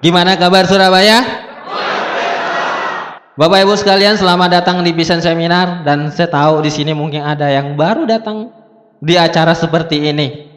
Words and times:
Gimana 0.00 0.32
kabar 0.40 0.64
Surabaya? 0.64 1.20
Bapak 3.36 3.58
Ibu 3.68 3.76
sekalian, 3.76 4.16
selamat 4.16 4.48
datang 4.48 4.80
di 4.80 4.96
Vision 4.96 5.20
Seminar 5.20 5.84
dan 5.84 6.08
saya 6.08 6.32
tahu 6.32 6.64
di 6.64 6.72
sini 6.72 6.96
mungkin 6.96 7.20
ada 7.20 7.52
yang 7.52 7.76
baru 7.76 8.08
datang 8.08 8.48
di 8.96 9.20
acara 9.20 9.52
seperti 9.52 10.08
ini. 10.08 10.48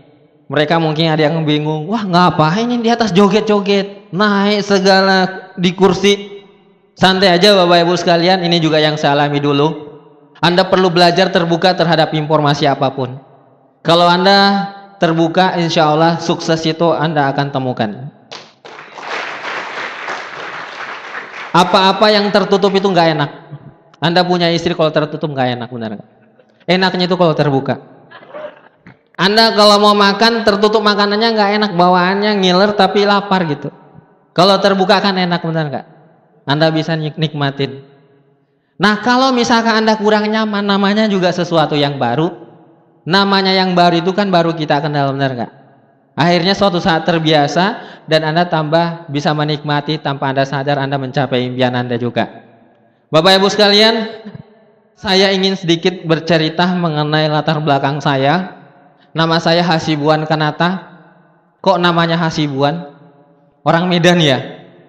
Mereka 0.47 0.79
mungkin 0.79 1.11
ada 1.11 1.27
yang 1.27 1.43
bingung, 1.43 1.91
wah 1.91 2.07
ngapain 2.07 2.71
ini 2.71 2.87
di 2.87 2.91
atas 2.91 3.11
joget-joget, 3.11 4.15
naik 4.15 4.63
segala 4.63 5.51
di 5.59 5.75
kursi. 5.75 6.39
Santai 6.95 7.35
aja 7.35 7.51
Bapak 7.51 7.83
Ibu 7.83 7.99
sekalian, 7.99 8.47
ini 8.47 8.63
juga 8.63 8.79
yang 8.79 8.95
saya 8.95 9.11
alami 9.19 9.43
dulu. 9.43 9.91
Anda 10.39 10.71
perlu 10.71 10.87
belajar 10.87 11.27
terbuka 11.35 11.75
terhadap 11.75 12.15
informasi 12.15 12.63
apa 12.63 12.95
pun. 12.95 13.19
Kalau 13.83 14.07
Anda 14.07 14.71
terbuka, 15.03 15.59
insya 15.59 15.91
Allah 15.91 16.15
sukses 16.23 16.63
itu 16.63 16.95
Anda 16.95 17.27
akan 17.35 17.51
temukan. 17.51 18.22
Apa-apa 21.53 22.09
yang 22.09 22.33
tertutup 22.33 22.73
itu 22.73 22.89
nggak 22.89 23.07
enak. 23.13 23.29
Anda 24.01 24.25
punya 24.25 24.49
istri 24.49 24.73
kalau 24.73 24.89
tertutup 24.89 25.29
nggak 25.29 25.53
enak, 25.53 25.69
benar 25.69 25.89
nggak? 26.01 26.09
Enaknya 26.65 27.05
itu 27.05 27.15
kalau 27.15 27.37
terbuka. 27.37 27.77
Anda 29.13 29.53
kalau 29.53 29.77
mau 29.77 29.93
makan 29.93 30.41
tertutup 30.41 30.81
makanannya 30.81 31.29
nggak 31.37 31.49
enak, 31.61 31.71
bawaannya 31.77 32.41
ngiler 32.41 32.73
tapi 32.73 33.05
lapar 33.05 33.45
gitu. 33.45 33.69
Kalau 34.33 34.57
terbuka 34.57 34.97
kan 34.97 35.13
enak, 35.13 35.45
benar 35.45 35.65
nggak? 35.69 35.85
Anda 36.49 36.73
bisa 36.73 36.97
nikmatin. 36.97 37.85
Nah 38.81 38.99
kalau 39.05 39.29
misalkan 39.31 39.85
Anda 39.85 39.95
kurang 39.95 40.25
nyaman, 40.27 40.65
namanya 40.65 41.05
juga 41.05 41.29
sesuatu 41.29 41.77
yang 41.77 42.01
baru. 42.01 42.33
Namanya 43.05 43.53
yang 43.53 43.77
baru 43.77 44.01
itu 44.01 44.11
kan 44.11 44.33
baru 44.33 44.57
kita 44.57 44.81
kenal, 44.81 45.13
benar 45.13 45.31
nggak? 45.37 45.51
Akhirnya 46.13 46.53
suatu 46.53 46.77
saat 46.77 47.09
terbiasa 47.09 47.81
dan 48.05 48.21
Anda 48.21 48.45
tambah 48.45 49.09
bisa 49.09 49.33
menikmati 49.33 49.97
tanpa 49.97 50.29
Anda 50.29 50.45
sadar 50.45 50.77
Anda 50.77 51.01
mencapai 51.01 51.49
impian 51.49 51.73
Anda 51.73 51.97
juga. 51.97 52.29
Bapak 53.09 53.41
Ibu 53.41 53.49
sekalian, 53.49 54.09
saya 54.93 55.33
ingin 55.33 55.57
sedikit 55.57 56.05
bercerita 56.05 56.69
mengenai 56.77 57.29
latar 57.29 57.57
belakang 57.61 57.97
saya. 57.97 58.61
Nama 59.13 59.37
saya 59.41 59.65
Hasibuan 59.65 60.25
Kanata. 60.29 60.93
Kok 61.61 61.81
namanya 61.81 62.17
Hasibuan? 62.17 62.93
Orang 63.65 63.89
Medan 63.89 64.21
ya? 64.21 64.41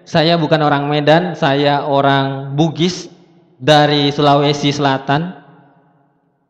Saya 0.05 0.37
bukan 0.37 0.61
orang 0.61 0.85
Medan, 0.85 1.33
saya 1.33 1.85
orang 1.85 2.53
Bugis 2.53 3.09
dari 3.57 4.13
Sulawesi 4.13 4.69
Selatan. 4.69 5.41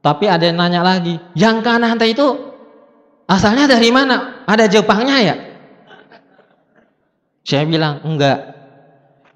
Tapi 0.04 0.28
ada 0.28 0.44
yang 0.44 0.60
nanya 0.60 0.84
lagi, 0.84 1.16
yang 1.36 1.64
Kanata 1.64 2.04
itu 2.04 2.56
Asalnya 3.26 3.66
dari 3.66 3.90
mana? 3.90 4.35
Ada 4.46 4.70
Jepangnya 4.70 5.18
ya? 5.22 5.36
Saya 7.46 7.66
bilang, 7.66 8.02
enggak. 8.02 8.54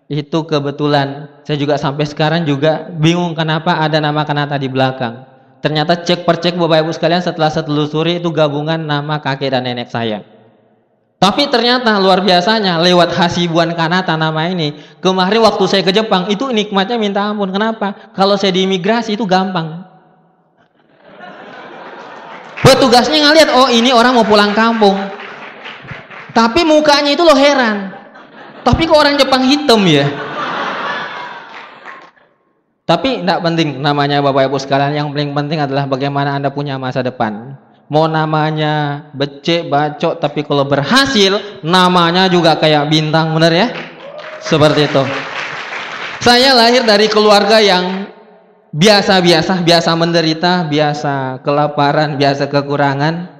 Itu 0.09 0.45
kebetulan. 0.45 1.29
Saya 1.45 1.57
juga 1.61 1.77
sampai 1.77 2.05
sekarang 2.09 2.45
juga 2.45 2.89
bingung 2.89 3.37
kenapa 3.37 3.77
ada 3.77 4.01
nama 4.01 4.25
Kanata 4.25 4.57
di 4.57 4.65
belakang. 4.65 5.29
Ternyata 5.61 6.01
cek 6.01 6.23
per 6.23 6.39
cek 6.39 6.55
Bapak 6.55 6.87
Ibu 6.87 6.91
sekalian 6.95 7.21
setelah 7.21 7.51
saya 7.51 7.67
telusuri 7.67 8.17
itu 8.17 8.31
gabungan 8.31 8.79
nama 8.79 9.19
kakek 9.21 9.53
dan 9.53 9.67
nenek 9.67 9.91
saya. 9.91 10.23
Tapi 11.19 11.51
ternyata 11.51 11.99
luar 11.99 12.23
biasanya 12.23 12.79
lewat 12.79 13.11
Hasibuan 13.11 13.75
Kanata 13.75 14.15
nama 14.15 14.47
ini. 14.47 14.71
Kemarin 15.03 15.43
waktu 15.43 15.63
saya 15.67 15.83
ke 15.83 15.91
Jepang 15.91 16.31
itu 16.31 16.47
nikmatnya 16.47 16.95
minta 16.95 17.27
ampun. 17.27 17.51
Kenapa? 17.51 18.15
Kalau 18.15 18.39
saya 18.39 18.55
di 18.55 18.63
imigrasi 18.63 19.19
itu 19.19 19.27
gampang. 19.27 19.83
Petugasnya 22.59 23.19
ngeliat, 23.23 23.49
oh 23.55 23.67
ini 23.71 23.95
orang 23.95 24.15
mau 24.15 24.27
pulang 24.27 24.51
kampung. 24.51 24.95
Tapi 26.35 26.61
mukanya 26.67 27.11
itu 27.15 27.23
lo 27.23 27.33
heran. 27.33 27.91
Tapi 28.63 28.85
kok 28.85 28.99
orang 28.99 29.15
Jepang 29.15 29.43
hitam 29.47 29.81
ya? 29.87 30.05
Tapi 32.89 33.21
tidak 33.21 33.45
penting 33.45 33.77
namanya 33.77 34.17
Bapak 34.17 34.49
Ibu 34.49 34.57
sekalian. 34.57 34.97
Yang 34.97 35.07
paling 35.13 35.31
penting 35.37 35.59
adalah 35.61 35.85
bagaimana 35.85 36.41
Anda 36.41 36.49
punya 36.49 36.81
masa 36.81 37.05
depan. 37.05 37.53
Mau 37.89 38.05
namanya 38.05 39.05
becek, 39.17 39.65
bacok, 39.65 40.21
tapi 40.21 40.45
kalau 40.45 40.65
berhasil, 40.65 41.61
namanya 41.65 42.29
juga 42.29 42.53
kayak 42.57 42.85
bintang, 42.85 43.33
bener 43.33 43.53
ya? 43.53 43.67
Seperti 44.41 44.85
itu. 44.85 45.03
Saya 46.21 46.53
lahir 46.53 46.85
dari 46.85 47.09
keluarga 47.09 47.57
yang 47.57 48.09
biasa-biasa, 48.73 49.65
biasa 49.65 49.89
menderita, 49.97 50.65
biasa 50.69 51.41
kelaparan, 51.41 52.17
biasa 52.17 52.49
kekurangan. 52.49 53.37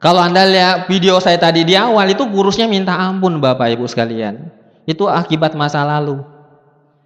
Kalau 0.00 0.20
Anda 0.24 0.48
lihat 0.48 0.88
video 0.88 1.20
saya 1.20 1.36
tadi 1.36 1.60
di 1.62 1.76
awal 1.76 2.16
itu 2.16 2.24
kurusnya 2.24 2.64
minta 2.64 2.96
ampun 2.96 3.36
Bapak 3.36 3.68
Ibu 3.76 3.84
sekalian. 3.84 4.48
Itu 4.88 5.06
akibat 5.06 5.52
masa 5.52 5.84
lalu. 5.84 6.24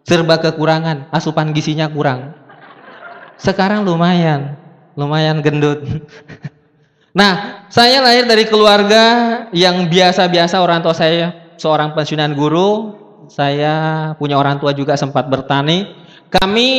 Serba 0.06 0.38
kekurangan, 0.38 1.10
asupan 1.10 1.50
gizinya 1.50 1.90
kurang. 1.90 2.36
Sekarang 3.40 3.82
lumayan, 3.82 4.56
lumayan 4.94 5.42
gendut. 5.42 5.82
Nah, 7.14 7.62
saya 7.70 8.02
lahir 8.02 8.26
dari 8.26 8.42
keluarga 8.42 9.46
yang 9.54 9.86
biasa-biasa 9.86 10.58
orang 10.58 10.82
tua 10.82 10.98
saya 10.98 11.54
seorang 11.54 11.94
pensiunan 11.94 12.34
guru, 12.34 12.90
saya 13.30 14.10
punya 14.18 14.34
orang 14.34 14.58
tua 14.58 14.74
juga 14.74 14.98
sempat 14.98 15.30
bertani. 15.30 15.94
Kami 16.26 16.70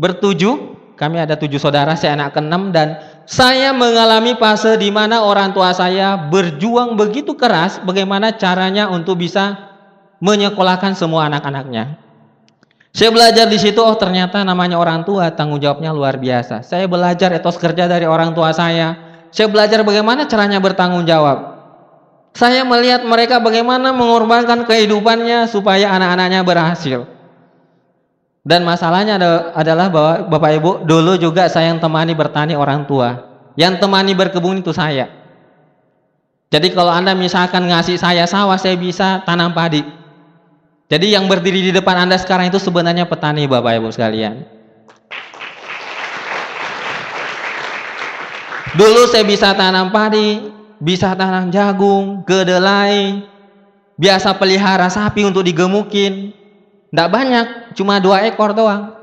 bertujuh, 0.00 0.54
kami 0.96 1.20
ada 1.20 1.36
tujuh 1.36 1.60
saudara, 1.60 1.92
saya 1.92 2.16
anak 2.16 2.32
keenam 2.32 2.72
dan 2.72 2.96
saya 3.28 3.76
mengalami 3.76 4.32
fase 4.40 4.80
di 4.80 4.88
mana 4.88 5.20
orang 5.20 5.52
tua 5.52 5.76
saya 5.76 6.16
berjuang 6.16 6.96
begitu 6.96 7.36
keras 7.36 7.78
bagaimana 7.84 8.32
caranya 8.34 8.88
untuk 8.88 9.20
bisa 9.20 9.70
menyekolahkan 10.24 10.96
semua 10.96 11.28
anak-anaknya. 11.28 12.00
Saya 12.90 13.14
belajar 13.14 13.46
di 13.46 13.54
situ, 13.54 13.78
oh 13.78 13.94
ternyata 13.94 14.42
namanya 14.42 14.74
orang 14.74 15.06
tua 15.06 15.30
tanggung 15.30 15.62
jawabnya 15.62 15.94
luar 15.94 16.18
biasa. 16.18 16.66
Saya 16.66 16.90
belajar 16.90 17.30
etos 17.30 17.54
kerja 17.54 17.86
dari 17.86 18.02
orang 18.02 18.34
tua 18.34 18.50
saya. 18.50 18.98
Saya 19.30 19.46
belajar 19.46 19.86
bagaimana 19.86 20.26
caranya 20.26 20.58
bertanggung 20.58 21.06
jawab. 21.06 21.54
Saya 22.34 22.66
melihat 22.66 23.06
mereka 23.06 23.38
bagaimana 23.38 23.94
mengorbankan 23.94 24.66
kehidupannya 24.66 25.46
supaya 25.46 25.94
anak-anaknya 25.94 26.42
berhasil. 26.42 27.19
Dan 28.40 28.64
masalahnya 28.64 29.20
adalah 29.52 29.92
bahwa 29.92 30.12
Bapak 30.32 30.50
Ibu 30.56 30.70
dulu 30.88 31.20
juga 31.20 31.44
saya 31.52 31.76
yang 31.76 31.80
temani 31.80 32.16
bertani 32.16 32.56
orang 32.56 32.88
tua. 32.88 33.28
Yang 33.52 33.84
temani 33.84 34.16
berkebun 34.16 34.64
itu 34.64 34.72
saya. 34.72 35.12
Jadi 36.48 36.72
kalau 36.72 36.90
Anda 36.90 37.12
misalkan 37.12 37.68
ngasih 37.68 38.00
saya 38.00 38.24
sawah, 38.24 38.56
saya 38.56 38.74
bisa 38.80 39.20
tanam 39.28 39.52
padi. 39.52 39.84
Jadi 40.90 41.14
yang 41.14 41.30
berdiri 41.30 41.68
di 41.68 41.70
depan 41.70 42.08
Anda 42.08 42.18
sekarang 42.18 42.50
itu 42.50 42.58
sebenarnya 42.58 43.06
petani 43.06 43.44
Bapak 43.46 43.76
Ibu 43.76 43.92
sekalian. 43.92 44.42
Dulu 48.74 49.06
saya 49.06 49.22
bisa 49.22 49.52
tanam 49.54 49.92
padi, 49.92 50.50
bisa 50.80 51.12
tanam 51.14 51.52
jagung, 51.52 52.24
kedelai, 52.24 53.22
biasa 54.00 54.34
pelihara 54.40 54.88
sapi 54.88 55.28
untuk 55.28 55.44
digemukin, 55.44 56.32
tidak 56.90 57.08
banyak, 57.14 57.46
cuma 57.78 58.02
dua 58.02 58.26
ekor 58.26 58.50
doang. 58.50 58.98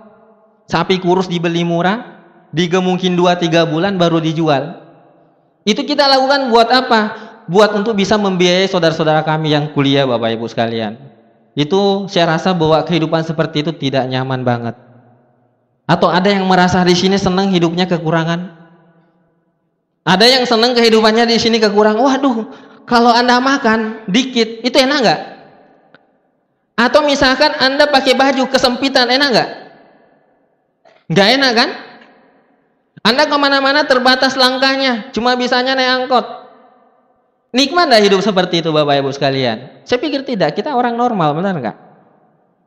Sapi 0.68 1.00
kurus 1.00 1.32
dibeli 1.32 1.64
murah, 1.64 2.20
digemungkin 2.52 3.16
dua 3.16 3.40
tiga 3.40 3.64
bulan 3.64 3.96
baru 3.96 4.20
dijual. 4.20 4.84
Itu 5.64 5.88
kita 5.88 6.04
lakukan 6.04 6.52
buat 6.52 6.68
apa? 6.68 7.02
Buat 7.48 7.80
untuk 7.80 7.96
bisa 7.96 8.20
membiayai 8.20 8.68
saudara-saudara 8.68 9.24
kami 9.24 9.56
yang 9.56 9.72
kuliah 9.72 10.04
Bapak 10.04 10.36
Ibu 10.36 10.52
sekalian. 10.52 11.00
Itu 11.56 12.12
saya 12.12 12.36
rasa 12.36 12.52
bahwa 12.52 12.84
kehidupan 12.84 13.24
seperti 13.24 13.64
itu 13.64 13.72
tidak 13.72 14.04
nyaman 14.12 14.44
banget. 14.44 14.76
Atau 15.88 16.12
ada 16.12 16.28
yang 16.28 16.44
merasa 16.44 16.84
di 16.84 16.92
sini 16.92 17.16
senang 17.16 17.48
hidupnya 17.56 17.88
kekurangan? 17.88 18.52
Ada 20.04 20.28
yang 20.28 20.44
senang 20.44 20.76
kehidupannya 20.76 21.24
di 21.24 21.40
sini 21.40 21.64
kekurangan. 21.64 22.04
Waduh, 22.04 22.52
kalau 22.84 23.16
Anda 23.16 23.40
makan 23.40 24.04
dikit, 24.12 24.68
itu 24.68 24.76
enak 24.76 24.98
nggak? 25.00 25.22
Atau 26.78 27.02
misalkan 27.10 27.58
Anda 27.58 27.90
pakai 27.90 28.14
baju 28.14 28.46
kesempitan, 28.54 29.10
enak 29.10 29.30
nggak? 29.34 29.50
Nggak 31.10 31.28
enak 31.42 31.52
kan? 31.58 31.70
Anda 33.02 33.26
ke 33.26 33.34
mana-mana 33.34 33.82
terbatas 33.90 34.38
langkahnya, 34.38 35.10
cuma 35.10 35.34
bisanya 35.34 35.74
naik 35.74 36.06
angkot. 36.06 36.26
Nikmat 37.50 37.90
nggak 37.90 38.04
hidup 38.06 38.22
seperti 38.22 38.62
itu 38.62 38.70
Bapak 38.70 39.02
Ibu 39.02 39.10
sekalian? 39.10 39.82
Saya 39.90 39.98
pikir 39.98 40.22
tidak, 40.22 40.54
kita 40.54 40.78
orang 40.78 40.94
normal, 40.94 41.34
benar 41.34 41.58
nggak? 41.58 41.78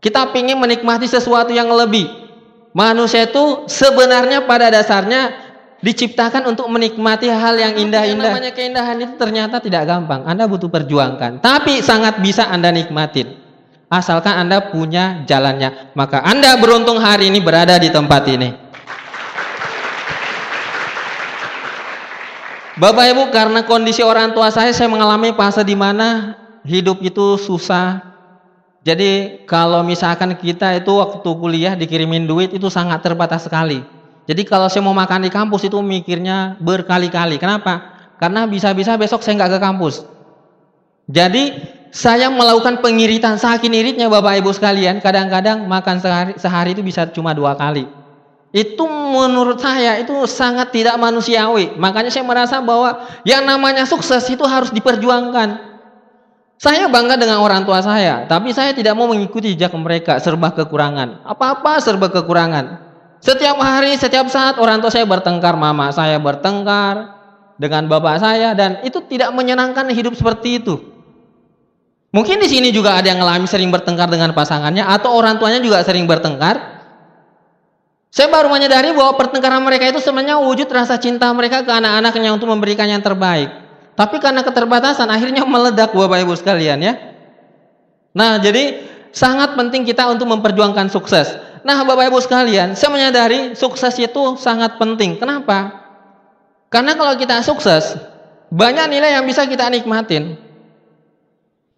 Kita 0.03 0.35
ingin 0.35 0.59
menikmati 0.59 1.07
sesuatu 1.07 1.55
yang 1.55 1.71
lebih. 1.71 2.11
Manusia 2.75 3.31
itu 3.31 3.69
sebenarnya 3.71 4.43
pada 4.49 4.75
dasarnya 4.75 5.39
diciptakan 5.87 6.51
untuk 6.51 6.67
menikmati 6.67 7.31
hal 7.31 7.55
yang 7.55 7.79
indah-indah. 7.79 8.33
Namanya 8.35 8.53
keindahan 8.57 8.99
itu 8.99 9.15
ternyata 9.15 9.63
tidak 9.63 9.87
gampang. 9.87 10.27
Anda 10.27 10.51
butuh 10.51 10.73
perjuangkan, 10.73 11.39
tapi 11.45 11.79
sangat 11.85 12.19
bisa 12.19 12.49
Anda 12.49 12.75
nikmatin 12.75 13.50
asalkan 13.91 14.39
Anda 14.39 14.71
punya 14.71 15.27
jalannya. 15.27 15.93
Maka 15.99 16.23
Anda 16.23 16.55
beruntung 16.57 17.03
hari 17.03 17.29
ini 17.29 17.43
berada 17.43 17.75
di 17.77 17.91
tempat 17.91 18.23
ini. 18.31 18.71
Bapak 22.81 23.05
Ibu, 23.13 23.23
karena 23.29 23.61
kondisi 23.69 24.01
orang 24.01 24.33
tua 24.33 24.49
saya, 24.49 24.73
saya 24.73 24.89
mengalami 24.89 25.37
fase 25.37 25.61
di 25.61 25.77
mana 25.77 26.39
hidup 26.65 27.05
itu 27.05 27.37
susah. 27.37 28.01
Jadi 28.81 29.45
kalau 29.45 29.85
misalkan 29.85 30.33
kita 30.33 30.81
itu 30.81 30.89
waktu 30.97 31.29
kuliah 31.37 31.77
dikirimin 31.77 32.25
duit 32.25 32.57
itu 32.57 32.73
sangat 32.73 33.05
terbatas 33.05 33.45
sekali. 33.45 33.85
Jadi 34.25 34.49
kalau 34.49 34.73
saya 34.73 34.81
mau 34.81 34.97
makan 34.97 35.29
di 35.29 35.31
kampus 35.35 35.69
itu 35.69 35.77
mikirnya 35.85 36.57
berkali-kali. 36.57 37.37
Kenapa? 37.37 38.01
Karena 38.17 38.49
bisa-bisa 38.49 38.97
besok 38.97 39.21
saya 39.21 39.37
nggak 39.37 39.53
ke 39.53 39.61
kampus. 39.61 40.09
Jadi 41.05 41.53
saya 41.91 42.31
melakukan 42.31 42.79
pengiritan 42.79 43.35
saking 43.35 43.75
iritnya 43.75 44.07
Bapak 44.07 44.39
Ibu 44.39 44.55
sekalian. 44.55 45.03
Kadang-kadang 45.03 45.67
makan 45.67 45.99
sehari, 45.99 46.33
sehari 46.39 46.71
itu 46.79 46.83
bisa 46.87 47.07
cuma 47.11 47.35
dua 47.35 47.59
kali. 47.59 47.87
Itu 48.51 48.87
menurut 48.87 49.63
saya 49.63 49.99
itu 50.03 50.15
sangat 50.27 50.75
tidak 50.75 50.99
manusiawi. 50.99 51.75
Makanya 51.79 52.11
saya 52.11 52.27
merasa 52.27 52.59
bahwa 52.63 53.07
yang 53.27 53.43
namanya 53.47 53.87
sukses 53.87 54.23
itu 54.31 54.43
harus 54.47 54.71
diperjuangkan. 54.75 55.71
Saya 56.61 56.93
bangga 56.93 57.17
dengan 57.17 57.41
orang 57.41 57.65
tua 57.65 57.81
saya, 57.81 58.29
tapi 58.29 58.53
saya 58.53 58.77
tidak 58.77 58.93
mau 58.93 59.09
mengikuti 59.09 59.57
jejak 59.57 59.73
mereka 59.73 60.21
serba 60.21 60.53
kekurangan. 60.53 61.25
Apa-apa 61.25 61.81
serba 61.81 62.13
kekurangan. 62.13 62.91
Setiap 63.25 63.57
hari, 63.57 63.97
setiap 63.97 64.29
saat 64.29 64.61
orang 64.61 64.85
tua 64.85 64.93
saya 64.93 65.09
bertengkar, 65.09 65.57
mama 65.57 65.89
saya 65.89 66.21
bertengkar 66.21 67.17
dengan 67.57 67.89
bapak 67.89 68.17
saya 68.21 68.53
dan 68.53 68.85
itu 68.85 69.01
tidak 69.09 69.33
menyenangkan 69.33 69.89
hidup 69.89 70.13
seperti 70.13 70.61
itu. 70.61 71.00
Mungkin 72.11 72.43
di 72.43 72.51
sini 72.51 72.75
juga 72.75 72.99
ada 72.99 73.07
yang 73.07 73.23
ngalami 73.23 73.47
sering 73.47 73.71
bertengkar 73.71 74.11
dengan 74.11 74.35
pasangannya 74.35 74.83
atau 74.83 75.15
orang 75.15 75.39
tuanya 75.39 75.63
juga 75.63 75.79
sering 75.87 76.11
bertengkar. 76.11 76.83
Saya 78.11 78.27
baru 78.27 78.51
menyadari 78.51 78.91
bahwa 78.91 79.15
pertengkaran 79.15 79.63
mereka 79.63 79.87
itu 79.87 80.03
sebenarnya 80.03 80.43
wujud 80.43 80.67
rasa 80.67 80.99
cinta 80.99 81.31
mereka 81.31 81.63
ke 81.63 81.71
anak-anaknya 81.71 82.35
untuk 82.35 82.51
memberikan 82.51 82.91
yang 82.91 82.99
terbaik. 82.99 83.47
Tapi 83.95 84.19
karena 84.19 84.43
keterbatasan 84.43 85.07
akhirnya 85.07 85.47
meledak 85.47 85.95
Bapak 85.95 86.19
Ibu 86.27 86.35
sekalian 86.35 86.83
ya. 86.83 86.99
Nah, 88.11 88.43
jadi 88.43 88.83
sangat 89.15 89.55
penting 89.55 89.87
kita 89.87 90.11
untuk 90.11 90.27
memperjuangkan 90.27 90.91
sukses. 90.91 91.31
Nah, 91.63 91.87
Bapak 91.87 92.11
Ibu 92.11 92.19
sekalian, 92.19 92.75
saya 92.75 92.91
menyadari 92.91 93.55
sukses 93.55 93.95
itu 94.03 94.35
sangat 94.35 94.75
penting. 94.83 95.15
Kenapa? 95.23 95.71
Karena 96.67 96.99
kalau 96.99 97.15
kita 97.15 97.47
sukses, 97.47 97.95
banyak 98.51 98.91
nilai 98.91 99.15
yang 99.15 99.23
bisa 99.23 99.47
kita 99.47 99.71
nikmatin. 99.71 100.50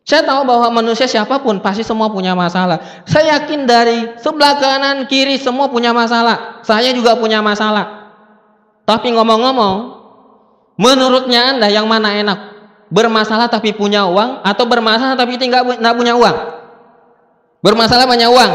Saya 0.02 0.26
tahu 0.26 0.42
bahwa 0.42 0.82
manusia 0.82 1.06
siapa 1.06 1.38
pun 1.38 1.62
pasti 1.62 1.86
semua 1.86 2.10
punya 2.10 2.34
masalah. 2.34 3.04
Saya 3.06 3.38
yakin 3.38 3.64
dari 3.70 4.18
sebelah 4.18 4.58
kanan 4.58 5.06
kiri 5.06 5.38
semua 5.38 5.70
punya 5.70 5.94
masalah. 5.94 6.58
Saya 6.66 6.90
juga 6.90 7.14
punya 7.14 7.38
masalah. 7.38 8.10
Tapi 8.82 9.14
ngomong-ngomong, 9.14 10.02
Menurutnya 10.82 11.54
Anda 11.54 11.68
yang 11.68 11.86
mana 11.86 12.16
enak? 12.16 12.38
Bermasalah 12.92 13.48
tapi 13.48 13.72
punya 13.72 14.04
uang 14.04 14.44
atau 14.44 14.64
bermasalah 14.68 15.16
tapi 15.16 15.40
tidak 15.40 15.64
punya 15.96 16.12
uang? 16.12 16.36
Bermasalah 17.64 18.04
punya 18.04 18.28
uang. 18.28 18.52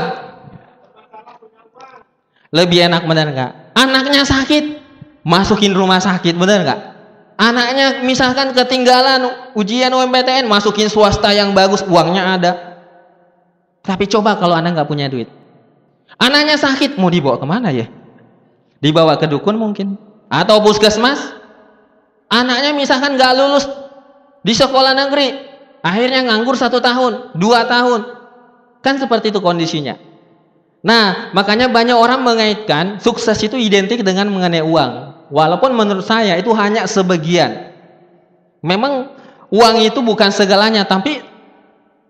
Lebih 2.53 2.91
enak 2.91 3.03
benar 3.07 3.27
nggak? 3.33 3.51
Anaknya 3.79 4.23
sakit, 4.27 4.65
masukin 5.25 5.73
rumah 5.73 6.03
sakit 6.03 6.35
benar 6.37 6.67
nggak? 6.67 6.81
Anaknya 7.37 8.01
misalkan 8.01 8.49
ketinggalan 8.57 9.53
ujian 9.53 9.93
UMPTN, 9.93 10.49
masukin 10.49 10.89
swasta 10.89 11.29
yang 11.29 11.53
bagus, 11.53 11.85
uangnya 11.85 12.23
ada. 12.33 12.51
Tapi 13.85 14.09
coba 14.09 14.41
kalau 14.41 14.57
Anda 14.57 14.73
nggak 14.73 14.89
punya 14.89 15.05
duit. 15.05 15.29
Anaknya 16.17 16.57
sakit, 16.57 16.97
mau 16.97 17.13
dibawa 17.13 17.37
ke 17.37 17.45
mana 17.45 17.69
ya? 17.69 17.85
Dibawa 18.81 19.21
ke 19.21 19.29
dukun 19.29 19.53
mungkin. 19.53 20.01
Atau 20.33 20.59
puskesmas, 20.65 21.37
Anaknya 22.27 22.75
misalkan 22.75 23.15
nggak 23.15 23.33
lulus 23.39 23.65
di 24.43 24.51
sekolah 24.51 24.91
negeri, 24.91 25.31
akhirnya 25.79 26.27
nganggur 26.27 26.59
satu 26.59 26.83
tahun, 26.83 27.39
dua 27.39 27.63
tahun, 27.71 28.03
kan 28.83 28.99
seperti 28.99 29.31
itu 29.31 29.39
kondisinya. 29.39 29.95
Nah, 30.87 31.35
makanya 31.35 31.67
banyak 31.67 31.99
orang 31.99 32.23
mengaitkan 32.23 33.03
sukses 33.03 33.35
itu 33.43 33.59
identik 33.59 33.99
dengan 34.07 34.31
mengenai 34.31 34.63
uang. 34.63 34.91
Walaupun 35.27 35.75
menurut 35.75 36.07
saya 36.07 36.39
itu 36.39 36.47
hanya 36.55 36.87
sebagian. 36.87 37.75
Memang 38.63 39.11
uang 39.51 39.83
itu 39.83 39.99
bukan 39.99 40.31
segalanya, 40.31 40.87
tapi 40.87 41.19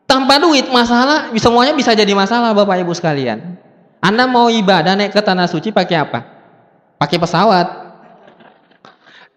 tanpa 0.06 0.38
duit 0.38 0.70
masalah 0.70 1.34
semuanya 1.42 1.74
bisa 1.74 1.98
jadi 1.98 2.14
masalah 2.14 2.54
Bapak 2.54 2.78
Ibu 2.86 2.94
sekalian. 2.94 3.58
Anda 3.98 4.30
mau 4.30 4.46
ibadah 4.54 4.94
naik 4.94 5.18
ke 5.18 5.22
tanah 5.26 5.50
suci 5.50 5.74
pakai 5.74 5.98
apa? 5.98 6.20
Pakai 7.02 7.18
pesawat, 7.18 7.88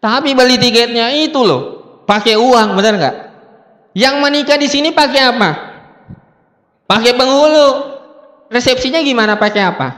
tapi 0.01 0.33
beli 0.33 0.57
tiketnya 0.57 1.13
itu 1.13 1.45
loh, 1.45 1.63
pakai 2.09 2.37
uang, 2.41 2.73
benar 2.73 2.93
nggak? 2.97 3.17
Yang 3.93 4.15
menikah 4.17 4.57
di 4.57 4.69
sini 4.69 4.89
pakai 4.97 5.21
apa? 5.29 5.51
Pakai 6.89 7.13
penghulu. 7.13 7.90
Resepsinya 8.50 8.99
gimana? 9.00 9.38
Pakai 9.38 9.62
apa? 9.62 9.88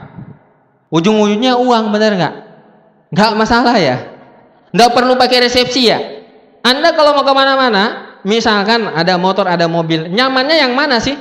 Ujung-ujungnya 0.93 1.57
uang, 1.57 1.89
benar 1.89 2.13
nggak? 2.13 2.35
Nggak 3.09 3.31
masalah 3.33 3.75
ya? 3.81 3.97
Nggak 4.69 4.89
perlu 4.93 5.17
pakai 5.17 5.49
resepsi 5.49 5.89
ya? 5.89 5.97
Anda 6.61 6.93
kalau 6.93 7.17
mau 7.17 7.25
ke 7.25 7.33
mana-mana, 7.33 8.15
misalkan 8.21 8.87
ada 8.93 9.17
motor, 9.17 9.49
ada 9.49 9.65
mobil, 9.65 10.05
nyamannya 10.07 10.61
yang 10.61 10.77
mana 10.77 11.01
sih? 11.01 11.17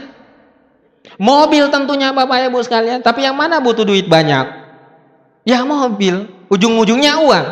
Mobil 1.17 1.67
tentunya 1.73 2.13
Bapak 2.13 2.53
Ibu 2.53 2.61
sekalian, 2.63 3.01
tapi 3.01 3.25
yang 3.25 3.35
mana 3.35 3.59
butuh 3.59 3.83
duit 3.83 4.07
banyak? 4.07 4.63
Ya 5.43 5.65
mobil, 5.67 6.31
ujung-ujungnya 6.53 7.19
uang. 7.19 7.47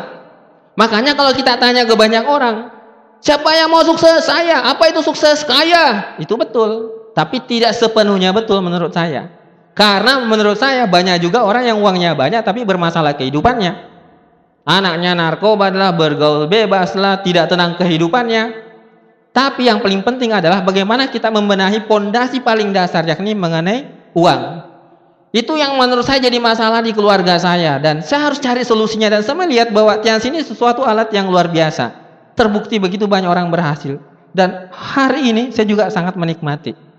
Makanya 0.79 1.17
kalau 1.17 1.35
kita 1.35 1.59
tanya 1.59 1.83
ke 1.83 1.93
banyak 1.97 2.23
orang, 2.23 2.71
siapa 3.19 3.51
yang 3.57 3.67
mau 3.67 3.83
sukses? 3.83 4.23
Saya. 4.23 4.63
Apa 4.71 4.87
itu 4.93 5.03
sukses? 5.03 5.43
Kaya. 5.43 6.15
Itu 6.15 6.39
betul. 6.39 7.01
Tapi 7.11 7.43
tidak 7.43 7.75
sepenuhnya 7.75 8.31
betul 8.31 8.63
menurut 8.63 8.95
saya. 8.95 9.40
Karena 9.71 10.19
menurut 10.27 10.59
saya 10.59 10.83
banyak 10.83 11.23
juga 11.23 11.47
orang 11.47 11.63
yang 11.63 11.77
uangnya 11.79 12.11
banyak 12.11 12.43
tapi 12.43 12.67
bermasalah 12.67 13.15
kehidupannya. 13.15 13.91
Anaknya 14.67 15.17
narkoba 15.17 15.73
adalah 15.73 15.95
bergaul 15.95 16.45
bebas 16.45 16.93
lah, 16.93 17.23
tidak 17.25 17.49
tenang 17.49 17.79
kehidupannya. 17.79 18.69
Tapi 19.31 19.71
yang 19.71 19.79
paling 19.79 20.03
penting 20.03 20.35
adalah 20.35 20.59
bagaimana 20.61 21.07
kita 21.07 21.31
membenahi 21.31 21.87
pondasi 21.87 22.43
paling 22.43 22.75
dasar 22.75 23.07
yakni 23.07 23.31
mengenai 23.31 24.11
uang. 24.11 24.71
Itu 25.31 25.55
yang 25.55 25.79
menurut 25.79 26.03
saya 26.03 26.19
jadi 26.19 26.43
masalah 26.43 26.83
di 26.83 26.91
keluarga 26.91 27.39
saya 27.39 27.79
dan 27.79 28.03
saya 28.03 28.27
harus 28.27 28.43
cari 28.43 28.67
solusinya 28.67 29.07
dan 29.07 29.23
saya 29.23 29.39
melihat 29.39 29.71
bahwa 29.71 29.95
tians 30.03 30.27
ini 30.27 30.43
sesuatu 30.43 30.83
alat 30.83 31.07
yang 31.15 31.31
luar 31.31 31.47
biasa. 31.47 31.95
Terbukti 32.35 32.75
begitu 32.83 33.07
banyak 33.07 33.31
orang 33.31 33.47
berhasil 33.47 34.03
dan 34.35 34.67
hari 34.75 35.31
ini 35.31 35.55
saya 35.55 35.63
juga 35.63 35.87
sangat 35.87 36.19
menikmati. 36.19 36.90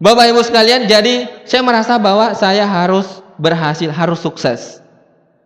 Bapak 0.00 0.32
Ibu 0.32 0.40
sekalian, 0.40 0.88
jadi 0.88 1.28
saya 1.44 1.60
merasa 1.60 2.00
bahwa 2.00 2.32
saya 2.32 2.64
harus 2.64 3.20
berhasil, 3.36 3.92
harus 3.92 4.16
sukses. 4.24 4.80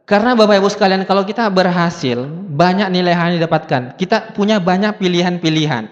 Karena 0.06 0.38
Bapak 0.38 0.62
Ibu 0.62 0.70
sekalian, 0.70 1.02
kalau 1.02 1.26
kita 1.26 1.50
berhasil, 1.50 2.22
banyak 2.54 2.86
nilai 2.94 3.18
yang 3.18 3.34
didapatkan. 3.34 3.98
Kita 3.98 4.30
punya 4.30 4.62
banyak 4.62 4.94
pilihan-pilihan. 5.02 5.90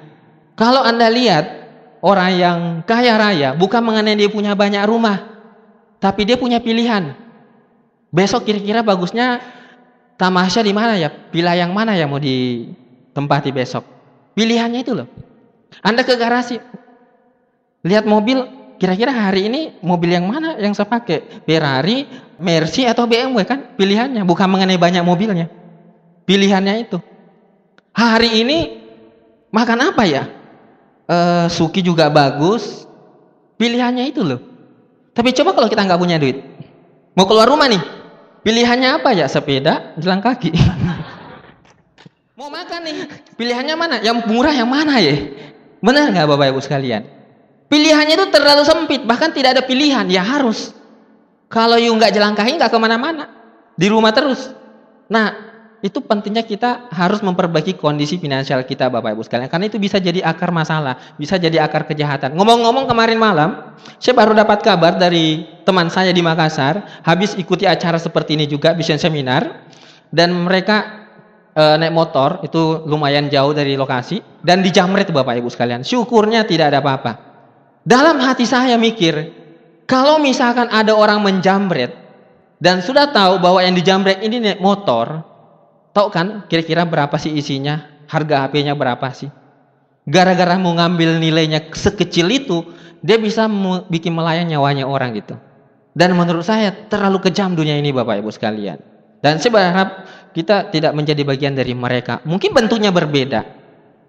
Kalau 0.54 0.78
Anda 0.78 1.10
lihat 1.10 1.44
orang 2.06 2.30
yang 2.38 2.58
kaya 2.86 3.18
raya, 3.18 3.50
bukan 3.58 3.82
mengenai 3.82 4.14
dia 4.14 4.30
punya 4.30 4.54
banyak 4.54 4.86
rumah, 4.86 5.18
tapi 5.98 6.22
dia 6.22 6.38
punya 6.38 6.62
pilihan. 6.62 7.18
Besok 8.14 8.46
kira-kira 8.46 8.86
bagusnya 8.86 9.42
tamasya 10.14 10.62
di 10.62 10.70
mana 10.70 10.94
ya? 11.02 11.10
Pilih 11.10 11.50
yang 11.50 11.74
mana 11.74 11.98
ya 11.98 12.06
mau 12.06 12.22
ditempati 12.22 13.50
besok? 13.50 13.82
Pilihannya 14.38 14.86
itu 14.86 14.94
loh. 14.94 15.10
Anda 15.82 16.06
ke 16.06 16.14
garasi, 16.14 16.62
lihat 17.82 18.06
mobil, 18.06 18.46
kira-kira 18.78 19.10
hari 19.10 19.50
ini 19.50 19.60
mobil 19.82 20.14
yang 20.14 20.26
mana 20.26 20.58
yang 20.58 20.74
saya 20.74 20.86
pakai? 20.90 21.46
Ferrari, 21.46 22.06
Mercy 22.38 22.86
atau 22.86 23.06
BMW 23.06 23.42
kan? 23.46 23.74
Pilihannya 23.78 24.22
bukan 24.26 24.46
mengenai 24.50 24.78
banyak 24.78 25.02
mobilnya. 25.02 25.46
Pilihannya 26.26 26.74
itu. 26.86 26.98
Hari 27.92 28.42
ini 28.42 28.58
makan 29.50 29.92
apa 29.92 30.02
ya? 30.06 30.22
E, 31.06 31.16
Suki 31.50 31.82
juga 31.82 32.08
bagus. 32.08 32.86
Pilihannya 33.58 34.10
itu 34.10 34.22
loh. 34.26 34.40
Tapi 35.12 35.30
coba 35.36 35.52
kalau 35.52 35.68
kita 35.68 35.84
nggak 35.84 36.00
punya 36.00 36.16
duit, 36.16 36.40
mau 37.12 37.28
keluar 37.28 37.44
rumah 37.44 37.68
nih, 37.68 37.82
pilihannya 38.42 38.96
apa 38.96 39.12
ya? 39.12 39.28
Sepeda, 39.28 39.92
jalan 40.00 40.24
kaki. 40.24 40.50
mau 42.38 42.48
makan 42.48 42.80
nih, 42.80 42.96
pilihannya 43.36 43.76
mana? 43.76 43.96
Yang 44.00 44.24
murah 44.24 44.56
yang 44.56 44.72
mana 44.72 44.98
ya? 45.04 45.14
Benar 45.84 46.10
nggak 46.16 46.26
bapak 46.32 46.46
ibu 46.48 46.60
sekalian? 46.64 47.21
Pilihannya 47.72 48.20
itu 48.20 48.26
terlalu 48.28 48.68
sempit, 48.68 49.00
bahkan 49.08 49.32
tidak 49.32 49.56
ada 49.56 49.62
pilihan. 49.64 50.04
Ya 50.12 50.20
harus. 50.20 50.76
Kalau 51.48 51.80
you 51.80 51.88
nggak 51.96 52.12
jalan 52.12 52.36
kaki 52.36 52.60
nggak 52.60 52.68
ke 52.68 52.76
mana-mana, 52.76 53.32
di 53.80 53.88
rumah 53.88 54.12
terus. 54.12 54.52
Nah, 55.08 55.32
itu 55.80 56.04
pentingnya 56.04 56.44
kita 56.44 56.92
harus 56.92 57.24
memperbaiki 57.24 57.80
kondisi 57.80 58.20
finansial 58.20 58.62
kita 58.68 58.92
Bapak 58.92 59.16
Ibu 59.16 59.24
sekalian 59.24 59.48
karena 59.48 59.66
itu 59.72 59.80
bisa 59.80 59.96
jadi 59.96 60.20
akar 60.20 60.52
masalah, 60.52 61.16
bisa 61.16 61.40
jadi 61.40 61.64
akar 61.64 61.88
kejahatan. 61.88 62.36
Ngomong-ngomong 62.36 62.84
kemarin 62.84 63.16
malam, 63.16 63.72
saya 63.96 64.14
baru 64.20 64.36
dapat 64.36 64.60
kabar 64.60 65.00
dari 65.00 65.48
teman 65.64 65.88
saya 65.88 66.12
di 66.12 66.20
Makassar, 66.20 67.02
habis 67.02 67.34
ikuti 67.40 67.64
acara 67.64 67.96
seperti 67.96 68.36
ini 68.36 68.44
juga, 68.44 68.76
vision 68.76 69.00
seminar 69.00 69.64
dan 70.12 70.30
mereka 70.30 71.08
e, 71.56 71.62
naik 71.80 71.90
motor 71.96 72.44
itu 72.44 72.84
lumayan 72.84 73.26
jauh 73.32 73.50
dari 73.50 73.74
lokasi 73.74 74.20
dan 74.44 74.60
dijamret 74.60 75.08
Bapak 75.08 75.40
Ibu 75.40 75.48
sekalian. 75.48 75.82
Syukurnya 75.82 76.44
tidak 76.44 76.70
ada 76.70 76.78
apa-apa. 76.78 77.31
Dalam 77.82 78.22
hati 78.22 78.46
saya 78.46 78.78
mikir, 78.78 79.34
kalau 79.90 80.22
misalkan 80.22 80.70
ada 80.70 80.94
orang 80.94 81.18
menjamret 81.18 81.90
dan 82.62 82.78
sudah 82.78 83.10
tahu 83.10 83.42
bahwa 83.42 83.58
yang 83.58 83.74
dijamret 83.74 84.22
ini 84.22 84.38
naik 84.38 84.62
motor, 84.62 85.26
tahu 85.90 86.08
kan 86.14 86.46
kira-kira 86.46 86.86
berapa 86.86 87.14
sih 87.18 87.34
isinya? 87.34 87.90
Harga 88.06 88.46
HP-nya 88.46 88.78
berapa 88.78 89.08
sih? 89.10 89.30
Gara-gara 90.06 90.58
mau 90.58 90.74
ngambil 90.78 91.18
nilainya 91.18 91.74
sekecil 91.74 92.30
itu, 92.30 92.62
dia 93.02 93.18
bisa 93.18 93.50
bikin 93.90 94.14
melayang 94.14 94.46
nyawanya 94.46 94.86
orang 94.86 95.18
gitu. 95.18 95.34
Dan 95.92 96.14
menurut 96.14 96.46
saya 96.46 96.70
terlalu 96.70 97.18
kejam 97.28 97.52
dunia 97.52 97.76
ini 97.76 97.90
Bapak 97.90 98.22
Ibu 98.22 98.30
sekalian. 98.30 98.78
Dan 99.22 99.38
saya 99.38 99.52
berharap 99.54 99.88
kita 100.34 100.70
tidak 100.74 100.92
menjadi 100.96 101.22
bagian 101.22 101.54
dari 101.54 101.74
mereka. 101.76 102.18
Mungkin 102.26 102.50
bentuknya 102.50 102.90
berbeda. 102.90 103.61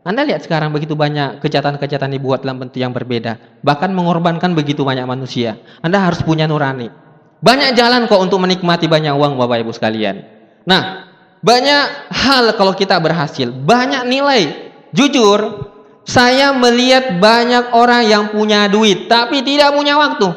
Anda 0.04 0.28
lihat 0.28 0.44
sekarang 0.44 0.76
begitu 0.76 1.00
banyak 1.00 1.40
kejahatan-kejahatan 1.40 2.12
dibuat 2.12 2.44
dalam 2.44 2.60
bentuk 2.60 2.84
yang 2.84 2.92
berbeda. 2.92 3.64
Bahkan 3.64 3.96
mengorbankan 3.96 4.52
begitu 4.52 4.84
banyak 4.84 5.08
manusia. 5.08 5.56
Anda 5.80 6.04
harus 6.04 6.20
punya 6.20 6.44
nurani. 6.44 6.92
Banyak 7.40 7.72
jalan 7.76 8.12
kok 8.12 8.20
untuk 8.20 8.44
menikmati 8.44 8.92
banyak 8.92 9.16
uang 9.16 9.40
Bapak 9.40 9.64
Ibu 9.64 9.72
sekalian. 9.72 10.24
Nah, 10.68 11.08
banyak 11.40 12.12
hal 12.12 12.52
kalau 12.60 12.76
kita 12.76 13.00
berhasil. 13.00 13.48
Banyak 13.48 14.04
nilai. 14.04 14.72
Jujur, 14.92 15.72
saya 16.04 16.52
melihat 16.52 17.20
banyak 17.24 17.72
orang 17.72 18.04
yang 18.04 18.24
punya 18.32 18.68
duit. 18.68 19.08
Tapi 19.08 19.40
tidak 19.44 19.72
punya 19.72 19.96
waktu. 19.96 20.28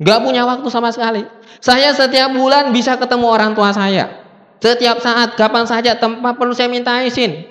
Gak 0.00 0.20
punya 0.24 0.44
waktu 0.48 0.68
sama 0.68 0.92
sekali. 0.92 1.24
Saya 1.60 1.92
setiap 1.92 2.32
bulan 2.32 2.72
bisa 2.72 2.96
ketemu 2.96 3.26
orang 3.28 3.52
tua 3.52 3.72
saya. 3.72 4.24
Setiap 4.60 5.00
saat, 5.00 5.36
kapan 5.36 5.64
saja, 5.64 5.96
tempat 5.96 6.36
perlu 6.36 6.52
saya 6.52 6.68
minta 6.68 7.00
izin. 7.04 7.49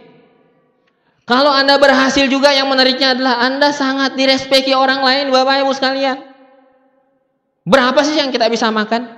Kalau 1.29 1.53
Anda 1.53 1.77
berhasil 1.77 2.25
juga 2.25 2.49
yang 2.49 2.65
menariknya 2.65 3.13
adalah 3.13 3.45
Anda 3.45 3.69
sangat 3.69 4.17
direspeki 4.17 4.73
orang 4.73 5.05
lain, 5.05 5.29
Bapak 5.29 5.61
Ibu 5.61 5.77
sekalian. 5.77 6.17
Berapa 7.69 8.01
sih 8.01 8.17
yang 8.17 8.33
kita 8.33 8.49
bisa 8.49 8.73
makan? 8.73 9.13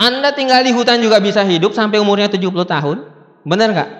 Anda 0.00 0.32
tinggal 0.32 0.64
di 0.64 0.72
hutan 0.72 1.04
juga 1.04 1.20
bisa 1.20 1.44
hidup 1.44 1.76
sampai 1.76 2.00
umurnya 2.00 2.32
70 2.32 2.48
tahun. 2.64 3.04
Benar 3.44 3.68
nggak? 3.68 3.90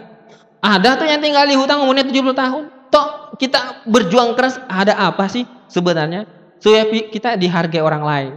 Ada 0.65 0.97
tuh 0.97 1.05
yang 1.05 1.21
tinggal 1.21 1.45
di 1.45 1.61
hutan 1.61 1.77
umurnya 1.85 2.09
70 2.09 2.33
tahun. 2.33 2.65
Toh 2.89 3.37
kita 3.37 3.85
berjuang 3.85 4.33
keras 4.33 4.57
ada 4.65 4.97
apa 4.97 5.29
sih 5.29 5.45
sebenarnya? 5.69 6.25
Supaya 6.57 6.89
kita 6.89 7.37
dihargai 7.37 7.85
orang 7.85 8.05
lain. 8.05 8.33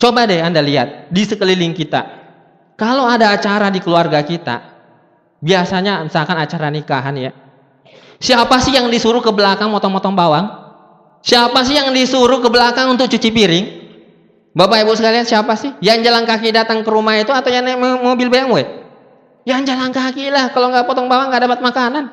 Coba 0.00 0.24
deh 0.24 0.40
Anda 0.40 0.64
lihat 0.64 1.12
di 1.12 1.28
sekeliling 1.28 1.76
kita. 1.76 2.08
Kalau 2.80 3.04
ada 3.04 3.36
acara 3.36 3.68
di 3.68 3.84
keluarga 3.84 4.24
kita, 4.24 4.67
biasanya 5.42 6.06
misalkan 6.06 6.36
acara 6.38 6.68
nikahan 6.70 7.14
ya. 7.18 7.32
Siapa 8.18 8.58
sih 8.58 8.74
yang 8.74 8.90
disuruh 8.90 9.22
ke 9.22 9.30
belakang 9.30 9.70
motong-motong 9.70 10.14
bawang? 10.14 10.46
Siapa 11.22 11.62
sih 11.62 11.78
yang 11.78 11.94
disuruh 11.94 12.42
ke 12.42 12.50
belakang 12.50 12.90
untuk 12.90 13.06
cuci 13.06 13.30
piring? 13.30 13.66
Bapak 14.58 14.82
Ibu 14.82 14.92
sekalian 14.98 15.22
siapa 15.22 15.54
sih? 15.54 15.70
Yang 15.78 16.10
jalan 16.10 16.26
kaki 16.26 16.50
datang 16.50 16.82
ke 16.82 16.90
rumah 16.90 17.14
itu 17.14 17.30
atau 17.30 17.46
yang 17.46 17.62
naik 17.62 17.78
mobil 17.78 18.26
BMW? 18.26 18.66
Yang 19.46 19.70
jalan 19.70 19.94
kaki 19.94 20.34
lah. 20.34 20.50
Kalau 20.50 20.74
nggak 20.74 20.82
potong 20.82 21.06
bawang 21.06 21.30
nggak 21.30 21.42
dapat 21.46 21.60
makanan. 21.62 22.04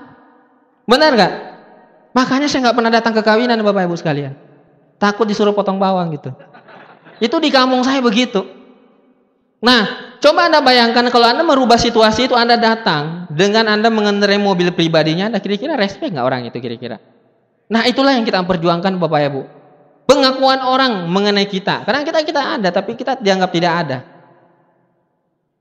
Benar 0.85 1.11
nggak? 1.17 1.33
Makanya 2.13 2.45
saya 2.45 2.69
nggak 2.69 2.77
pernah 2.77 2.91
datang 2.93 3.13
ke 3.17 3.21
kawinan 3.25 3.57
Bapak 3.65 3.89
Ibu 3.89 3.97
sekalian. 3.97 4.37
Takut 5.01 5.25
disuruh 5.25 5.57
potong 5.57 5.81
bawang 5.81 6.13
gitu. 6.13 6.29
Itu 7.17 7.41
di 7.41 7.49
kampung 7.49 7.81
saya 7.81 7.97
begitu. 7.99 8.45
Nah, 9.65 10.04
coba 10.21 10.51
Anda 10.51 10.59
bayangkan 10.61 11.07
kalau 11.09 11.27
Anda 11.27 11.43
merubah 11.43 11.79
situasi 11.79 12.29
itu 12.29 12.35
Anda 12.35 12.59
datang 12.59 13.29
dengan 13.31 13.67
Anda 13.71 13.91
mengendarai 13.91 14.39
mobil 14.39 14.71
pribadinya, 14.75 15.27
Anda 15.31 15.39
kira-kira 15.41 15.75
respect 15.75 16.13
nggak 16.13 16.25
orang 16.25 16.47
itu 16.47 16.57
kira-kira? 16.59 16.99
Nah, 17.65 17.81
itulah 17.89 18.13
yang 18.13 18.25
kita 18.27 18.45
perjuangkan 18.45 19.01
Bapak 19.01 19.21
Ibu. 19.31 19.41
Pengakuan 20.05 20.61
orang 20.61 21.09
mengenai 21.09 21.49
kita. 21.49 21.81
Karena 21.81 22.05
kita 22.05 22.21
kita 22.21 22.41
ada, 22.61 22.69
tapi 22.69 22.93
kita 22.93 23.17
dianggap 23.17 23.49
tidak 23.49 23.73
ada. 23.73 23.97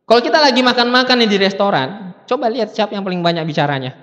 Kalau 0.05 0.21
kita 0.21 0.37
lagi 0.37 0.61
makan-makan 0.61 1.25
di 1.25 1.37
restoran, 1.41 2.13
coba 2.29 2.53
lihat 2.53 2.77
siapa 2.77 2.93
yang 2.93 3.09
paling 3.09 3.25
banyak 3.25 3.41
bicaranya. 3.49 3.97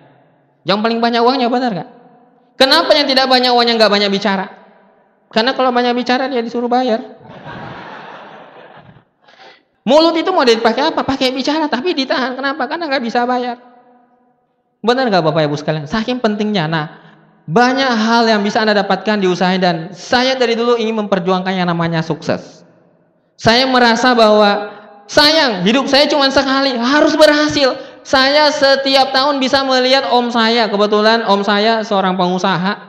Yang 0.66 0.80
paling 0.82 0.98
banyak 0.98 1.22
uangnya 1.22 1.48
benar 1.54 1.72
nggak? 1.78 1.90
Kenapa 2.58 2.90
yang 2.98 3.06
tidak 3.06 3.30
banyak 3.30 3.54
uangnya 3.54 3.78
nggak 3.78 3.92
banyak 3.94 4.10
bicara? 4.10 4.46
Karena 5.30 5.54
kalau 5.54 5.70
banyak 5.70 5.94
bicara 5.94 6.26
dia 6.26 6.42
disuruh 6.42 6.68
bayar. 6.68 7.21
Mulut 9.92 10.16
itu 10.16 10.32
mau 10.32 10.48
dipakai 10.48 10.96
apa? 10.96 11.04
Pakai 11.04 11.36
bicara, 11.36 11.68
tapi 11.68 11.92
ditahan. 11.92 12.40
Kenapa? 12.40 12.64
Karena 12.64 12.88
nggak 12.88 13.04
bisa 13.04 13.28
bayar. 13.28 13.60
Benar 14.80 15.12
nggak 15.12 15.20
Bapak 15.20 15.52
Ibu 15.52 15.60
sekalian? 15.60 15.84
Saking 15.84 16.24
pentingnya. 16.24 16.64
Nah, 16.72 16.86
banyak 17.44 17.92
hal 17.92 18.24
yang 18.24 18.40
bisa 18.40 18.64
Anda 18.64 18.72
dapatkan 18.72 19.20
di 19.20 19.28
usaha 19.28 19.52
dan 19.60 19.92
saya 19.92 20.40
dari 20.40 20.56
dulu 20.56 20.80
ingin 20.80 20.96
memperjuangkan 20.96 21.52
yang 21.52 21.68
namanya 21.68 22.00
sukses. 22.00 22.64
Saya 23.36 23.68
merasa 23.68 24.16
bahwa 24.16 24.72
sayang, 25.12 25.68
hidup 25.68 25.92
saya 25.92 26.08
cuma 26.08 26.32
sekali, 26.32 26.72
harus 26.80 27.12
berhasil. 27.20 27.76
Saya 28.08 28.48
setiap 28.48 29.12
tahun 29.12 29.44
bisa 29.44 29.60
melihat 29.68 30.08
om 30.08 30.32
saya, 30.32 30.72
kebetulan 30.72 31.28
om 31.28 31.44
saya 31.44 31.84
seorang 31.84 32.16
pengusaha. 32.16 32.80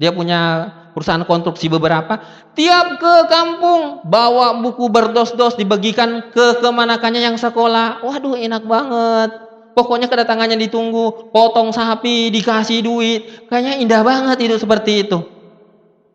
Dia 0.00 0.10
punya 0.16 0.72
perusahaan 0.98 1.22
konstruksi 1.22 1.70
beberapa, 1.70 2.18
tiap 2.58 2.98
ke 2.98 3.14
kampung 3.30 4.02
bawa 4.02 4.58
buku 4.58 4.90
berdos-dos 4.90 5.54
dibagikan 5.54 6.34
ke 6.34 6.58
kemanakannya 6.58 7.22
yang 7.22 7.38
sekolah. 7.38 8.02
Waduh 8.02 8.34
enak 8.34 8.66
banget. 8.66 9.30
Pokoknya 9.78 10.10
kedatangannya 10.10 10.58
ditunggu, 10.58 11.30
potong 11.30 11.70
sapi, 11.70 12.34
dikasih 12.34 12.82
duit. 12.82 13.46
Kayaknya 13.46 13.78
indah 13.78 14.02
banget 14.02 14.50
itu 14.50 14.58
seperti 14.58 15.06
itu. 15.06 15.22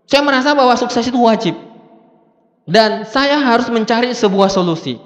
Saya 0.04 0.20
merasa 0.20 0.52
bahwa 0.52 0.76
sukses 0.76 1.08
itu 1.08 1.16
wajib. 1.16 1.56
Dan 2.68 3.08
saya 3.08 3.40
harus 3.40 3.72
mencari 3.72 4.12
sebuah 4.12 4.52
solusi. 4.52 5.00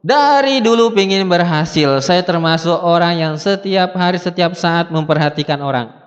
Dari 0.00 0.64
dulu 0.64 0.94
ingin 0.96 1.28
berhasil, 1.28 2.00
saya 2.00 2.24
termasuk 2.24 2.80
orang 2.80 3.20
yang 3.20 3.34
setiap 3.36 3.92
hari, 3.92 4.16
setiap 4.22 4.56
saat 4.56 4.88
memperhatikan 4.88 5.60
orang. 5.60 6.05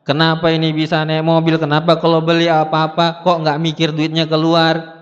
Kenapa 0.00 0.48
ini 0.48 0.72
bisa 0.72 1.04
naik 1.04 1.22
mobil? 1.22 1.60
Kenapa 1.60 2.00
kalau 2.00 2.24
beli 2.24 2.48
apa-apa 2.48 3.20
kok 3.20 3.36
nggak 3.44 3.60
mikir 3.60 3.88
duitnya 3.92 4.24
keluar? 4.24 5.00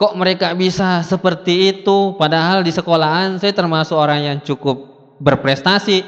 Kok 0.00 0.16
mereka 0.16 0.56
bisa 0.56 1.04
seperti 1.04 1.76
itu? 1.76 2.16
Padahal 2.16 2.64
di 2.64 2.72
sekolahan 2.72 3.36
saya 3.36 3.52
termasuk 3.52 3.92
orang 4.00 4.24
yang 4.24 4.38
cukup 4.40 4.88
berprestasi. 5.20 6.00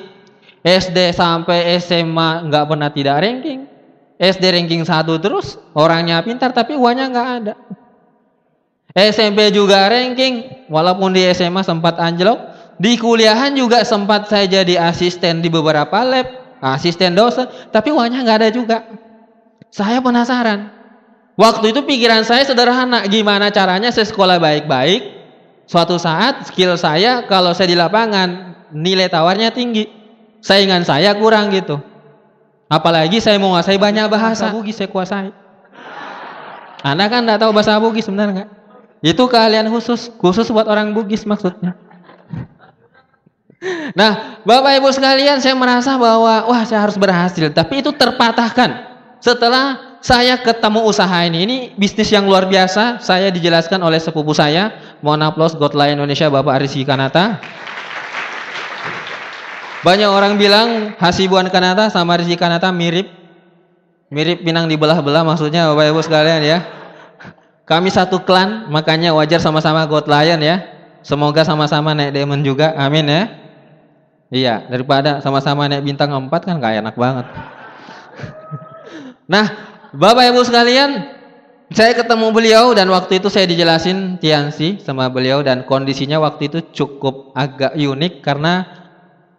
SD 0.65 1.13
sampai 1.13 1.77
SMA 1.77 2.49
nggak 2.49 2.65
pernah 2.73 2.89
tidak 2.89 3.21
ranking. 3.21 3.69
SD 4.17 4.45
ranking 4.55 4.87
satu 4.87 5.19
terus, 5.19 5.59
orangnya 5.75 6.23
pintar 6.23 6.55
tapi 6.55 6.79
uangnya 6.79 7.11
nggak 7.11 7.29
ada. 7.43 7.55
SMP 8.97 9.51
juga 9.53 9.91
ranking, 9.91 10.67
walaupun 10.73 11.13
di 11.13 11.27
SMA 11.37 11.61
sempat 11.67 12.01
anjlok. 12.01 12.39
Di 12.81 12.97
kuliahan 12.97 13.53
juga 13.55 13.85
sempat 13.85 14.33
saya 14.33 14.49
jadi 14.49 14.89
asisten 14.89 15.45
di 15.45 15.53
beberapa 15.53 16.03
lab 16.03 16.42
asisten 16.62 17.19
dosen, 17.19 17.50
tapi 17.75 17.90
uangnya 17.90 18.23
nggak 18.23 18.38
ada 18.38 18.50
juga. 18.54 18.87
Saya 19.75 19.99
penasaran. 19.99 20.71
Waktu 21.35 21.75
itu 21.75 21.83
pikiran 21.83 22.23
saya 22.23 22.47
sederhana, 22.47 23.02
gimana 23.11 23.50
caranya 23.50 23.90
saya 23.90 24.07
sekolah 24.07 24.38
baik-baik. 24.38 25.25
Suatu 25.66 25.99
saat 25.99 26.47
skill 26.47 26.78
saya 26.78 27.26
kalau 27.26 27.50
saya 27.57 27.73
di 27.73 27.78
lapangan 27.78 28.54
nilai 28.71 29.11
tawarnya 29.11 29.50
tinggi, 29.50 29.88
saingan 30.45 30.87
saya 30.87 31.16
kurang 31.19 31.50
gitu. 31.50 31.81
Apalagi 32.71 33.19
saya 33.19 33.37
mau 33.37 33.52
menguasai 33.52 33.76
banyak 33.76 34.07
bahasa, 34.09 34.49
Bugis 34.52 34.78
saya 34.78 34.88
kuasai. 34.88 35.33
Anda 36.85 37.07
kan 37.09 37.25
nggak 37.26 37.40
tahu 37.42 37.50
bahasa 37.52 37.76
Bugis 37.81 38.07
sebenarnya 38.07 38.45
nggak? 38.45 38.50
Itu 39.02 39.26
keahlian 39.26 39.66
khusus, 39.66 40.14
khusus 40.21 40.47
buat 40.54 40.71
orang 40.71 40.95
Bugis 40.95 41.26
maksudnya. 41.26 41.75
Nah, 43.95 44.42
Bapak 44.42 44.83
Ibu 44.83 44.90
sekalian, 44.90 45.38
saya 45.38 45.54
merasa 45.54 45.95
bahwa 45.95 46.50
wah 46.50 46.62
saya 46.66 46.83
harus 46.83 46.99
berhasil, 46.99 47.47
tapi 47.54 47.78
itu 47.78 47.95
terpatahkan 47.95 48.90
setelah 49.23 49.92
saya 50.02 50.35
ketemu 50.42 50.83
usaha 50.83 51.14
ini. 51.23 51.47
Ini 51.47 51.57
bisnis 51.78 52.11
yang 52.11 52.26
luar 52.26 52.50
biasa. 52.50 52.99
Saya 52.99 53.31
dijelaskan 53.31 53.78
oleh 53.87 54.02
sepupu 54.02 54.35
saya. 54.35 54.99
Aplaus 54.99 55.54
Godline 55.54 55.95
Indonesia 55.95 56.26
Bapak 56.26 56.59
Arisi 56.59 56.83
Kanata. 56.83 57.38
Banyak 59.87 60.11
orang 60.11 60.38
bilang 60.38 60.95
Hasibuan 60.99 61.47
Kanata 61.50 61.87
sama 61.90 62.19
Rizky 62.19 62.35
Kanata 62.35 62.75
mirip. 62.75 63.07
Mirip 64.11 64.42
pinang 64.45 64.66
dibelah-belah 64.66 65.23
maksudnya 65.23 65.71
Bapak 65.71 65.95
Ibu 65.95 66.00
sekalian 66.02 66.42
ya. 66.42 66.59
Kami 67.62 67.95
satu 67.95 68.26
klan, 68.26 68.66
makanya 68.75 69.14
wajar 69.14 69.38
sama-sama 69.38 69.87
God 69.87 70.11
Lion 70.11 70.42
ya. 70.42 70.66
Semoga 71.07 71.47
sama-sama 71.47 71.95
naik 71.95 72.14
diamond 72.14 72.42
juga. 72.42 72.75
Amin 72.75 73.07
ya. 73.07 73.42
Iya, 74.33 74.65
daripada 74.65 75.21
sama-sama 75.21 75.69
naik 75.69 75.85
bintang 75.85 76.09
empat 76.09 76.49
kan 76.49 76.57
gak 76.57 76.81
enak 76.81 76.97
banget. 76.97 77.27
nah, 79.33 79.47
Bapak 79.93 80.33
Ibu 80.33 80.41
sekalian, 80.49 81.21
Saya 81.73 81.97
ketemu 81.97 82.37
beliau 82.37 82.77
dan 82.77 82.85
waktu 82.93 83.17
itu 83.17 83.33
saya 83.33 83.49
dijelasin 83.49 84.21
Tiansi 84.21 84.85
sama 84.85 85.09
beliau 85.09 85.41
dan 85.41 85.65
kondisinya 85.65 86.21
waktu 86.21 86.53
itu 86.53 86.61
cukup 86.69 87.33
agak 87.33 87.73
unik 87.73 88.21
karena 88.21 88.69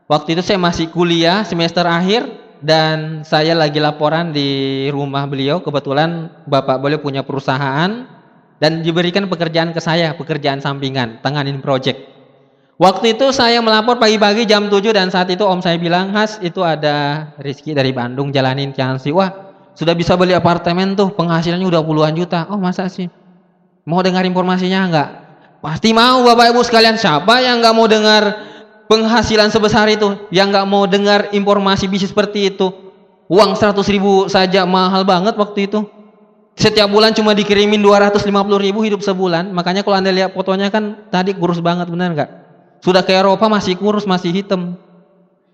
waktu 0.09 0.33
itu 0.33 0.41
saya 0.41 0.57
masih 0.57 0.89
kuliah 0.89 1.45
semester 1.45 1.85
akhir 1.85 2.25
dan 2.65 3.21
saya 3.21 3.53
lagi 3.53 3.77
laporan 3.77 4.33
di 4.33 4.89
rumah 4.89 5.29
beliau 5.29 5.61
kebetulan 5.61 6.33
bapak 6.49 6.81
beliau 6.81 6.97
punya 7.05 7.21
perusahaan 7.21 8.09
dan 8.57 8.71
diberikan 8.81 9.29
pekerjaan 9.29 9.69
ke 9.69 9.77
saya 9.77 10.17
pekerjaan 10.17 10.57
sampingan 10.57 11.21
tanganin 11.21 11.61
project 11.61 12.12
waktu 12.77 13.17
itu 13.17 13.29
saya 13.33 13.61
melapor 13.61 13.97
pagi-pagi 13.97 14.45
jam 14.45 14.69
7 14.69 14.79
dan 14.93 15.09
saat 15.09 15.29
itu 15.29 15.41
om 15.45 15.61
saya 15.61 15.77
bilang 15.81 16.13
Has 16.13 16.37
itu 16.41 16.61
ada 16.61 17.29
Rizky 17.41 17.73
dari 17.73 17.93
Bandung 17.93 18.29
jalanin 18.29 18.73
Tiansi 18.73 19.13
wah 19.13 19.53
sudah 19.73 19.97
bisa 19.97 20.13
beli 20.13 20.37
apartemen 20.37 20.93
tuh, 20.93 21.09
penghasilannya 21.17 21.65
udah 21.65 21.81
puluhan 21.81 22.13
juta. 22.13 22.45
Oh 22.49 22.61
masa 22.61 22.85
sih? 22.93 23.09
Mau 23.89 24.05
dengar 24.05 24.21
informasinya 24.21 24.79
enggak? 24.85 25.09
Pasti 25.65 25.89
mau 25.97 26.21
Bapak 26.21 26.53
Ibu 26.53 26.61
sekalian. 26.61 26.95
Siapa 26.95 27.41
yang 27.41 27.57
enggak 27.57 27.73
mau 27.73 27.89
dengar 27.89 28.23
penghasilan 28.85 29.49
sebesar 29.49 29.89
itu? 29.89 30.29
Yang 30.29 30.47
enggak 30.53 30.67
mau 30.69 30.85
dengar 30.85 31.19
informasi 31.33 31.89
bisnis 31.89 32.13
seperti 32.13 32.53
itu? 32.53 32.69
Uang 33.33 33.57
100 33.57 33.81
ribu 33.89 34.29
saja 34.29 34.61
mahal 34.69 35.01
banget 35.09 35.33
waktu 35.33 35.65
itu. 35.65 35.89
Setiap 36.53 36.85
bulan 36.85 37.17
cuma 37.17 37.33
dikirimin 37.33 37.81
250 37.81 38.29
ribu 38.61 38.85
hidup 38.85 39.01
sebulan. 39.01 39.49
Makanya 39.49 39.81
kalau 39.81 39.97
anda 39.97 40.13
lihat 40.13 40.37
fotonya 40.37 40.69
kan 40.69 41.09
tadi 41.09 41.33
kurus 41.33 41.57
banget 41.57 41.89
benar 41.89 42.13
enggak? 42.13 42.29
Sudah 42.83 42.99
ke 42.99 43.15
Eropa 43.15 43.47
masih 43.47 43.79
kurus, 43.79 44.03
masih 44.03 44.35
hitam. 44.35 44.75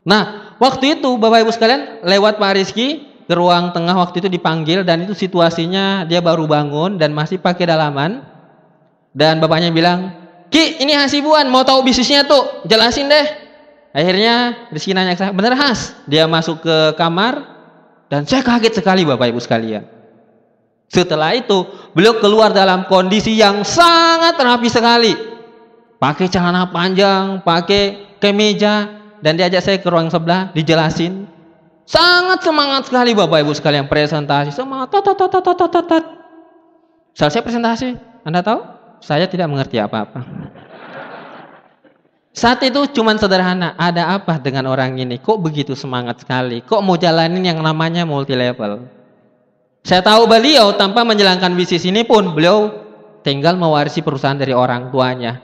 Nah, 0.02 0.58
waktu 0.58 0.98
itu 0.98 1.14
Bapak 1.22 1.46
Ibu 1.46 1.54
sekalian 1.54 2.02
lewat 2.02 2.42
Pak 2.42 2.58
Rizky 2.58 3.06
ke 3.30 3.34
ruang 3.38 3.70
tengah 3.70 3.94
waktu 3.94 4.26
itu 4.26 4.30
dipanggil 4.34 4.82
dan 4.82 5.06
itu 5.06 5.14
situasinya 5.14 6.10
dia 6.10 6.26
baru 6.26 6.50
bangun 6.50 6.98
dan 6.98 7.14
masih 7.14 7.38
pakai 7.38 7.70
dalaman. 7.70 8.26
Dan 9.14 9.38
bapaknya 9.38 9.70
bilang 9.70 10.18
Ki 10.50 10.82
ini 10.82 10.98
hasibuan 10.98 11.46
mau 11.54 11.62
tahu 11.62 11.86
bisnisnya 11.86 12.26
tuh? 12.26 12.66
Jelasin 12.66 13.06
deh. 13.06 13.28
Akhirnya 13.94 14.66
Rizky 14.74 14.98
nanya 14.98 15.14
saya 15.14 15.30
bener 15.30 15.54
Has 15.54 15.94
dia 16.10 16.26
masuk 16.26 16.66
ke 16.66 16.98
kamar 16.98 17.46
dan 18.10 18.26
saya 18.26 18.42
kaget 18.42 18.82
sekali 18.82 19.06
bapak 19.06 19.30
ibu 19.30 19.38
sekalian. 19.38 19.86
Setelah 20.90 21.38
itu 21.38 21.70
beliau 21.94 22.18
keluar 22.18 22.50
dalam 22.50 22.90
kondisi 22.90 23.38
yang 23.38 23.62
sangat 23.62 24.34
rapi 24.42 24.70
sekali 24.74 25.14
pakai 26.00 26.32
celana 26.32 26.72
panjang 26.72 27.44
pakai 27.44 28.18
kemeja 28.18 28.98
dan 29.20 29.36
diajak 29.36 29.62
saya 29.62 29.78
ke 29.78 29.88
ruang 29.92 30.08
sebelah 30.08 30.50
dijelasin 30.56 31.28
Sangat 31.90 32.46
semangat 32.46 32.86
sekali 32.86 33.18
Bapak 33.18 33.42
Ibu 33.42 33.50
sekalian 33.58 33.90
presentasi. 33.90 34.54
Semangat. 34.54 34.94
Tat, 34.94 35.10
tat, 35.10 35.18
tat, 35.18 35.42
tat, 35.42 35.58
tat, 35.58 35.86
tat. 35.90 36.06
Selesai 37.18 37.42
presentasi. 37.42 37.98
Anda 38.22 38.46
tahu? 38.46 38.62
Saya 39.02 39.26
tidak 39.26 39.50
mengerti 39.50 39.82
apa-apa. 39.82 40.22
Saat 42.30 42.62
itu 42.62 42.86
cuma 42.94 43.18
sederhana. 43.18 43.74
Ada 43.74 44.22
apa 44.22 44.38
dengan 44.38 44.70
orang 44.70 45.02
ini? 45.02 45.18
Kok 45.18 45.42
begitu 45.42 45.74
semangat 45.74 46.22
sekali? 46.22 46.62
Kok 46.62 46.78
mau 46.86 46.94
jalanin 46.94 47.42
yang 47.42 47.58
namanya 47.58 48.06
multi 48.06 48.38
level? 48.38 48.86
Saya 49.82 50.06
tahu 50.06 50.30
beliau 50.30 50.78
tanpa 50.78 51.02
menjalankan 51.02 51.58
bisnis 51.58 51.90
ini 51.90 52.06
pun 52.06 52.38
beliau 52.38 52.70
tinggal 53.26 53.58
mewarisi 53.58 54.06
perusahaan 54.06 54.38
dari 54.38 54.54
orang 54.54 54.94
tuanya. 54.94 55.42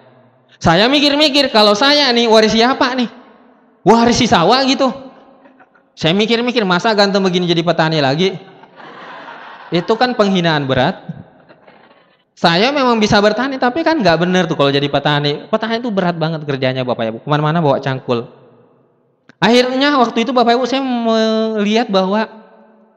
Saya 0.59 0.87
mikir-mikir 0.87 1.51
kalau 1.51 1.75
saya 1.75 2.07
nih 2.15 2.27
warisi 2.31 2.63
apa 2.63 2.95
nih? 2.95 3.09
Warisi 3.85 4.25
sawah 4.25 4.63
gitu. 4.65 4.87
Saya 5.95 6.11
mikir-mikir 6.11 6.63
masa 6.67 6.91
ganteng 6.91 7.23
begini 7.23 7.47
jadi 7.47 7.63
petani 7.63 8.03
lagi? 8.03 8.35
Itu 9.71 9.95
kan 9.95 10.15
penghinaan 10.15 10.67
berat. 10.67 10.99
Saya 12.35 12.75
memang 12.75 12.99
bisa 12.99 13.15
bertani 13.23 13.55
tapi 13.55 13.79
kan 13.79 13.95
nggak 13.95 14.17
benar 14.19 14.43
tuh 14.43 14.59
kalau 14.59 14.67
jadi 14.67 14.87
petani. 14.91 15.47
Petani 15.47 15.79
itu 15.79 15.87
berat 15.87 16.19
banget 16.19 16.43
kerjanya 16.43 16.83
Bapak 16.83 17.03
Ibu. 17.07 17.17
Ke 17.23 17.27
mana-mana 17.31 17.63
bawa 17.63 17.79
cangkul. 17.79 18.27
Akhirnya 19.39 19.95
waktu 19.99 20.27
itu 20.27 20.35
Bapak 20.35 20.59
Ibu 20.59 20.65
saya 20.67 20.83
melihat 20.83 21.87
bahwa 21.87 22.27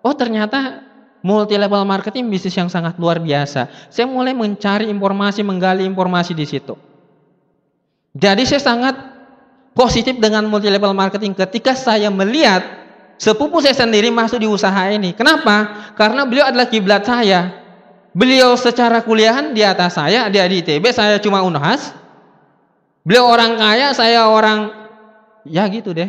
oh 0.03 0.15
ternyata 0.15 0.83
multi 1.23 1.55
level 1.55 1.87
marketing 1.87 2.27
bisnis 2.31 2.55
yang 2.59 2.67
sangat 2.67 2.99
luar 2.99 3.23
biasa. 3.23 3.71
Saya 3.91 4.11
mulai 4.11 4.35
mencari 4.35 4.91
informasi, 4.91 5.47
menggali 5.47 5.87
informasi 5.87 6.35
di 6.35 6.47
situ. 6.47 6.88
Jadi 8.17 8.49
saya 8.49 8.63
sangat 8.63 8.97
positif 9.77 10.17
dengan 10.17 10.47
multi 10.49 10.71
level 10.73 10.97
marketing 10.97 11.37
ketika 11.37 11.77
saya 11.77 12.09
melihat 12.09 12.79
Sepupu 13.19 13.59
saya 13.59 13.75
sendiri 13.75 14.15
masuk 14.15 14.39
di 14.39 14.47
usaha 14.47 14.87
ini. 14.95 15.11
Kenapa? 15.11 15.91
Karena 15.99 16.23
beliau 16.23 16.47
adalah 16.47 16.71
kiblat 16.71 17.03
saya. 17.03 17.51
Beliau 18.15 18.55
secara 18.55 19.03
kuliahan 19.03 19.51
di 19.51 19.67
atas 19.67 19.99
saya, 19.99 20.31
dia 20.31 20.47
di 20.47 20.63
ITB, 20.63 20.87
saya 20.95 21.19
cuma 21.19 21.43
unhas. 21.43 21.91
Beliau 23.03 23.27
orang 23.27 23.59
kaya, 23.59 23.91
saya 23.91 24.31
orang 24.31 24.71
ya 25.43 25.67
gitu 25.67 25.91
deh. 25.91 26.07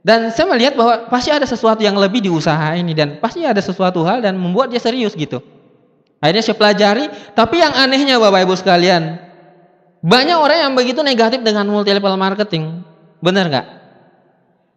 Dan 0.00 0.32
saya 0.32 0.48
melihat 0.48 0.80
bahwa 0.80 1.12
pasti 1.12 1.28
ada 1.28 1.44
sesuatu 1.44 1.84
yang 1.84 2.00
lebih 2.00 2.24
di 2.24 2.32
usaha 2.32 2.72
ini 2.72 2.96
dan 2.96 3.20
pasti 3.20 3.44
ada 3.44 3.60
sesuatu 3.60 4.00
hal 4.08 4.24
dan 4.24 4.32
membuat 4.40 4.72
dia 4.72 4.80
serius 4.80 5.12
gitu. 5.12 5.44
Akhirnya 6.24 6.40
saya 6.40 6.56
pelajari, 6.56 7.04
tapi 7.36 7.60
yang 7.60 7.76
anehnya 7.76 8.16
Bapak 8.16 8.48
Ibu 8.48 8.56
sekalian, 8.56 9.20
banyak 10.00 10.38
orang 10.40 10.58
yang 10.68 10.72
begitu 10.72 11.04
negatif 11.04 11.44
dengan 11.44 11.68
multi 11.68 11.92
level 11.92 12.16
marketing. 12.16 12.80
Benar 13.20 13.52
nggak? 13.52 13.66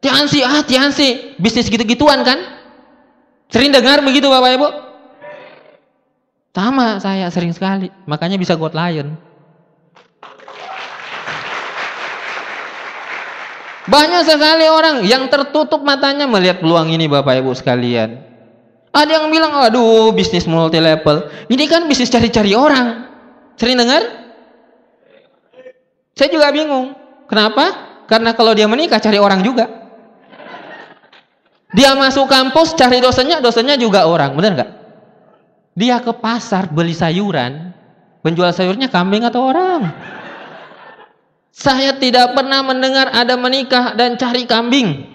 Tiansi, 0.03 0.43
ah 0.43 0.59
Tiansi, 0.67 1.39
bisnis 1.39 1.71
gitu-gituan 1.71 2.27
kan? 2.27 2.39
Sering 3.47 3.71
dengar 3.71 4.03
begitu 4.03 4.27
Bapak 4.27 4.51
Ibu? 4.59 4.67
Sama 6.53 6.99
saya 6.99 7.31
sering 7.31 7.55
sekali, 7.55 7.88
makanya 8.03 8.36
bisa 8.36 8.59
God 8.59 8.75
Lion. 8.75 9.15
Banyak 13.83 14.23
sekali 14.23 14.67
orang 14.67 15.03
yang 15.03 15.27
tertutup 15.27 15.83
matanya 15.83 16.23
melihat 16.23 16.59
peluang 16.63 16.91
ini 16.91 17.07
Bapak 17.07 17.39
Ibu 17.39 17.51
sekalian. 17.55 18.15
Ada 18.93 19.23
yang 19.23 19.27
bilang, 19.31 19.55
aduh 19.55 20.12
bisnis 20.13 20.47
multi 20.47 20.77
level. 20.83 21.31
Ini 21.47 21.63
kan 21.65 21.88
bisnis 21.88 22.12
cari-cari 22.12 22.53
orang. 22.53 23.07
Sering 23.57 23.75
dengar? 23.75 24.22
Saya 26.13 26.30
juga 26.30 26.54
bingung. 26.54 26.93
Kenapa? 27.26 27.93
Karena 28.06 28.38
kalau 28.38 28.54
dia 28.54 28.69
menikah 28.69 29.02
cari 29.02 29.17
orang 29.17 29.41
juga. 29.41 29.65
Dia 31.73 31.97
masuk 31.97 32.30
kampus 32.30 32.78
cari 32.78 33.02
dosennya, 33.02 33.41
dosennya 33.41 33.73
juga 33.82 34.06
orang, 34.06 34.38
benar 34.38 34.52
nggak? 34.54 34.71
Dia 35.73 35.97
ke 36.06 36.13
pasar 36.13 36.69
beli 36.69 36.93
sayuran, 36.93 37.73
penjual 38.21 38.54
sayurnya 38.54 38.93
kambing 38.93 39.26
atau 39.26 39.49
orang? 39.49 39.89
Saya 41.49 41.97
tidak 41.97 42.38
pernah 42.38 42.62
mendengar 42.62 43.10
ada 43.10 43.34
menikah 43.34 43.97
dan 43.97 44.13
cari 44.21 44.45
kambing. 44.45 45.10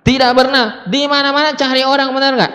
Tidak 0.00 0.32
pernah. 0.32 0.88
Di 0.88 1.04
mana-mana 1.04 1.52
cari 1.52 1.84
orang, 1.84 2.08
benar 2.16 2.32
nggak? 2.40 2.52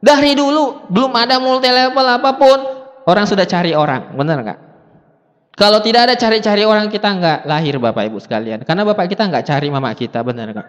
Dari 0.00 0.32
dulu 0.32 0.88
belum 0.88 1.12
ada 1.12 1.36
multi 1.36 1.68
level 1.68 2.06
apa 2.08 2.32
pun, 2.40 2.58
orang 3.04 3.28
sudah 3.28 3.44
cari 3.44 3.76
orang, 3.76 4.16
benar 4.16 4.40
nggak? 4.40 4.58
Kalau 5.62 5.78
tidak 5.78 6.10
ada 6.10 6.14
cari-cari 6.18 6.66
orang 6.66 6.90
kita 6.90 7.06
nggak 7.06 7.38
lahir 7.46 7.78
bapak 7.78 8.10
ibu 8.10 8.18
sekalian, 8.18 8.66
karena 8.66 8.82
bapak 8.82 9.06
kita 9.14 9.30
nggak 9.30 9.46
cari 9.46 9.70
mama 9.70 9.94
kita, 9.94 10.18
benar 10.26 10.50
nggak? 10.50 10.68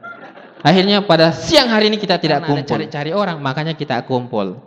Akhirnya 0.61 1.01
pada 1.01 1.33
siang 1.33 1.73
hari 1.73 1.89
ini 1.89 1.97
kita 1.97 2.21
tidak 2.21 2.45
kumpul. 2.45 2.77
Cari-cari 2.77 3.09
orang, 3.09 3.41
makanya 3.41 3.73
kita 3.73 4.05
kumpul. 4.05 4.61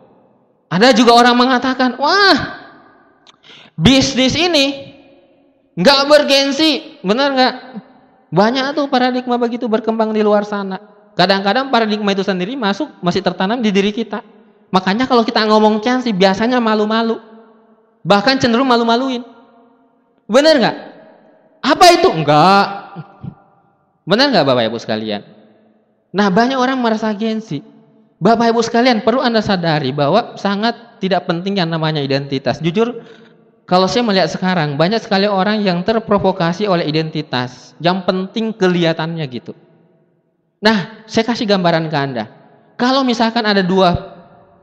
Ada 0.66 0.90
juga 0.98 1.14
orang 1.14 1.38
mengatakan, 1.38 1.94
wah, 2.02 2.58
bisnis 3.78 4.34
ini 4.34 4.98
nggak 5.78 6.00
bergensi, 6.10 6.98
benar 7.06 7.30
nggak? 7.30 7.54
Banyak 8.34 8.74
tuh 8.74 8.90
paradigma 8.90 9.38
begitu 9.38 9.70
berkembang 9.70 10.10
di 10.10 10.26
luar 10.26 10.42
sana. 10.42 10.82
Kadang-kadang 11.14 11.70
paradigma 11.70 12.10
itu 12.10 12.26
sendiri 12.26 12.58
masuk 12.58 12.90
masih 12.98 13.22
tertanam 13.22 13.62
di 13.62 13.70
diri 13.70 13.94
kita. 13.94 14.26
Makanya 14.74 15.06
kalau 15.06 15.22
kita 15.22 15.46
ngomong 15.46 15.78
sih 16.02 16.10
biasanya 16.10 16.58
malu-malu. 16.58 17.22
Bahkan 18.02 18.42
cenderung 18.42 18.66
malu-maluin. 18.66 19.35
Benar 20.26 20.54
nggak? 20.58 20.76
Apa 21.62 21.86
itu? 21.94 22.08
Enggak. 22.10 22.66
Benar 24.06 24.26
nggak 24.30 24.46
Bapak 24.46 24.64
Ibu 24.70 24.78
sekalian? 24.78 25.22
Nah 26.14 26.30
banyak 26.30 26.58
orang 26.58 26.78
merasa 26.78 27.10
gengsi. 27.10 27.62
Bapak 28.22 28.54
Ibu 28.54 28.60
sekalian 28.62 29.02
perlu 29.02 29.22
Anda 29.22 29.42
sadari 29.42 29.90
bahwa 29.90 30.38
sangat 30.38 31.02
tidak 31.02 31.26
penting 31.26 31.58
yang 31.58 31.70
namanya 31.70 31.98
identitas. 31.98 32.62
Jujur 32.62 33.02
kalau 33.66 33.90
saya 33.90 34.06
melihat 34.06 34.30
sekarang 34.30 34.78
banyak 34.78 35.02
sekali 35.02 35.26
orang 35.26 35.62
yang 35.66 35.82
terprovokasi 35.82 36.70
oleh 36.70 36.86
identitas. 36.86 37.74
Yang 37.82 38.06
penting 38.06 38.54
kelihatannya 38.54 39.26
gitu. 39.26 39.52
Nah 40.62 41.04
saya 41.10 41.26
kasih 41.26 41.50
gambaran 41.50 41.90
ke 41.90 41.96
Anda. 41.98 42.24
Kalau 42.78 43.02
misalkan 43.02 43.42
ada 43.42 43.60
dua 43.60 43.92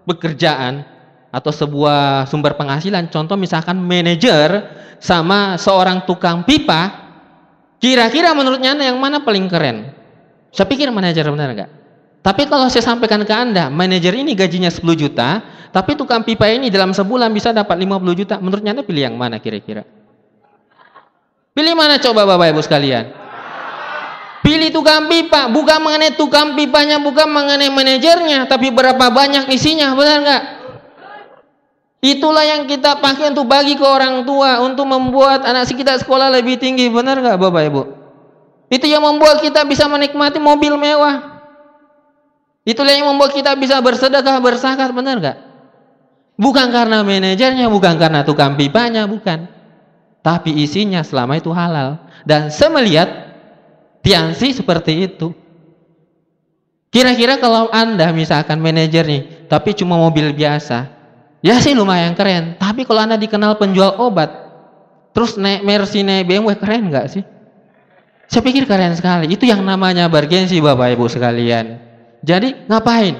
pekerjaan 0.07 0.92
atau 1.33 1.49
sebuah 1.49 2.29
sumber 2.29 2.53
penghasilan, 2.53 3.09
contoh 3.09 3.33
misalkan 3.33 3.81
manajer 3.81 4.69
sama 5.01 5.57
seorang 5.57 6.05
tukang 6.05 6.45
pipa, 6.45 6.93
kira-kira 7.81 8.37
menurutnya 8.37 8.77
yang 8.77 9.01
mana 9.01 9.25
paling 9.25 9.49
keren? 9.49 9.89
Saya 10.53 10.69
pikir 10.69 10.93
manajer 10.93 11.25
benar 11.33 11.49
enggak? 11.49 11.71
Tapi 12.21 12.45
kalau 12.45 12.69
saya 12.69 12.85
sampaikan 12.85 13.25
ke 13.25 13.33
Anda, 13.33 13.67
manajer 13.73 14.13
ini 14.13 14.37
gajinya 14.37 14.69
10 14.69 14.93
juta, 14.93 15.41
Tapi 15.73 15.97
tukang 15.97 16.21
pipa 16.21 16.45
ini 16.53 16.69
dalam 16.69 16.93
sebulan 16.93 17.33
bisa 17.33 17.49
dapat 17.49 17.73
50 17.81 18.13
juta. 18.13 18.37
Menurutnya 18.37 18.77
Anda 18.77 18.85
pilih 18.85 19.09
yang 19.09 19.17
mana 19.17 19.41
kira-kira? 19.41 19.81
Pilih 21.49 21.73
mana 21.73 21.97
coba 21.97 22.29
Bapak 22.29 22.53
Ibu 22.53 22.61
sekalian? 22.61 23.09
Pilih 24.45 24.69
tukang 24.69 25.09
pipa, 25.09 25.49
bukan 25.49 25.81
mengenai 25.81 26.13
tukang 26.13 26.53
pipanya, 26.53 27.01
bukan 27.01 27.25
mengenai 27.25 27.73
manajernya, 27.73 28.45
tapi 28.45 28.69
berapa 28.69 29.01
banyak 29.01 29.49
isinya, 29.49 29.97
benar 29.97 30.17
nggak? 30.21 30.43
Itulah 32.03 32.43
yang 32.43 32.67
kita 32.67 32.99
pakai 32.99 33.31
untuk 33.31 33.47
bagi 33.47 33.79
ke 33.79 33.85
orang 33.87 34.27
tua, 34.27 34.59
untuk 34.59 34.83
membuat 34.83 35.47
anak 35.47 35.71
kita 35.71 35.95
sekolah 36.03 36.27
lebih 36.35 36.59
tinggi, 36.59 36.91
benar 36.91 37.15
nggak 37.15 37.39
Bapak 37.39 37.63
Ibu? 37.71 37.81
Itu 38.67 38.91
yang 38.91 39.07
membuat 39.07 39.39
kita 39.39 39.63
bisa 39.63 39.87
menikmati 39.87 40.35
mobil 40.35 40.75
mewah. 40.75 41.39
Itulah 42.67 42.91
yang 42.91 43.07
membuat 43.07 43.31
kita 43.31 43.55
bisa 43.55 43.79
bersedekah, 43.79 44.35
bersakat, 44.43 44.91
benar 44.91 45.15
nggak? 45.15 45.37
Bukan 46.35 46.75
karena 46.75 47.07
manajernya, 47.07 47.71
bukan 47.71 47.95
karena 47.95 48.27
tukang 48.27 48.59
pipanya, 48.59 49.07
bukan. 49.07 49.47
Tapi 50.19 50.59
isinya 50.59 51.07
selama 51.07 51.39
itu 51.39 51.55
halal. 51.55 52.03
Dan 52.27 52.51
saya 52.51 52.83
melihat 52.83 53.07
Tiansi 54.03 54.51
seperti 54.51 55.07
itu. 55.07 55.31
Kira-kira 56.91 57.39
kalau 57.39 57.71
Anda 57.71 58.11
misalkan 58.11 58.59
manajer 58.59 59.07
nih, 59.07 59.47
tapi 59.47 59.71
cuma 59.71 59.95
mobil 59.95 60.35
biasa, 60.35 60.92
ya 61.43 61.59
sih 61.59 61.75
lumayan 61.75 62.15
keren. 62.15 62.55
Tapi 62.55 62.87
kalau 62.87 63.03
Anda 63.03 63.19
dikenal 63.19 63.59
penjual 63.59 63.99
obat, 63.99 64.31
terus 65.11 65.35
naik 65.35 65.61
Mercy, 65.67 66.01
naik 66.01 66.25
BMW, 66.25 66.55
keren 66.55 66.89
nggak 66.89 67.05
sih? 67.11 67.23
Saya 68.31 68.41
pikir 68.41 68.65
keren 68.65 68.95
sekali. 68.97 69.29
Itu 69.29 69.45
yang 69.45 69.61
namanya 69.61 70.09
bergensi 70.09 70.57
Bapak 70.57 70.95
Ibu 70.97 71.05
sekalian. 71.11 71.77
Jadi 72.23 72.65
ngapain? 72.71 73.19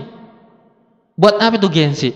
Buat 1.13 1.37
apa 1.37 1.59
itu 1.59 1.69
gensi? 1.69 2.09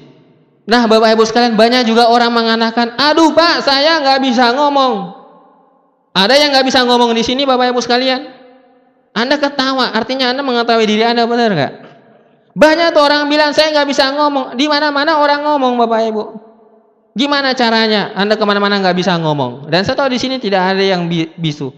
Nah 0.66 0.90
Bapak 0.90 1.14
Ibu 1.14 1.24
sekalian 1.28 1.54
banyak 1.54 1.86
juga 1.86 2.10
orang 2.10 2.34
mengatakan, 2.34 2.98
aduh 2.98 3.36
Pak 3.36 3.62
saya 3.62 4.02
nggak 4.02 4.20
bisa 4.24 4.56
ngomong. 4.56 5.14
Ada 6.18 6.34
yang 6.34 6.50
nggak 6.50 6.66
bisa 6.66 6.82
ngomong 6.82 7.14
di 7.14 7.22
sini 7.22 7.46
Bapak 7.46 7.70
Ibu 7.76 7.80
sekalian? 7.84 8.26
Anda 9.14 9.38
ketawa, 9.38 9.94
artinya 9.94 10.34
Anda 10.34 10.42
mengetahui 10.42 10.90
diri 10.90 11.06
Anda 11.06 11.30
benar 11.30 11.54
nggak? 11.54 11.74
Banyak 12.58 12.90
tuh 12.90 13.06
orang 13.06 13.30
bilang 13.30 13.54
saya 13.54 13.70
nggak 13.70 13.86
bisa 13.86 14.10
ngomong. 14.18 14.58
Di 14.58 14.66
mana-mana 14.66 15.22
orang 15.22 15.46
ngomong, 15.46 15.78
Bapak 15.78 16.02
Ibu. 16.10 16.24
Gimana 17.14 17.54
caranya? 17.54 18.18
Anda 18.18 18.34
ke 18.34 18.42
mana-mana 18.50 18.82
nggak 18.82 18.98
bisa 18.98 19.14
ngomong. 19.22 19.70
Dan 19.70 19.86
saya 19.86 19.94
tahu 19.94 20.10
di 20.10 20.18
sini 20.18 20.42
tidak 20.42 20.74
ada 20.74 20.82
yang 20.82 21.06
bisu. 21.38 21.70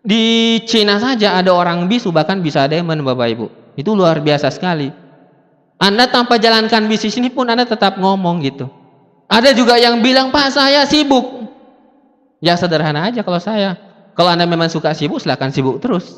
Di 0.00 0.58
Cina 0.64 0.96
saja 0.96 1.36
ada 1.36 1.52
orang 1.52 1.84
bisu, 1.92 2.08
bahkan 2.08 2.40
bisa 2.40 2.64
demon, 2.72 3.04
Bapak 3.04 3.28
Ibu. 3.36 3.46
Itu 3.76 3.92
luar 3.92 4.24
biasa 4.24 4.48
sekali. 4.48 4.88
Anda 5.76 6.08
tanpa 6.08 6.40
jalankan 6.40 6.88
bisnis 6.88 7.20
ini 7.20 7.28
pun 7.28 7.44
Anda 7.52 7.68
tetap 7.68 8.00
ngomong 8.00 8.40
gitu. 8.48 8.72
Ada 9.28 9.52
juga 9.52 9.76
yang 9.76 10.00
bilang, 10.00 10.32
Pak 10.32 10.56
saya 10.56 10.88
sibuk. 10.88 11.52
Ya 12.40 12.56
sederhana 12.56 13.12
aja 13.12 13.20
kalau 13.20 13.40
saya. 13.44 13.76
Kalau 14.16 14.32
Anda 14.32 14.48
memang 14.48 14.72
suka 14.72 14.96
sibuk, 14.96 15.20
silahkan 15.20 15.52
sibuk 15.52 15.84
terus. 15.84 16.16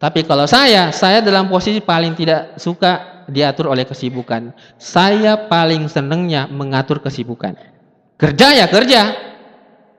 Tapi 0.00 0.24
kalau 0.24 0.48
saya, 0.48 0.88
saya 0.96 1.20
dalam 1.20 1.52
posisi 1.52 1.84
paling 1.84 2.16
tidak 2.16 2.56
suka 2.56 3.24
diatur 3.28 3.68
oleh 3.68 3.84
kesibukan. 3.84 4.48
Saya 4.80 5.36
paling 5.44 5.84
senengnya 5.92 6.48
mengatur 6.48 7.04
kesibukan. 7.04 7.52
Kerja 8.16 8.56
ya 8.56 8.66
kerja. 8.72 9.02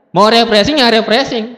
Mau 0.09 0.25
refreshing 0.25 0.81
ya 0.81 0.89
refreshing. 0.89 1.53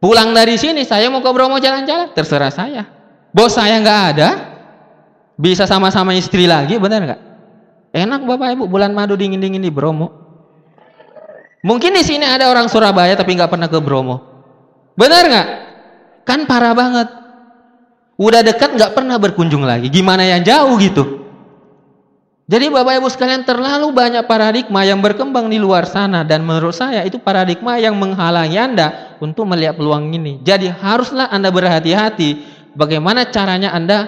Pulang 0.00 0.32
dari 0.32 0.56
sini 0.56 0.82
saya 0.82 1.12
mau 1.12 1.20
ke 1.20 1.30
Bromo 1.30 1.60
jalan-jalan, 1.60 2.10
terserah 2.16 2.50
saya. 2.50 2.88
Bos 3.30 3.54
saya 3.54 3.78
nggak 3.78 4.00
ada, 4.16 4.28
bisa 5.38 5.68
sama-sama 5.68 6.16
istri 6.16 6.50
lagi, 6.50 6.74
benar 6.80 7.06
nggak? 7.06 7.20
Enak 7.92 8.20
bapak 8.26 8.56
ibu 8.56 8.64
bulan 8.66 8.96
madu 8.96 9.14
dingin-dingin 9.14 9.62
di 9.62 9.70
Bromo. 9.70 10.10
Mungkin 11.62 11.94
di 11.94 12.02
sini 12.02 12.26
ada 12.26 12.50
orang 12.50 12.66
Surabaya 12.66 13.14
tapi 13.14 13.38
nggak 13.38 13.52
pernah 13.52 13.70
ke 13.70 13.78
Bromo. 13.78 14.16
Benar 14.98 15.22
nggak? 15.30 15.48
Kan 16.26 16.50
parah 16.50 16.74
banget. 16.74 17.21
Udah 18.20 18.44
dekat 18.44 18.76
nggak 18.76 18.92
pernah 18.92 19.16
berkunjung 19.16 19.64
lagi. 19.64 19.88
Gimana 19.88 20.22
yang 20.22 20.44
jauh 20.44 20.76
gitu? 20.78 21.22
Jadi 22.52 22.68
Bapak 22.68 23.00
Ibu 23.00 23.08
sekalian 23.08 23.48
terlalu 23.48 23.88
banyak 23.96 24.28
paradigma 24.28 24.84
yang 24.84 25.00
berkembang 25.00 25.48
di 25.48 25.56
luar 25.56 25.88
sana 25.88 26.20
dan 26.20 26.44
menurut 26.44 26.76
saya 26.76 27.00
itu 27.00 27.16
paradigma 27.16 27.80
yang 27.80 27.96
menghalangi 27.96 28.58
Anda 28.60 29.16
untuk 29.24 29.48
melihat 29.48 29.80
peluang 29.80 30.12
ini. 30.12 30.42
Jadi 30.44 30.68
haruslah 30.68 31.32
Anda 31.32 31.48
berhati-hati 31.48 32.44
bagaimana 32.76 33.30
caranya 33.32 33.72
Anda 33.72 34.04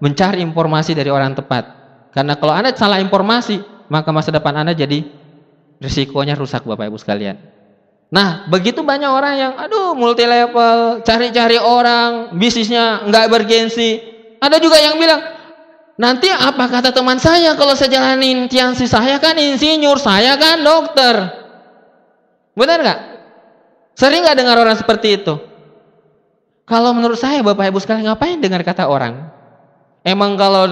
mencari 0.00 0.40
informasi 0.40 0.96
dari 0.96 1.12
orang 1.12 1.36
tepat. 1.36 1.64
Karena 2.14 2.40
kalau 2.40 2.56
Anda 2.56 2.72
salah 2.72 3.04
informasi, 3.04 3.60
maka 3.92 4.08
masa 4.14 4.32
depan 4.32 4.54
Anda 4.64 4.72
jadi 4.72 5.04
risikonya 5.76 6.40
rusak 6.40 6.64
Bapak 6.64 6.88
Ibu 6.88 6.96
sekalian. 6.96 7.53
Nah, 8.14 8.46
begitu 8.46 8.86
banyak 8.86 9.10
orang 9.10 9.34
yang 9.34 9.52
aduh 9.58 9.98
multi 9.98 10.22
level, 10.22 11.02
cari-cari 11.02 11.58
orang, 11.58 12.30
bisnisnya 12.38 13.02
nggak 13.10 13.26
bergensi. 13.26 13.98
Ada 14.38 14.62
juga 14.62 14.78
yang 14.78 14.94
bilang, 15.02 15.18
nanti 15.98 16.30
apa 16.30 16.70
kata 16.70 16.94
teman 16.94 17.18
saya 17.18 17.58
kalau 17.58 17.74
saya 17.74 17.90
jalanin 17.90 18.46
tiansi 18.46 18.86
saya 18.86 19.18
kan 19.18 19.34
insinyur, 19.34 19.98
saya 19.98 20.38
kan 20.38 20.62
dokter. 20.62 21.26
Benar 22.54 22.78
nggak? 22.86 23.00
Sering 23.98 24.22
nggak 24.22 24.38
dengar 24.38 24.62
orang 24.62 24.78
seperti 24.78 25.18
itu? 25.18 25.34
Kalau 26.70 26.94
menurut 26.94 27.18
saya 27.18 27.42
Bapak 27.42 27.66
Ibu 27.66 27.82
sekalian 27.82 28.14
ngapain 28.14 28.38
dengar 28.38 28.62
kata 28.62 28.86
orang? 28.86 29.26
Emang 30.06 30.38
kalau 30.38 30.70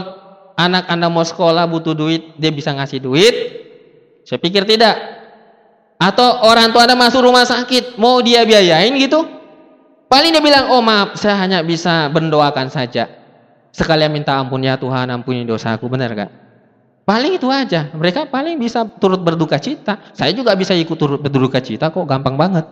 anak 0.55 0.87
Anda 0.87 1.11
mau 1.11 1.27
sekolah 1.27 1.67
butuh 1.67 1.99
duit, 1.99 2.39
dia 2.39 2.55
bisa 2.55 2.71
ngasih 2.71 3.03
duit? 3.03 3.35
Saya 4.23 4.39
pikir 4.39 4.63
tidak. 4.63 5.12
Atau 6.03 6.27
orang 6.43 6.75
tua 6.75 6.83
Anda 6.83 6.99
masuk 6.99 7.23
rumah 7.23 7.47
sakit, 7.47 7.95
mau 7.95 8.19
dia 8.19 8.43
biayain 8.43 8.91
gitu? 8.99 9.23
Paling 10.11 10.35
dia 10.35 10.43
bilang, 10.43 10.75
oh 10.75 10.83
maaf, 10.83 11.15
saya 11.15 11.39
hanya 11.39 11.63
bisa 11.63 12.11
mendoakan 12.11 12.67
saja. 12.75 13.07
Sekalian 13.71 14.11
minta 14.11 14.35
ampun 14.35 14.67
ya 14.67 14.75
Tuhan, 14.75 15.15
ampuni 15.15 15.47
dosaku, 15.47 15.87
benar 15.87 16.11
gak? 16.19 16.31
Paling 17.07 17.39
itu 17.39 17.47
aja. 17.47 17.87
Mereka 17.95 18.35
paling 18.35 18.59
bisa 18.59 18.83
turut 18.99 19.23
berduka 19.23 19.63
cita. 19.63 20.11
Saya 20.11 20.35
juga 20.35 20.59
bisa 20.59 20.75
ikut 20.75 20.99
turut 20.99 21.23
berduka 21.23 21.63
cita 21.63 21.95
kok, 21.95 22.03
gampang 22.03 22.35
banget. 22.35 22.67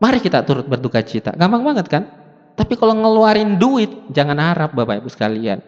Mari 0.00 0.24
kita 0.24 0.40
turut 0.40 0.64
berduka 0.64 1.04
cita. 1.04 1.36
Gampang 1.36 1.60
banget 1.60 1.86
kan? 1.92 2.08
Tapi 2.56 2.72
kalau 2.80 2.96
ngeluarin 2.96 3.60
duit, 3.60 3.92
jangan 4.16 4.40
harap 4.40 4.72
Bapak 4.72 5.04
Ibu 5.04 5.12
sekalian. 5.12 5.60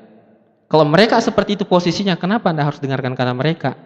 Kalau 0.69 0.89
mereka 0.89 1.21
seperti 1.21 1.61
itu 1.61 1.69
posisinya, 1.69 2.17
kenapa 2.17 2.49
Anda 2.49 2.65
harus 2.65 2.81
dengarkan 2.81 3.13
kata 3.13 3.33
mereka? 3.37 3.77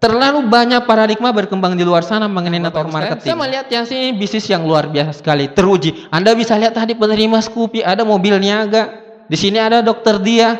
Terlalu 0.00 0.48
banyak 0.48 0.88
paradigma 0.88 1.28
berkembang 1.28 1.76
di 1.76 1.84
luar 1.84 2.00
sana 2.00 2.24
mengenai 2.24 2.56
network 2.56 2.88
marketing. 2.88 3.28
Saya 3.28 3.36
melihat 3.36 3.66
yang 3.68 3.84
sini 3.84 4.16
bisnis 4.16 4.48
yang 4.48 4.64
luar 4.64 4.88
biasa 4.88 5.20
sekali, 5.20 5.52
teruji. 5.52 6.08
Anda 6.08 6.32
bisa 6.32 6.56
lihat 6.56 6.72
tadi 6.72 6.96
penerima 6.96 7.36
Scoopy, 7.44 7.84
ada 7.84 8.00
mobil 8.00 8.40
niaga. 8.40 8.96
Di 9.28 9.36
sini 9.36 9.60
ada 9.60 9.84
dokter 9.84 10.16
dia, 10.24 10.56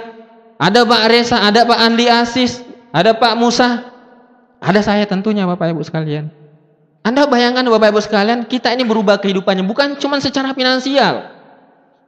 ada 0.61 0.85
Pak 0.85 1.03
Reza, 1.09 1.41
ada 1.41 1.65
Pak 1.65 1.79
Andi 1.81 2.05
Asis, 2.13 2.61
ada 2.93 3.17
Pak 3.17 3.33
Musa, 3.41 3.89
ada 4.61 4.85
saya 4.85 5.09
tentunya 5.09 5.49
Bapak 5.49 5.73
Ibu 5.73 5.89
sekalian. 5.89 6.29
Anda 7.01 7.25
bayangkan 7.25 7.65
Bapak 7.65 7.97
Ibu 7.97 8.01
sekalian, 8.05 8.45
kita 8.45 8.77
ini 8.77 8.85
berubah 8.85 9.25
kehidupannya 9.25 9.65
bukan 9.65 9.97
cuma 9.97 10.21
secara 10.21 10.53
finansial. 10.53 11.33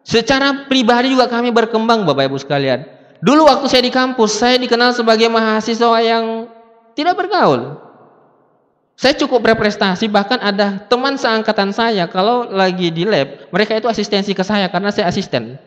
Secara 0.04 0.68
pribadi 0.68 1.16
juga 1.16 1.32
kami 1.32 1.48
berkembang 1.48 2.04
Bapak 2.04 2.28
Ibu 2.28 2.36
sekalian. 2.36 2.84
Dulu 3.24 3.48
waktu 3.48 3.72
saya 3.72 3.88
di 3.88 3.88
kampus, 3.88 4.36
saya 4.36 4.60
dikenal 4.60 4.92
sebagai 4.92 5.32
mahasiswa 5.32 5.96
yang 6.04 6.51
tidak 6.92 7.14
bergaul. 7.16 7.78
Saya 8.96 9.18
cukup 9.18 9.42
berprestasi, 9.42 10.07
bahkan 10.07 10.38
ada 10.38 10.78
teman 10.87 11.18
seangkatan 11.18 11.74
saya 11.74 12.07
kalau 12.07 12.46
lagi 12.46 12.92
di 12.92 13.02
lab, 13.02 13.50
mereka 13.50 13.74
itu 13.74 13.88
asistensi 13.90 14.31
ke 14.37 14.44
saya 14.44 14.68
karena 14.70 14.92
saya 14.94 15.11
asisten. 15.11 15.59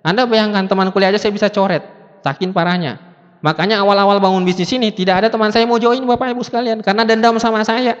Anda 0.00 0.24
bayangkan 0.24 0.64
teman 0.66 0.90
kuliah 0.90 1.12
aja 1.12 1.20
saya 1.20 1.30
bisa 1.30 1.52
coret, 1.52 1.84
saking 2.24 2.50
parahnya. 2.56 2.98
Makanya 3.40 3.80
awal-awal 3.80 4.20
bangun 4.20 4.44
bisnis 4.44 4.72
ini 4.72 4.92
tidak 4.92 5.24
ada 5.24 5.28
teman 5.32 5.48
saya 5.48 5.64
mau 5.64 5.80
join 5.80 6.00
Bapak 6.04 6.32
Ibu 6.32 6.44
sekalian 6.44 6.84
karena 6.84 7.04
dendam 7.08 7.36
sama 7.40 7.64
saya. 7.64 7.96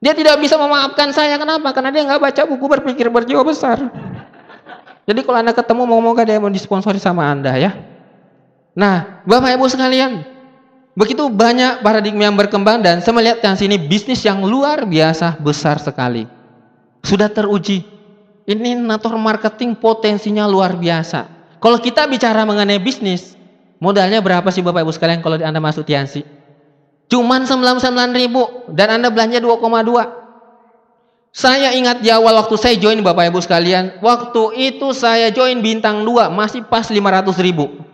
Dia 0.00 0.14
tidak 0.16 0.40
bisa 0.40 0.56
memaafkan 0.56 1.12
saya 1.12 1.36
kenapa? 1.36 1.74
Karena 1.76 1.90
dia 1.92 2.02
nggak 2.06 2.20
baca 2.20 2.42
buku 2.46 2.66
berpikir 2.68 3.06
berjiwa 3.10 3.42
besar. 3.42 3.78
Jadi 5.04 5.20
kalau 5.26 5.42
Anda 5.42 5.50
ketemu 5.50 5.82
mau-mau 5.88 6.14
dia 6.22 6.38
mau 6.38 6.52
disponsori 6.52 7.02
sama 7.02 7.26
Anda 7.26 7.58
ya. 7.58 7.74
Nah, 8.78 9.26
Bapak 9.26 9.58
Ibu 9.58 9.66
sekalian, 9.66 10.22
Begitu 11.00 11.32
banyak 11.32 11.80
paradigma 11.80 12.28
yang 12.28 12.36
berkembang 12.36 12.84
dan 12.84 13.00
saya 13.00 13.16
melihat 13.16 13.40
yang 13.40 13.56
sini 13.56 13.80
bisnis 13.80 14.20
yang 14.20 14.44
luar 14.44 14.84
biasa 14.84 15.40
besar 15.40 15.80
sekali. 15.80 16.28
Sudah 17.00 17.32
teruji. 17.32 17.88
Ini 18.44 18.76
nator 18.76 19.16
marketing 19.16 19.80
potensinya 19.80 20.44
luar 20.44 20.76
biasa. 20.76 21.24
Kalau 21.56 21.80
kita 21.80 22.04
bicara 22.04 22.44
mengenai 22.44 22.76
bisnis, 22.76 23.32
modalnya 23.80 24.20
berapa 24.20 24.44
sih 24.52 24.60
Bapak 24.60 24.84
Ibu 24.84 24.92
sekalian 24.92 25.24
kalau 25.24 25.40
Anda 25.40 25.56
masuk 25.56 25.88
Tiansi? 25.88 26.20
Cuman 27.08 27.48
99 27.48 27.80
ribu 28.20 28.68
dan 28.68 29.00
Anda 29.00 29.08
belanja 29.08 29.40
2,2. 29.40 31.32
Saya 31.32 31.72
ingat 31.80 32.04
di 32.04 32.12
awal 32.12 32.44
waktu 32.44 32.60
saya 32.60 32.76
join 32.76 33.00
Bapak 33.00 33.32
Ibu 33.32 33.40
sekalian, 33.40 34.04
waktu 34.04 34.52
itu 34.76 34.92
saya 34.92 35.32
join 35.32 35.64
bintang 35.64 36.04
2 36.04 36.28
masih 36.28 36.60
pas 36.68 36.84
500 36.84 37.40
ribu. 37.40 37.88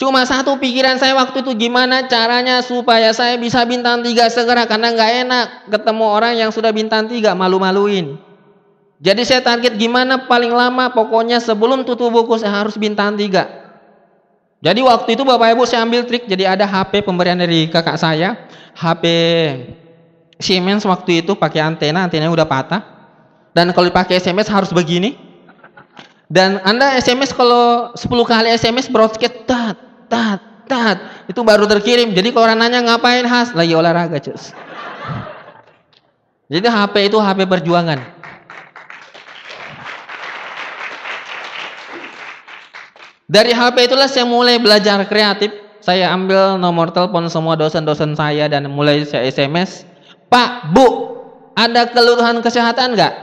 Cuma 0.00 0.24
satu 0.24 0.56
pikiran 0.56 0.96
saya 0.96 1.12
waktu 1.12 1.44
itu 1.44 1.52
gimana 1.68 2.08
caranya 2.08 2.64
supaya 2.64 3.12
saya 3.12 3.36
bisa 3.36 3.60
bintang 3.68 4.00
tiga 4.00 4.32
segera? 4.32 4.64
Karena 4.64 4.96
nggak 4.96 5.10
enak 5.28 5.46
ketemu 5.68 6.04
orang 6.08 6.32
yang 6.40 6.48
sudah 6.48 6.72
bintang 6.72 7.04
tiga 7.04 7.36
malu-maluin. 7.36 8.16
Jadi 8.96 9.28
saya 9.28 9.44
target 9.44 9.76
gimana 9.76 10.24
paling 10.24 10.56
lama? 10.56 10.88
Pokoknya 10.96 11.36
sebelum 11.36 11.84
tutup 11.84 12.16
buku 12.16 12.40
saya 12.40 12.64
harus 12.64 12.80
bintang 12.80 13.12
tiga. 13.20 13.44
Jadi 14.64 14.80
waktu 14.80 15.20
itu 15.20 15.22
bapak 15.24 15.52
ibu 15.52 15.68
saya 15.68 15.84
ambil 15.84 16.08
trik. 16.08 16.24
Jadi 16.24 16.48
ada 16.48 16.64
HP 16.64 17.04
pemberian 17.04 17.36
dari 17.36 17.68
kakak 17.68 18.00
saya. 18.00 18.48
HP 18.80 19.04
Siemens 20.40 20.80
waktu 20.88 21.20
itu 21.20 21.36
pakai 21.36 21.60
antena 21.60 22.08
antenanya 22.08 22.32
udah 22.32 22.48
patah. 22.48 22.80
Dan 23.52 23.68
kalau 23.76 23.92
dipakai 23.92 24.16
SMS 24.16 24.48
harus 24.48 24.72
begini. 24.72 25.12
Dan 26.24 26.56
anda 26.64 26.96
SMS 26.96 27.36
kalau 27.36 27.92
10 27.92 28.08
kali 28.24 28.48
SMS 28.56 28.88
broadcast 28.88 29.44
tat 30.10 30.50
tat. 30.70 31.26
Itu 31.26 31.42
baru 31.42 31.66
terkirim. 31.66 32.14
Jadi 32.14 32.30
kalau 32.30 32.46
orang 32.46 32.62
nanya 32.62 32.86
ngapain 32.86 33.26
has? 33.26 33.50
Lagi 33.50 33.74
olahraga, 33.74 34.22
cus. 34.22 34.54
Jadi 36.46 36.66
HP 36.70 37.10
itu 37.10 37.18
HP 37.18 37.50
perjuangan. 37.50 37.98
Dari 43.30 43.54
HP 43.54 43.90
itulah 43.90 44.06
saya 44.06 44.26
mulai 44.26 44.62
belajar 44.62 45.02
kreatif. 45.10 45.50
Saya 45.82 46.12
ambil 46.12 46.58
nomor 46.58 46.90
telepon 46.90 47.26
semua 47.30 47.54
dosen-dosen 47.54 48.14
saya 48.14 48.46
dan 48.50 48.66
mulai 48.70 49.06
saya 49.06 49.30
SMS. 49.30 49.86
Pak, 50.26 50.74
Bu, 50.74 51.18
ada 51.54 51.86
keluhan 51.90 52.42
kesehatan 52.42 52.98
enggak? 52.98 53.14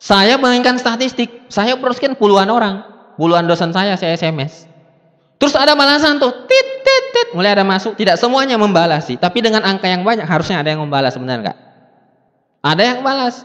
Saya 0.00 0.40
menginginkan 0.40 0.80
statistik. 0.80 1.46
Saya 1.52 1.78
proskin 1.78 2.16
puluhan 2.16 2.48
orang. 2.50 2.82
Puluhan 3.20 3.44
dosen 3.46 3.70
saya 3.70 3.94
saya 4.00 4.16
SMS. 4.16 4.71
Terus 5.42 5.58
ada 5.58 5.74
balasan 5.74 6.22
tuh, 6.22 6.46
tit, 6.46 6.68
tit, 6.86 7.04
tit, 7.10 7.28
mulai 7.34 7.58
ada 7.58 7.66
masuk. 7.66 7.98
Tidak 7.98 8.14
semuanya 8.14 8.54
membalas 8.54 9.10
sih, 9.10 9.18
tapi 9.18 9.42
dengan 9.42 9.66
angka 9.66 9.90
yang 9.90 10.06
banyak 10.06 10.22
harusnya 10.22 10.62
ada 10.62 10.70
yang 10.70 10.86
membalas, 10.86 11.18
benar 11.18 11.42
nggak? 11.42 11.58
Ada 12.62 12.82
yang 12.94 12.98
balas. 13.02 13.42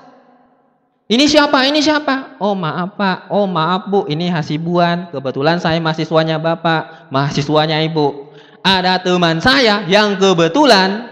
Ini 1.10 1.25
siapa? 1.25 1.65
Ini 1.65 1.81
siapa? 1.81 2.38
Oh 2.38 2.53
maaf 2.53 2.93
pak, 2.93 3.33
oh 3.33 3.49
maaf 3.49 3.89
bu, 3.89 4.05
ini 4.05 4.29
hasibuan. 4.29 5.10
Kebetulan 5.10 5.57
saya 5.57 5.81
mahasiswanya 5.81 6.38
bapak, 6.38 7.10
mahasiswanya 7.10 7.81
ibu. 7.81 8.29
Ada 8.62 9.01
teman 9.01 9.41
saya 9.41 9.81
yang 9.89 10.21
kebetulan 10.21 11.10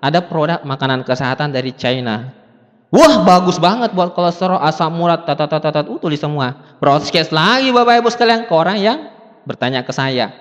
ada 0.00 0.24
produk 0.24 0.64
makanan 0.64 1.04
kesehatan 1.04 1.52
dari 1.52 1.76
China. 1.76 2.32
Wah 2.88 3.20
bagus 3.20 3.60
banget 3.60 3.92
buat 3.92 4.16
kolesterol, 4.16 4.64
asam 4.64 4.96
urat, 4.96 5.28
tata 5.28 5.44
tata 5.44 5.68
tata, 5.68 5.92
uh, 5.92 6.00
tulis 6.00 6.16
semua. 6.16 6.56
Broadcast 6.80 7.36
lagi 7.36 7.68
bapak 7.68 8.00
ibu 8.00 8.08
sekalian 8.08 8.48
ke 8.48 8.52
orang 8.56 8.80
yang 8.80 9.11
bertanya 9.46 9.82
ke 9.82 9.92
saya. 9.94 10.32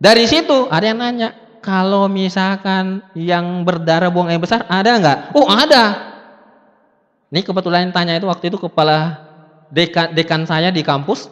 Dari 0.00 0.24
situ 0.24 0.68
ada 0.72 0.84
yang 0.84 0.98
nanya, 1.00 1.36
kalau 1.60 2.08
misalkan 2.08 3.04
yang 3.12 3.62
berdarah 3.68 4.08
buang 4.08 4.32
air 4.32 4.40
besar 4.40 4.64
ada 4.66 4.96
nggak? 4.96 5.18
Oh 5.36 5.46
ada. 5.48 6.08
Ini 7.30 7.44
kebetulan 7.46 7.88
yang 7.88 7.94
tanya 7.94 8.16
itu 8.16 8.26
waktu 8.26 8.50
itu 8.50 8.58
kepala 8.58 9.22
dekan, 9.70 10.16
dekan 10.16 10.42
saya 10.48 10.74
di 10.74 10.82
kampus 10.82 11.30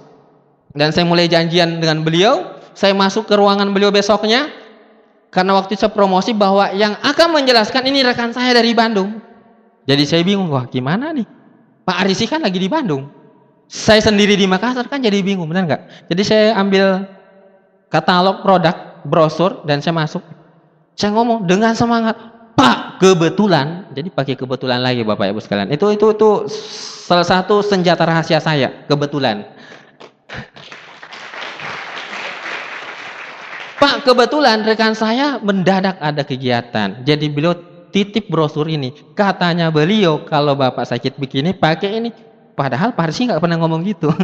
dan 0.77 0.95
saya 0.95 1.09
mulai 1.09 1.27
janjian 1.27 1.81
dengan 1.81 2.05
beliau. 2.05 2.61
Saya 2.79 2.95
masuk 2.95 3.27
ke 3.27 3.35
ruangan 3.35 3.67
beliau 3.75 3.91
besoknya 3.91 4.47
karena 5.35 5.59
waktu 5.59 5.75
itu 5.75 5.83
saya 5.83 5.91
promosi 5.91 6.31
bahwa 6.31 6.71
yang 6.71 6.95
akan 7.03 7.43
menjelaskan 7.43 7.83
ini 7.91 8.07
rekan 8.07 8.31
saya 8.31 8.55
dari 8.55 8.71
Bandung. 8.71 9.19
Jadi 9.89 10.05
saya 10.05 10.23
bingung, 10.23 10.53
wah 10.53 10.69
gimana 10.69 11.11
nih? 11.11 11.27
Pak 11.83 11.97
Arisi 12.05 12.29
kan 12.29 12.45
lagi 12.45 12.61
di 12.61 12.69
Bandung 12.69 13.18
saya 13.69 14.01
sendiri 14.01 14.33
di 14.33 14.49
Makassar 14.49 14.89
kan 14.89 14.97
jadi 14.97 15.21
bingung, 15.21 15.45
benar 15.45 15.69
nggak? 15.69 16.09
Jadi 16.09 16.23
saya 16.25 16.57
ambil 16.57 17.05
katalog 17.93 18.41
produk, 18.41 19.05
brosur 19.05 19.61
dan 19.69 19.85
saya 19.85 19.93
masuk. 19.93 20.25
Saya 20.97 21.13
ngomong 21.13 21.45
dengan 21.45 21.77
semangat, 21.77 22.17
Pak, 22.57 22.97
kebetulan. 23.05 23.93
Jadi 23.93 24.09
pakai 24.09 24.41
kebetulan 24.41 24.81
lagi 24.81 25.05
Bapak 25.05 25.37
Ibu 25.37 25.41
sekalian. 25.45 25.69
Itu 25.69 25.93
itu 25.93 26.17
itu 26.17 26.49
salah 27.05 27.29
satu 27.29 27.61
senjata 27.61 28.09
rahasia 28.09 28.41
saya, 28.41 28.89
kebetulan. 28.89 29.45
Pak, 33.85 34.09
kebetulan 34.09 34.65
rekan 34.65 34.97
saya 34.97 35.37
mendadak 35.45 36.01
ada 36.01 36.25
kegiatan. 36.25 37.05
Jadi 37.05 37.29
beliau 37.29 37.53
titip 37.93 38.33
brosur 38.33 38.65
ini. 38.65 38.97
Katanya 39.13 39.69
beliau 39.69 40.25
kalau 40.25 40.57
Bapak 40.57 40.89
sakit 40.89 41.21
begini 41.21 41.53
pakai 41.53 42.01
ini 42.01 42.11
Padahal 42.59 42.91
Parsi 42.99 43.31
nggak 43.31 43.39
pernah 43.39 43.55
ngomong 43.63 43.87
gitu. 43.87 44.11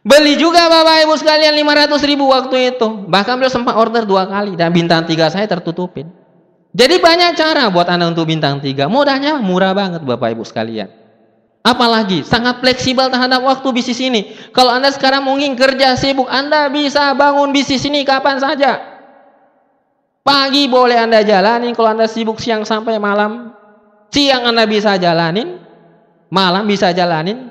Beli 0.00 0.38
juga 0.38 0.70
Bapak 0.70 1.04
Ibu 1.04 1.14
sekalian 1.18 1.52
500 1.52 2.08
ribu 2.08 2.30
waktu 2.30 2.72
itu. 2.72 2.86
Bahkan 3.10 3.34
beliau 3.36 3.52
sempat 3.52 3.76
order 3.76 4.08
dua 4.08 4.24
kali 4.24 4.56
dan 4.56 4.72
bintang 4.72 5.04
tiga 5.04 5.28
saya 5.28 5.44
tertutupin. 5.44 6.08
Jadi 6.70 7.02
banyak 7.02 7.36
cara 7.36 7.68
buat 7.68 7.90
Anda 7.90 8.08
untuk 8.08 8.30
bintang 8.30 8.62
tiga. 8.62 8.86
Mudahnya 8.86 9.42
murah 9.42 9.74
banget 9.74 10.00
Bapak 10.06 10.32
Ibu 10.32 10.46
sekalian. 10.46 10.88
Apalagi 11.60 12.24
sangat 12.24 12.64
fleksibel 12.64 13.12
terhadap 13.12 13.44
waktu 13.44 13.68
bisnis 13.76 14.00
ini. 14.00 14.32
Kalau 14.56 14.72
Anda 14.72 14.88
sekarang 14.88 15.20
mungkin 15.20 15.52
kerja 15.60 15.92
sibuk, 16.00 16.24
Anda 16.32 16.72
bisa 16.72 17.12
bangun 17.12 17.52
bisnis 17.52 17.84
ini 17.84 18.00
kapan 18.00 18.40
saja. 18.40 18.80
Pagi 20.24 20.64
boleh 20.72 20.96
Anda 20.96 21.20
jalanin 21.20 21.76
kalau 21.76 21.92
Anda 21.92 22.08
sibuk 22.08 22.40
siang 22.40 22.64
sampai 22.64 22.96
malam. 22.96 23.52
Siang 24.08 24.48
Anda 24.48 24.64
bisa 24.64 24.96
jalanin, 24.96 25.59
malam 26.30 26.64
bisa 26.64 26.94
jalanin. 26.94 27.50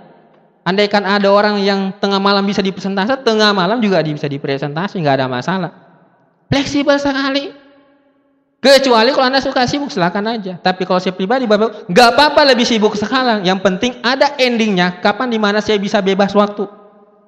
Andaikan 0.64 1.02
ada 1.02 1.28
orang 1.32 1.60
yang 1.60 1.92
tengah 1.98 2.20
malam 2.20 2.46
bisa 2.46 2.64
dipresentasi, 2.64 3.26
tengah 3.26 3.52
malam 3.56 3.80
juga 3.84 4.04
bisa 4.06 4.28
dipresentasi, 4.30 5.02
nggak 5.02 5.16
ada 5.24 5.28
masalah. 5.28 5.72
Fleksibel 6.50 6.98
sekali. 7.00 7.54
Kecuali 8.60 9.16
kalau 9.16 9.32
anda 9.32 9.40
suka 9.40 9.64
sibuk, 9.64 9.88
silakan 9.88 10.36
aja. 10.36 10.60
Tapi 10.60 10.84
kalau 10.84 11.00
saya 11.00 11.16
pribadi, 11.16 11.48
bapak, 11.48 11.88
nggak 11.88 12.10
apa-apa 12.12 12.42
lebih 12.52 12.68
sibuk 12.68 12.92
sekarang. 13.00 13.48
Yang 13.48 13.60
penting 13.64 13.92
ada 14.04 14.36
endingnya, 14.36 15.00
kapan 15.00 15.32
di 15.32 15.40
mana 15.40 15.64
saya 15.64 15.80
bisa 15.80 16.04
bebas 16.04 16.36
waktu. 16.36 16.68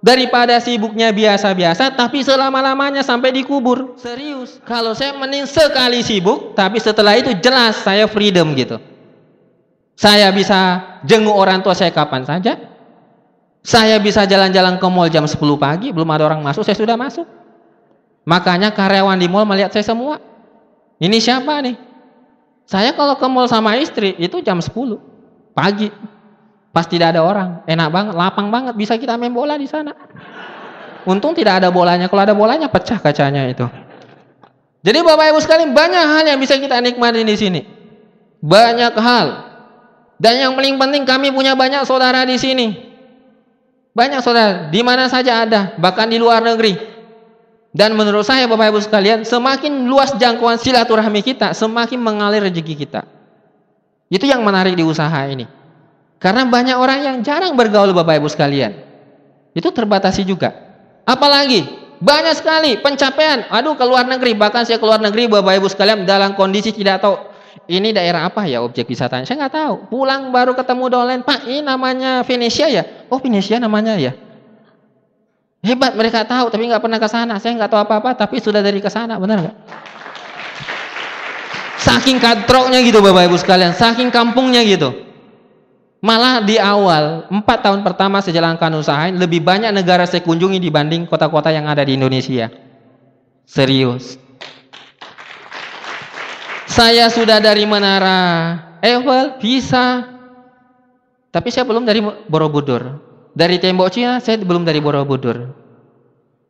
Daripada 0.04 0.60
sibuknya 0.60 1.14
biasa-biasa, 1.16 1.96
tapi 1.96 2.20
selama-lamanya 2.26 3.00
sampai 3.00 3.32
dikubur. 3.32 3.96
Serius. 3.96 4.60
Kalau 4.68 4.92
saya 4.92 5.16
mending 5.16 5.48
sekali 5.48 6.04
sibuk, 6.04 6.52
tapi 6.52 6.84
setelah 6.84 7.16
itu 7.16 7.32
jelas 7.40 7.80
saya 7.80 8.12
freedom 8.12 8.52
gitu. 8.58 8.91
Saya 10.02 10.34
bisa 10.34 10.82
jenguk 11.06 11.38
orang 11.38 11.62
tua 11.62 11.78
saya 11.78 11.94
kapan 11.94 12.26
saja. 12.26 12.58
Saya 13.62 14.02
bisa 14.02 14.26
jalan-jalan 14.26 14.82
ke 14.82 14.88
mall 14.90 15.06
jam 15.14 15.30
10 15.30 15.38
pagi, 15.62 15.94
belum 15.94 16.10
ada 16.10 16.26
orang 16.26 16.42
masuk, 16.42 16.66
saya 16.66 16.74
sudah 16.74 16.98
masuk. 16.98 17.30
Makanya 18.26 18.74
karyawan 18.74 19.22
di 19.22 19.30
mall 19.30 19.46
melihat 19.46 19.70
saya 19.70 19.86
semua. 19.86 20.18
Ini 20.98 21.22
siapa 21.22 21.62
nih? 21.62 21.78
Saya 22.66 22.98
kalau 22.98 23.14
ke 23.14 23.28
mall 23.30 23.46
sama 23.46 23.78
istri 23.78 24.18
itu 24.18 24.42
jam 24.42 24.58
10 24.58 24.74
pagi. 25.54 25.94
Pas 26.74 26.90
tidak 26.90 27.14
ada 27.14 27.22
orang, 27.22 27.62
enak 27.70 27.90
banget, 27.94 28.14
lapang 28.18 28.48
banget, 28.50 28.74
bisa 28.74 28.98
kita 28.98 29.22
main 29.22 29.30
bola 29.30 29.54
di 29.54 29.70
sana. 29.70 29.94
Untung 31.06 31.38
tidak 31.38 31.62
ada 31.62 31.70
bolanya, 31.70 32.10
kalau 32.10 32.26
ada 32.26 32.34
bolanya 32.34 32.74
pecah 32.74 32.98
kacanya 32.98 33.46
itu. 33.46 33.70
Jadi 34.82 34.98
Bapak 35.06 35.30
Ibu 35.30 35.40
sekalian 35.46 35.78
banyak 35.78 36.06
hal 36.10 36.26
yang 36.26 36.40
bisa 36.42 36.58
kita 36.58 36.82
nikmati 36.82 37.22
di 37.22 37.36
sini. 37.38 37.62
Banyak 38.42 38.98
hal. 38.98 39.51
Dan 40.22 40.38
yang 40.38 40.54
paling 40.54 40.78
penting 40.78 41.02
kami 41.02 41.34
punya 41.34 41.58
banyak 41.58 41.82
saudara 41.90 42.22
di 42.30 42.38
sini. 42.38 42.78
Banyak 43.98 44.22
saudara, 44.22 44.70
di 44.70 44.86
mana 44.86 45.10
saja 45.10 45.42
ada, 45.42 45.74
bahkan 45.82 46.06
di 46.06 46.22
luar 46.22 46.46
negeri. 46.46 46.78
Dan 47.74 47.98
menurut 47.98 48.22
saya 48.22 48.46
Bapak 48.46 48.70
Ibu 48.70 48.80
sekalian, 48.86 49.26
semakin 49.26 49.90
luas 49.90 50.14
jangkauan 50.22 50.62
silaturahmi 50.62 51.26
kita, 51.26 51.58
semakin 51.58 51.98
mengalir 51.98 52.46
rezeki 52.46 52.86
kita. 52.86 53.02
Itu 54.14 54.30
yang 54.30 54.46
menarik 54.46 54.78
di 54.78 54.86
usaha 54.86 55.26
ini. 55.26 55.50
Karena 56.22 56.46
banyak 56.46 56.78
orang 56.78 57.00
yang 57.02 57.18
jarang 57.26 57.58
bergaul 57.58 57.90
Bapak 57.90 58.22
Ibu 58.22 58.30
sekalian. 58.30 58.78
Itu 59.58 59.74
terbatasi 59.74 60.22
juga. 60.22 60.54
Apalagi 61.02 61.66
banyak 61.98 62.38
sekali 62.38 62.78
pencapaian. 62.78 63.50
Aduh 63.50 63.74
ke 63.74 63.84
luar 63.90 64.06
negeri, 64.06 64.38
bahkan 64.38 64.70
saya 64.70 64.78
keluar 64.78 65.02
negeri 65.02 65.26
Bapak 65.26 65.58
Ibu 65.58 65.66
sekalian 65.66 66.06
dalam 66.06 66.38
kondisi 66.38 66.70
tidak 66.70 67.02
tahu 67.02 67.31
ini 67.68 67.92
daerah 67.92 68.28
apa 68.28 68.48
ya 68.48 68.64
objek 68.64 68.88
wisatanya? 68.88 69.28
Saya 69.28 69.48
nggak 69.48 69.56
tahu. 69.56 69.74
Pulang 69.92 70.32
baru 70.32 70.56
ketemu 70.56 70.86
dolen, 70.92 71.20
Pak, 71.24 71.48
ini 71.48 71.64
namanya 71.64 72.24
Venesia 72.24 72.68
ya? 72.72 72.84
Oh, 73.12 73.20
Venesia 73.20 73.60
namanya 73.60 73.96
ya. 73.96 74.16
Hebat 75.62 75.94
mereka 75.94 76.26
tahu, 76.26 76.50
tapi 76.50 76.66
nggak 76.66 76.82
pernah 76.82 76.98
ke 76.98 77.06
sana. 77.06 77.38
Saya 77.38 77.54
nggak 77.54 77.70
tahu 77.70 77.82
apa-apa, 77.86 78.18
tapi 78.18 78.42
sudah 78.42 78.66
dari 78.66 78.82
ke 78.82 78.90
sana, 78.90 79.22
benar 79.22 79.46
nggak? 79.46 79.56
Saking 81.82 82.18
katroknya 82.22 82.82
gitu 82.86 83.02
Bapak 83.02 83.30
Ibu 83.30 83.38
sekalian, 83.42 83.74
saking 83.74 84.14
kampungnya 84.14 84.62
gitu. 84.66 85.12
Malah 86.02 86.42
di 86.42 86.58
awal, 86.58 87.30
empat 87.30 87.62
tahun 87.62 87.86
pertama 87.86 88.26
sejalankan 88.26 88.74
usaha, 88.74 89.06
lebih 89.14 89.46
banyak 89.46 89.70
negara 89.70 90.10
saya 90.10 90.26
kunjungi 90.26 90.58
dibanding 90.58 91.06
kota-kota 91.06 91.54
yang 91.54 91.70
ada 91.70 91.86
di 91.86 91.94
Indonesia. 91.94 92.50
Serius. 93.46 94.18
Saya 96.72 97.12
sudah 97.12 97.44
dari 97.44 97.68
Menara 97.68 98.56
Eiffel, 98.80 99.36
bisa. 99.44 100.08
Tapi 101.28 101.52
saya 101.52 101.68
belum 101.68 101.84
dari 101.84 102.00
Borobudur. 102.32 103.04
Dari 103.36 103.60
tembok 103.60 103.92
Cina, 103.92 104.24
saya 104.24 104.40
belum 104.40 104.64
dari 104.64 104.80
Borobudur. 104.80 105.52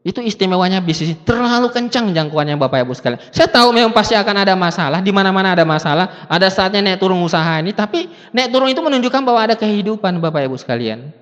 Itu 0.01 0.21
istimewanya 0.21 0.81
bisnis. 0.81 1.17
Terlalu 1.25 1.73
kencang 1.73 2.13
jangkauannya 2.13 2.57
Bapak 2.57 2.85
Ibu 2.85 2.93
sekalian. 2.93 3.21
Saya 3.33 3.49
tahu 3.49 3.69
memang 3.73 3.93
pasti 3.93 4.17
akan 4.17 4.45
ada 4.45 4.53
masalah. 4.57 5.01
Di 5.01 5.13
mana-mana 5.13 5.53
ada 5.53 5.65
masalah. 5.65 6.25
Ada 6.25 6.49
saatnya 6.49 6.81
naik 6.81 7.01
turun 7.01 7.21
usaha 7.21 7.61
ini. 7.61 7.69
Tapi 7.73 8.09
naik 8.33 8.49
turun 8.49 8.69
itu 8.73 8.81
menunjukkan 8.81 9.21
bahwa 9.21 9.41
ada 9.45 9.53
kehidupan 9.57 10.17
Bapak 10.17 10.49
Ibu 10.49 10.57
sekalian. 10.57 11.13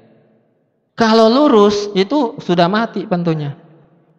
Kalau 0.96 1.28
lurus 1.28 1.92
itu 1.96 2.40
sudah 2.40 2.72
mati 2.72 3.04
tentunya. 3.04 3.56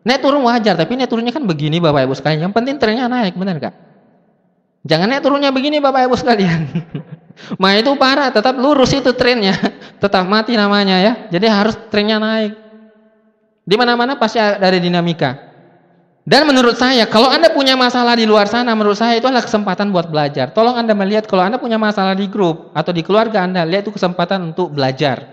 Naik 0.05 0.21
turun 0.21 0.45
wajar. 0.45 0.77
Tapi 0.77 0.93
naik 0.93 1.09
turunnya 1.09 1.33
kan 1.33 1.45
begini 1.49 1.81
Bapak 1.81 2.05
Ibu 2.05 2.13
sekalian. 2.21 2.49
Yang 2.49 2.53
penting 2.61 2.77
trennya 2.77 3.09
naik. 3.09 3.41
Benar 3.41 3.57
gak? 3.57 3.90
Jangan 4.81 5.13
naik 5.13 5.23
turunnya 5.25 5.53
begini 5.53 5.77
Bapak 5.77 6.09
Ibu 6.09 6.17
sekalian. 6.17 6.61
Ma 7.61 7.77
itu 7.77 7.93
parah. 8.01 8.33
Tetap 8.33 8.57
lurus 8.57 8.97
itu 8.97 9.13
trennya. 9.13 9.57
Tetap 10.03 10.25
mati 10.25 10.57
namanya 10.57 10.97
ya. 11.01 11.13
Jadi 11.29 11.47
harus 11.49 11.77
trennya 11.93 12.17
naik. 12.17 12.57
Di 13.69 13.77
mana-mana 13.77 14.17
pasti 14.17 14.41
ada 14.41 14.77
dinamika. 14.81 15.51
Dan 16.25 16.47
menurut 16.47 16.77
saya, 16.77 17.09
kalau 17.09 17.33
Anda 17.33 17.51
punya 17.51 17.75
masalah 17.75 18.13
di 18.15 18.29
luar 18.29 18.45
sana, 18.47 18.77
menurut 18.77 18.95
saya 18.95 19.17
itu 19.17 19.27
adalah 19.27 19.43
kesempatan 19.43 19.89
buat 19.89 20.13
belajar. 20.13 20.53
Tolong 20.53 20.77
Anda 20.77 20.93
melihat 20.93 21.25
kalau 21.25 21.43
Anda 21.43 21.57
punya 21.57 21.81
masalah 21.81 22.13
di 22.13 22.29
grup 22.29 22.71
atau 22.77 22.93
di 22.93 23.01
keluarga 23.01 23.43
Anda, 23.43 23.65
lihat 23.65 23.89
itu 23.89 23.93
kesempatan 23.97 24.53
untuk 24.53 24.71
belajar. 24.71 25.27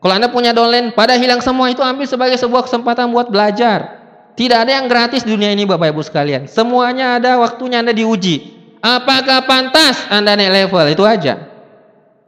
Kalau 0.00 0.14
Anda 0.16 0.32
punya 0.32 0.56
downline, 0.56 0.96
pada 0.96 1.14
hilang 1.20 1.44
semua 1.44 1.70
itu 1.70 1.84
ambil 1.84 2.08
sebagai 2.08 2.40
sebuah 2.40 2.66
kesempatan 2.66 3.12
buat 3.12 3.28
belajar. 3.28 4.04
Tidak 4.34 4.58
ada 4.58 4.72
yang 4.80 4.90
gratis 4.90 5.22
di 5.22 5.30
dunia 5.30 5.54
ini 5.54 5.68
Bapak 5.68 5.94
Ibu 5.94 6.02
sekalian. 6.02 6.50
Semuanya 6.50 7.20
ada 7.22 7.38
waktunya 7.38 7.84
Anda 7.84 7.94
diuji. 7.94 8.63
Apakah 8.84 9.48
pantas 9.48 9.96
Anda 10.12 10.36
naik 10.36 10.68
level? 10.68 10.84
Itu 10.92 11.08
aja. 11.08 11.40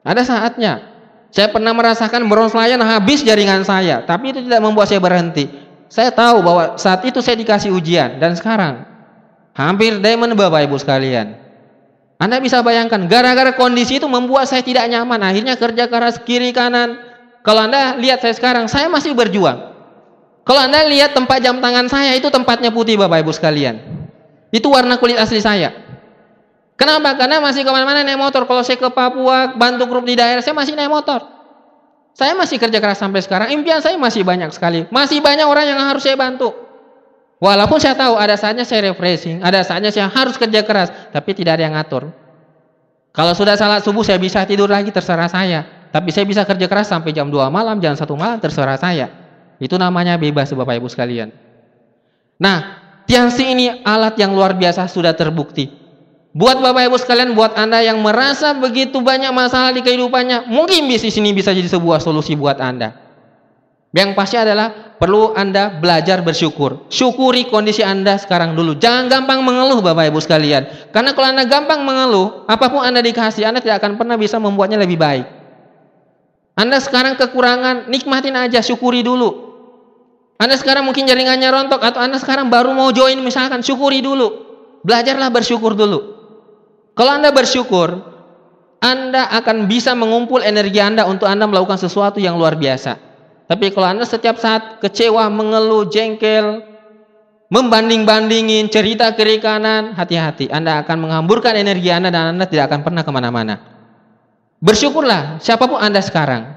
Ada 0.01 0.25
saatnya. 0.25 0.97
Saya 1.29 1.53
pernah 1.53 1.77
merasakan 1.77 2.25
bronze 2.33 2.57
lion 2.57 2.81
habis 2.81 3.21
jaringan 3.21 3.61
saya, 3.61 4.01
tapi 4.09 4.33
itu 4.33 4.41
tidak 4.41 4.65
membuat 4.65 4.89
saya 4.89 4.97
berhenti. 4.97 5.53
Saya 5.93 6.09
tahu 6.09 6.41
bahwa 6.41 6.81
saat 6.81 7.05
itu 7.05 7.21
saya 7.21 7.37
dikasih 7.37 7.77
ujian 7.77 8.17
dan 8.17 8.33
sekarang 8.33 8.89
hampir 9.53 10.01
diamond 10.01 10.33
Bapak 10.33 10.65
Ibu 10.65 10.81
sekalian. 10.81 11.37
Anda 12.17 12.41
bisa 12.41 12.65
bayangkan, 12.65 13.05
gara-gara 13.05 13.53
kondisi 13.53 14.01
itu 14.01 14.09
membuat 14.09 14.49
saya 14.49 14.65
tidak 14.65 14.89
nyaman. 14.89 15.21
Akhirnya 15.21 15.61
kerja 15.61 15.85
keras 15.93 16.17
kiri 16.25 16.57
kanan. 16.57 16.97
Kalau 17.45 17.69
Anda 17.69 18.01
lihat 18.01 18.25
saya 18.25 18.33
sekarang, 18.33 18.73
saya 18.73 18.89
masih 18.89 19.13
berjuang. 19.13 19.77
Kalau 20.49 20.61
Anda 20.65 20.89
lihat 20.89 21.13
tempat 21.13 21.45
jam 21.45 21.61
tangan 21.61 21.93
saya, 21.93 22.17
itu 22.17 22.33
tempatnya 22.33 22.73
putih 22.73 22.97
Bapak 22.97 23.21
Ibu 23.21 23.37
sekalian. 23.37 23.77
Itu 24.49 24.73
warna 24.73 24.97
kulit 24.97 25.21
asli 25.21 25.45
saya. 25.45 25.86
Kenapa? 26.77 27.17
Karena 27.17 27.41
masih 27.41 27.65
ke 27.65 27.71
mana-mana 27.73 28.05
naik 28.05 28.21
motor. 28.21 28.45
Kalau 28.45 28.61
saya 28.61 28.77
ke 28.77 28.89
Papua, 28.93 29.57
bantu 29.57 29.89
grup 29.89 30.05
di 30.05 30.13
daerah, 30.13 30.45
saya 30.45 30.53
masih 30.53 30.77
naik 30.77 30.93
motor. 30.93 31.25
Saya 32.17 32.33
masih 32.33 32.57
kerja 32.57 32.81
keras 32.81 33.01
sampai 33.01 33.21
sekarang. 33.25 33.53
Impian 33.53 33.81
saya 33.81 33.97
masih 33.97 34.25
banyak 34.25 34.53
sekali. 34.53 34.85
Masih 34.93 35.21
banyak 35.21 35.45
orang 35.45 35.69
yang 35.69 35.81
harus 35.81 36.05
saya 36.05 36.17
bantu. 36.17 36.53
Walaupun 37.37 37.77
saya 37.77 37.93
tahu 37.93 38.17
ada 38.17 38.33
saatnya 38.41 38.65
saya 38.65 38.93
refreshing, 38.93 39.45
ada 39.45 39.61
saatnya 39.61 39.93
saya 39.93 40.09
harus 40.09 40.41
kerja 40.41 40.65
keras, 40.65 40.89
tapi 41.13 41.37
tidak 41.37 41.61
ada 41.61 41.69
yang 41.69 41.77
ngatur. 41.77 42.09
Kalau 43.13 43.33
sudah 43.37 43.61
salat 43.61 43.85
subuh 43.85 44.01
saya 44.01 44.17
bisa 44.17 44.41
tidur 44.49 44.69
lagi 44.69 44.89
terserah 44.89 45.29
saya. 45.29 45.89
Tapi 45.93 46.13
saya 46.13 46.25
bisa 46.29 46.45
kerja 46.45 46.69
keras 46.69 46.93
sampai 46.93 47.13
jam 47.13 47.29
2 47.29 47.49
malam, 47.49 47.81
jam 47.81 47.97
1 47.97 48.05
malam 48.17 48.37
terserah 48.41 48.77
saya. 48.81 49.09
Itu 49.57 49.81
namanya 49.81 50.17
bebas 50.21 50.53
Bapak 50.53 50.77
Ibu 50.77 50.89
sekalian. 50.93 51.33
Nah, 52.37 52.85
Tiansi 53.07 53.45
ini 53.55 53.67
alat 53.87 54.19
yang 54.19 54.35
luar 54.35 54.59
biasa 54.59 54.91
sudah 54.91 55.15
terbukti. 55.15 55.86
Buat 56.37 56.61
Bapak 56.61 56.93
Ibu 56.93 57.01
sekalian, 57.01 57.33
buat 57.33 57.57
Anda 57.57 57.81
yang 57.81 57.97
merasa 58.05 58.53
begitu 58.53 59.01
banyak 59.01 59.33
masalah 59.33 59.73
di 59.73 59.81
kehidupannya, 59.81 60.53
mungkin 60.53 60.85
bisnis 60.85 61.17
ini 61.17 61.33
bisa 61.33 61.57
jadi 61.57 61.65
sebuah 61.65 61.97
solusi 61.97 62.37
buat 62.37 62.61
Anda. 62.61 62.93
Yang 63.97 64.13
pasti 64.13 64.37
adalah 64.37 65.01
perlu 65.01 65.33
Anda 65.33 65.81
belajar 65.81 66.21
bersyukur. 66.21 66.93
Syukuri 66.93 67.49
kondisi 67.49 67.81
Anda 67.81 68.21
sekarang 68.21 68.53
dulu. 68.53 68.77
Jangan 68.77 69.09
gampang 69.09 69.41
mengeluh 69.41 69.81
Bapak 69.81 70.13
Ibu 70.13 70.21
sekalian. 70.21 70.93
Karena 70.93 71.17
kalau 71.17 71.33
Anda 71.33 71.49
gampang 71.49 71.81
mengeluh, 71.81 72.45
apa 72.45 72.69
pun 72.69 72.85
Anda 72.85 73.01
dikasih, 73.01 73.49
Anda 73.49 73.65
tidak 73.65 73.81
akan 73.81 73.97
pernah 73.97 74.21
bisa 74.21 74.37
membuatnya 74.37 74.77
lebih 74.77 75.01
baik. 75.01 75.25
Anda 76.53 76.85
sekarang 76.85 77.17
kekurangan, 77.17 77.89
nikmatin 77.89 78.37
aja, 78.37 78.61
syukuri 78.61 79.01
dulu. 79.01 79.57
Anda 80.37 80.61
sekarang 80.61 80.85
mungkin 80.85 81.09
jaringannya 81.09 81.49
rontok 81.49 81.81
atau 81.81 82.05
Anda 82.05 82.21
sekarang 82.21 82.53
baru 82.53 82.77
mau 82.77 82.93
join 82.93 83.17
misalkan, 83.25 83.65
syukuri 83.65 84.05
dulu. 84.05 84.45
Belajarlah 84.85 85.33
bersyukur 85.33 85.73
dulu. 85.73 86.16
Kalau 86.97 87.13
Anda 87.13 87.29
bersyukur, 87.29 88.01
Anda 88.81 89.29
akan 89.37 89.69
bisa 89.69 89.93
mengumpul 89.93 90.41
energi 90.41 90.81
Anda 90.81 91.05
untuk 91.05 91.29
Anda 91.29 91.45
melakukan 91.45 91.77
sesuatu 91.77 92.17
yang 92.17 92.41
luar 92.41 92.57
biasa. 92.57 92.97
Tapi 93.47 93.69
kalau 93.77 93.93
Anda 93.93 94.09
setiap 94.09 94.41
saat 94.41 94.81
kecewa, 94.81 95.29
mengeluh, 95.29 95.93
jengkel, 95.93 96.65
membanding-bandingin, 97.53 98.73
cerita 98.73 99.13
kiri 99.13 99.45
kanan, 99.45 99.93
hati-hati. 99.93 100.49
Anda 100.49 100.81
akan 100.83 100.97
menghamburkan 101.05 101.55
energi 101.61 101.93
Anda 101.93 102.09
dan 102.09 102.33
Anda 102.33 102.49
tidak 102.49 102.73
akan 102.73 102.81
pernah 102.81 103.05
ke 103.05 103.13
mana-mana. 103.13 103.55
Bersyukurlah 104.65 105.39
siapa 105.45 105.69
pun 105.69 105.77
Anda 105.77 106.01
sekarang. 106.01 106.57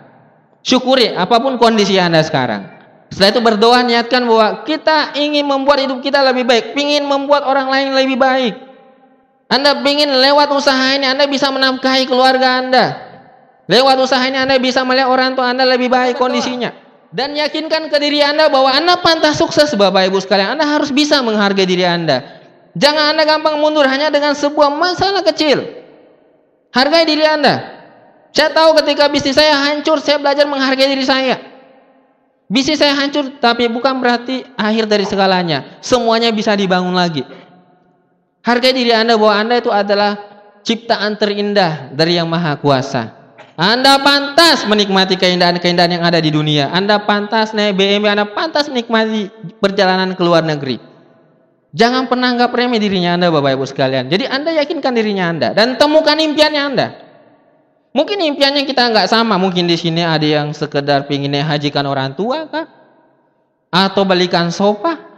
Syukuri 0.64 1.12
apa 1.12 1.36
pun 1.44 1.60
kondisi 1.60 2.00
Anda 2.00 2.24
sekarang. 2.24 2.80
Setelah 3.12 3.30
itu 3.36 3.42
berdoa 3.44 3.80
niatkan 3.84 4.24
bahwa 4.24 4.64
kita 4.64 5.20
ingin 5.20 5.44
membuat 5.44 5.84
hidup 5.84 6.00
kita 6.00 6.24
lebih 6.24 6.48
baik, 6.48 6.78
ingin 6.80 7.04
membuat 7.04 7.44
orang 7.44 7.68
lain 7.68 7.92
lebih 7.92 8.16
baik. 8.16 8.69
Anda 9.50 9.82
ingin 9.82 10.14
lewat 10.14 10.54
usaha 10.54 10.94
ini 10.94 11.10
Anda 11.10 11.26
bisa 11.26 11.50
menafkahi 11.50 12.06
keluarga 12.06 12.62
Anda. 12.62 12.86
Lewat 13.66 13.98
usaha 13.98 14.22
ini 14.30 14.38
Anda 14.38 14.62
bisa 14.62 14.86
melihat 14.86 15.10
orang 15.10 15.34
tua 15.34 15.50
Anda 15.50 15.66
lebih 15.66 15.90
baik 15.90 16.22
kondisinya. 16.22 16.70
Dan 17.10 17.34
yakinkan 17.34 17.90
ke 17.90 17.98
diri 17.98 18.22
Anda 18.22 18.54
bahwa 18.54 18.70
Anda 18.70 19.02
pantas 19.02 19.42
sukses 19.42 19.74
Bapak 19.74 20.06
Ibu 20.14 20.22
sekalian. 20.22 20.54
Anda 20.54 20.70
harus 20.70 20.94
bisa 20.94 21.18
menghargai 21.26 21.66
diri 21.66 21.82
Anda. 21.82 22.22
Jangan 22.78 23.18
Anda 23.18 23.26
gampang 23.26 23.58
mundur 23.58 23.90
hanya 23.90 24.14
dengan 24.14 24.38
sebuah 24.38 24.70
masalah 24.70 25.26
kecil. 25.26 25.66
Hargai 26.70 27.10
diri 27.10 27.26
Anda. 27.26 27.82
Saya 28.30 28.54
tahu 28.54 28.78
ketika 28.86 29.10
bisnis 29.10 29.34
saya 29.34 29.58
hancur, 29.58 29.98
saya 29.98 30.22
belajar 30.22 30.46
menghargai 30.46 30.94
diri 30.94 31.02
saya. 31.02 31.42
Bisnis 32.46 32.78
saya 32.78 32.94
hancur, 32.94 33.42
tapi 33.42 33.66
bukan 33.66 33.98
berarti 33.98 34.46
akhir 34.54 34.86
dari 34.86 35.10
segalanya. 35.10 35.82
Semuanya 35.82 36.30
bisa 36.30 36.54
dibangun 36.54 36.94
lagi. 36.94 37.26
Hargai 38.44 38.72
diri 38.72 38.96
Anda 38.96 39.20
bahwa 39.20 39.36
Anda 39.36 39.56
itu 39.60 39.72
adalah 39.72 40.16
ciptaan 40.64 41.20
terindah 41.20 41.92
dari 41.92 42.16
Yang 42.16 42.30
Maha 42.32 42.54
Kuasa. 42.60 43.04
Anda 43.60 44.00
pantas 44.00 44.64
menikmati 44.64 45.20
keindahan-keindahan 45.20 46.00
yang 46.00 46.04
ada 46.08 46.24
di 46.24 46.32
dunia. 46.32 46.72
Anda 46.72 47.04
pantas 47.04 47.52
naik 47.52 47.76
BMW, 47.76 48.08
Anda 48.08 48.24
pantas 48.32 48.72
menikmati 48.72 49.28
perjalanan 49.60 50.16
ke 50.16 50.22
luar 50.24 50.48
negeri. 50.48 50.80
Jangan 51.76 52.08
pernah 52.08 52.32
anggap 52.32 52.56
remeh 52.56 52.80
dirinya 52.80 53.20
Anda 53.20 53.28
Bapak 53.28 53.60
Ibu 53.60 53.66
sekalian. 53.68 54.08
Jadi 54.08 54.26
Anda 54.32 54.56
yakinkan 54.64 54.96
dirinya 54.96 55.28
Anda 55.28 55.48
dan 55.52 55.76
temukan 55.76 56.16
impiannya 56.16 56.62
Anda. 56.64 56.88
Mungkin 57.92 58.22
impiannya 58.22 58.64
kita 58.64 58.90
nggak 58.96 59.12
sama. 59.12 59.36
Mungkin 59.36 59.68
di 59.68 59.76
sini 59.76 60.08
ada 60.08 60.24
yang 60.24 60.56
sekedar 60.56 61.04
ingin 61.12 61.44
hajikan 61.44 61.84
orang 61.84 62.16
tua 62.16 62.48
kah? 62.48 62.66
Atau 63.70 64.08
balikan 64.08 64.50
sofa? 64.56 65.09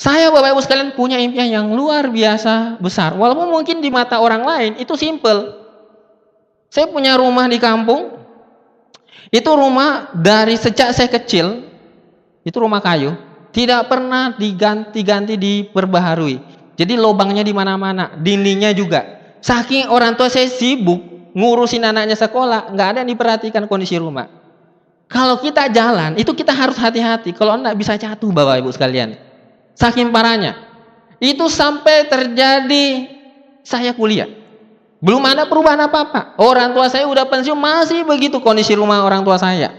Saya 0.00 0.32
Bapak 0.32 0.56
Ibu 0.56 0.60
sekalian 0.64 0.90
punya 0.96 1.20
impian 1.20 1.44
yang 1.52 1.76
luar 1.76 2.08
biasa 2.08 2.80
besar. 2.80 3.12
Walaupun 3.12 3.52
mungkin 3.52 3.84
di 3.84 3.92
mata 3.92 4.16
orang 4.16 4.48
lain 4.48 4.72
itu 4.80 4.96
simple. 4.96 5.60
Saya 6.72 6.88
punya 6.88 7.20
rumah 7.20 7.44
di 7.44 7.60
kampung. 7.60 8.16
Itu 9.28 9.52
rumah 9.52 10.08
dari 10.16 10.56
sejak 10.56 10.96
saya 10.96 11.04
kecil. 11.04 11.68
Itu 12.40 12.64
rumah 12.64 12.80
kayu. 12.80 13.12
Tidak 13.52 13.92
pernah 13.92 14.32
diganti-ganti 14.40 15.36
diperbaharui. 15.36 16.36
Jadi 16.80 16.96
lubangnya 16.96 17.44
di 17.44 17.52
mana-mana, 17.52 18.16
dindingnya 18.16 18.72
juga. 18.72 19.04
Saking 19.44 19.92
orang 19.92 20.16
tua 20.16 20.32
saya 20.32 20.48
sibuk 20.48 21.28
ngurusin 21.36 21.84
anaknya 21.84 22.16
sekolah, 22.16 22.72
nggak 22.72 22.86
ada 22.88 22.98
yang 23.04 23.10
diperhatikan 23.12 23.68
kondisi 23.68 24.00
rumah. 24.00 24.32
Kalau 25.12 25.36
kita 25.44 25.68
jalan, 25.68 26.16
itu 26.16 26.32
kita 26.32 26.56
harus 26.56 26.80
hati-hati. 26.80 27.36
Kalau 27.36 27.60
enggak 27.60 27.76
bisa 27.76 28.00
jatuh 28.00 28.32
Bapak 28.32 28.64
Ibu 28.64 28.72
sekalian. 28.72 29.29
Saking 29.80 30.12
parahnya. 30.12 30.60
Itu 31.16 31.48
sampai 31.48 32.04
terjadi 32.04 33.08
saya 33.64 33.96
kuliah. 33.96 34.28
Belum 35.00 35.24
ada 35.24 35.48
perubahan 35.48 35.80
apa-apa. 35.88 36.36
Orang 36.36 36.76
tua 36.76 36.92
saya 36.92 37.08
udah 37.08 37.24
pensiun 37.24 37.56
masih 37.56 38.04
begitu 38.04 38.36
kondisi 38.44 38.76
rumah 38.76 39.00
orang 39.00 39.24
tua 39.24 39.40
saya. 39.40 39.72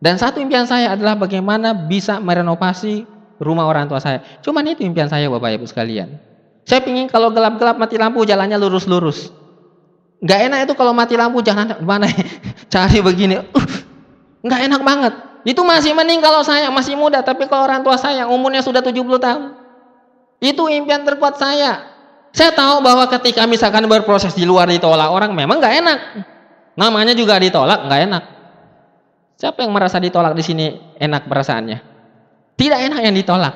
Dan 0.00 0.16
satu 0.16 0.40
impian 0.40 0.64
saya 0.64 0.96
adalah 0.96 1.14
bagaimana 1.14 1.76
bisa 1.76 2.16
merenovasi 2.16 3.04
rumah 3.36 3.68
orang 3.68 3.86
tua 3.86 4.00
saya. 4.00 4.24
Cuman 4.40 4.64
itu 4.72 4.82
impian 4.82 5.12
saya 5.12 5.28
Bapak 5.28 5.60
Ibu 5.60 5.68
sekalian. 5.68 6.16
Saya 6.64 6.80
ingin 6.88 7.12
kalau 7.12 7.28
gelap-gelap 7.34 7.76
mati 7.76 8.00
lampu 8.00 8.24
jalannya 8.24 8.56
lurus-lurus. 8.56 9.28
Gak 10.22 10.40
enak 10.48 10.70
itu 10.70 10.74
kalau 10.78 10.94
mati 10.94 11.18
lampu 11.18 11.42
jalan 11.44 11.76
mana 11.84 12.08
cari 12.72 12.98
begini. 13.04 13.42
Uh, 13.52 13.66
gak 14.48 14.60
enak 14.64 14.80
banget. 14.80 15.14
Itu 15.42 15.66
masih 15.66 15.90
mending 15.94 16.22
kalau 16.22 16.46
saya 16.46 16.70
masih 16.70 16.94
muda, 16.94 17.18
tapi 17.22 17.50
kalau 17.50 17.66
orang 17.66 17.82
tua 17.82 17.98
saya 17.98 18.30
umurnya 18.30 18.62
sudah 18.62 18.78
70 18.78 18.94
tahun. 19.18 19.42
Itu 20.38 20.70
impian 20.70 21.02
terkuat 21.02 21.38
saya. 21.38 21.90
Saya 22.32 22.54
tahu 22.54 22.80
bahwa 22.80 23.04
ketika 23.10 23.44
misalkan 23.44 23.84
berproses 23.86 24.32
di 24.32 24.48
luar 24.48 24.70
ditolak 24.70 25.10
orang 25.10 25.34
memang 25.34 25.60
nggak 25.60 25.74
enak. 25.84 25.98
Namanya 26.78 27.12
juga 27.12 27.36
ditolak 27.36 27.86
nggak 27.86 28.00
enak. 28.08 28.22
Siapa 29.36 29.66
yang 29.66 29.74
merasa 29.74 29.98
ditolak 29.98 30.32
di 30.38 30.42
sini 30.46 30.66
enak 30.96 31.26
perasaannya? 31.26 31.78
Tidak 32.56 32.78
enak 32.78 33.00
yang 33.02 33.14
ditolak. 33.14 33.54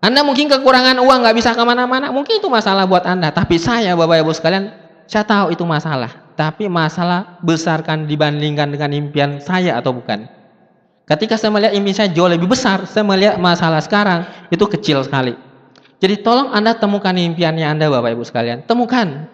Anda 0.00 0.24
mungkin 0.24 0.48
kekurangan 0.48 0.96
uang, 0.96 1.18
nggak 1.22 1.36
bisa 1.36 1.52
ke 1.52 1.60
mana-mana, 1.60 2.08
mungkin 2.08 2.40
itu 2.40 2.48
masalah 2.48 2.88
buat 2.88 3.04
Anda. 3.04 3.28
Tapi 3.30 3.60
saya, 3.60 3.92
Bapak 3.92 4.24
Ibu 4.24 4.32
sekalian, 4.32 4.72
saya 5.04 5.28
tahu 5.28 5.52
itu 5.52 5.60
masalah. 5.68 6.32
Tapi 6.40 6.72
masalah 6.72 7.36
besarkan 7.44 8.08
dibandingkan 8.08 8.72
dengan 8.72 8.96
impian 8.96 9.44
saya 9.44 9.76
atau 9.76 9.92
bukan. 9.92 10.39
Ketika 11.10 11.34
saya 11.34 11.50
melihat 11.50 11.74
impian 11.74 11.96
saya 11.98 12.08
jauh 12.14 12.30
lebih 12.30 12.46
besar, 12.46 12.86
saya 12.86 13.02
melihat 13.02 13.34
masalah 13.34 13.82
sekarang 13.82 14.30
itu 14.46 14.62
kecil 14.70 15.02
sekali. 15.02 15.34
Jadi 15.98 16.22
tolong 16.22 16.54
Anda 16.54 16.78
temukan 16.78 17.10
impiannya 17.10 17.66
Anda 17.66 17.90
Bapak 17.90 18.14
Ibu 18.14 18.22
sekalian. 18.22 18.62
Temukan. 18.62 19.26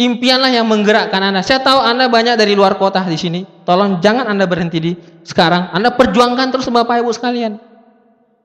Impianlah 0.00 0.48
yang 0.48 0.64
menggerakkan 0.64 1.20
Anda. 1.20 1.44
Saya 1.44 1.60
tahu 1.60 1.76
Anda 1.76 2.08
banyak 2.08 2.40
dari 2.40 2.56
luar 2.56 2.80
kota 2.80 3.04
di 3.04 3.20
sini. 3.20 3.44
Tolong 3.68 4.00
jangan 4.00 4.32
Anda 4.32 4.48
berhenti 4.48 4.80
di 4.80 4.92
sekarang. 5.20 5.68
Anda 5.76 5.92
perjuangkan 5.92 6.56
terus 6.56 6.72
Bapak 6.72 7.04
Ibu 7.04 7.12
sekalian. 7.12 7.60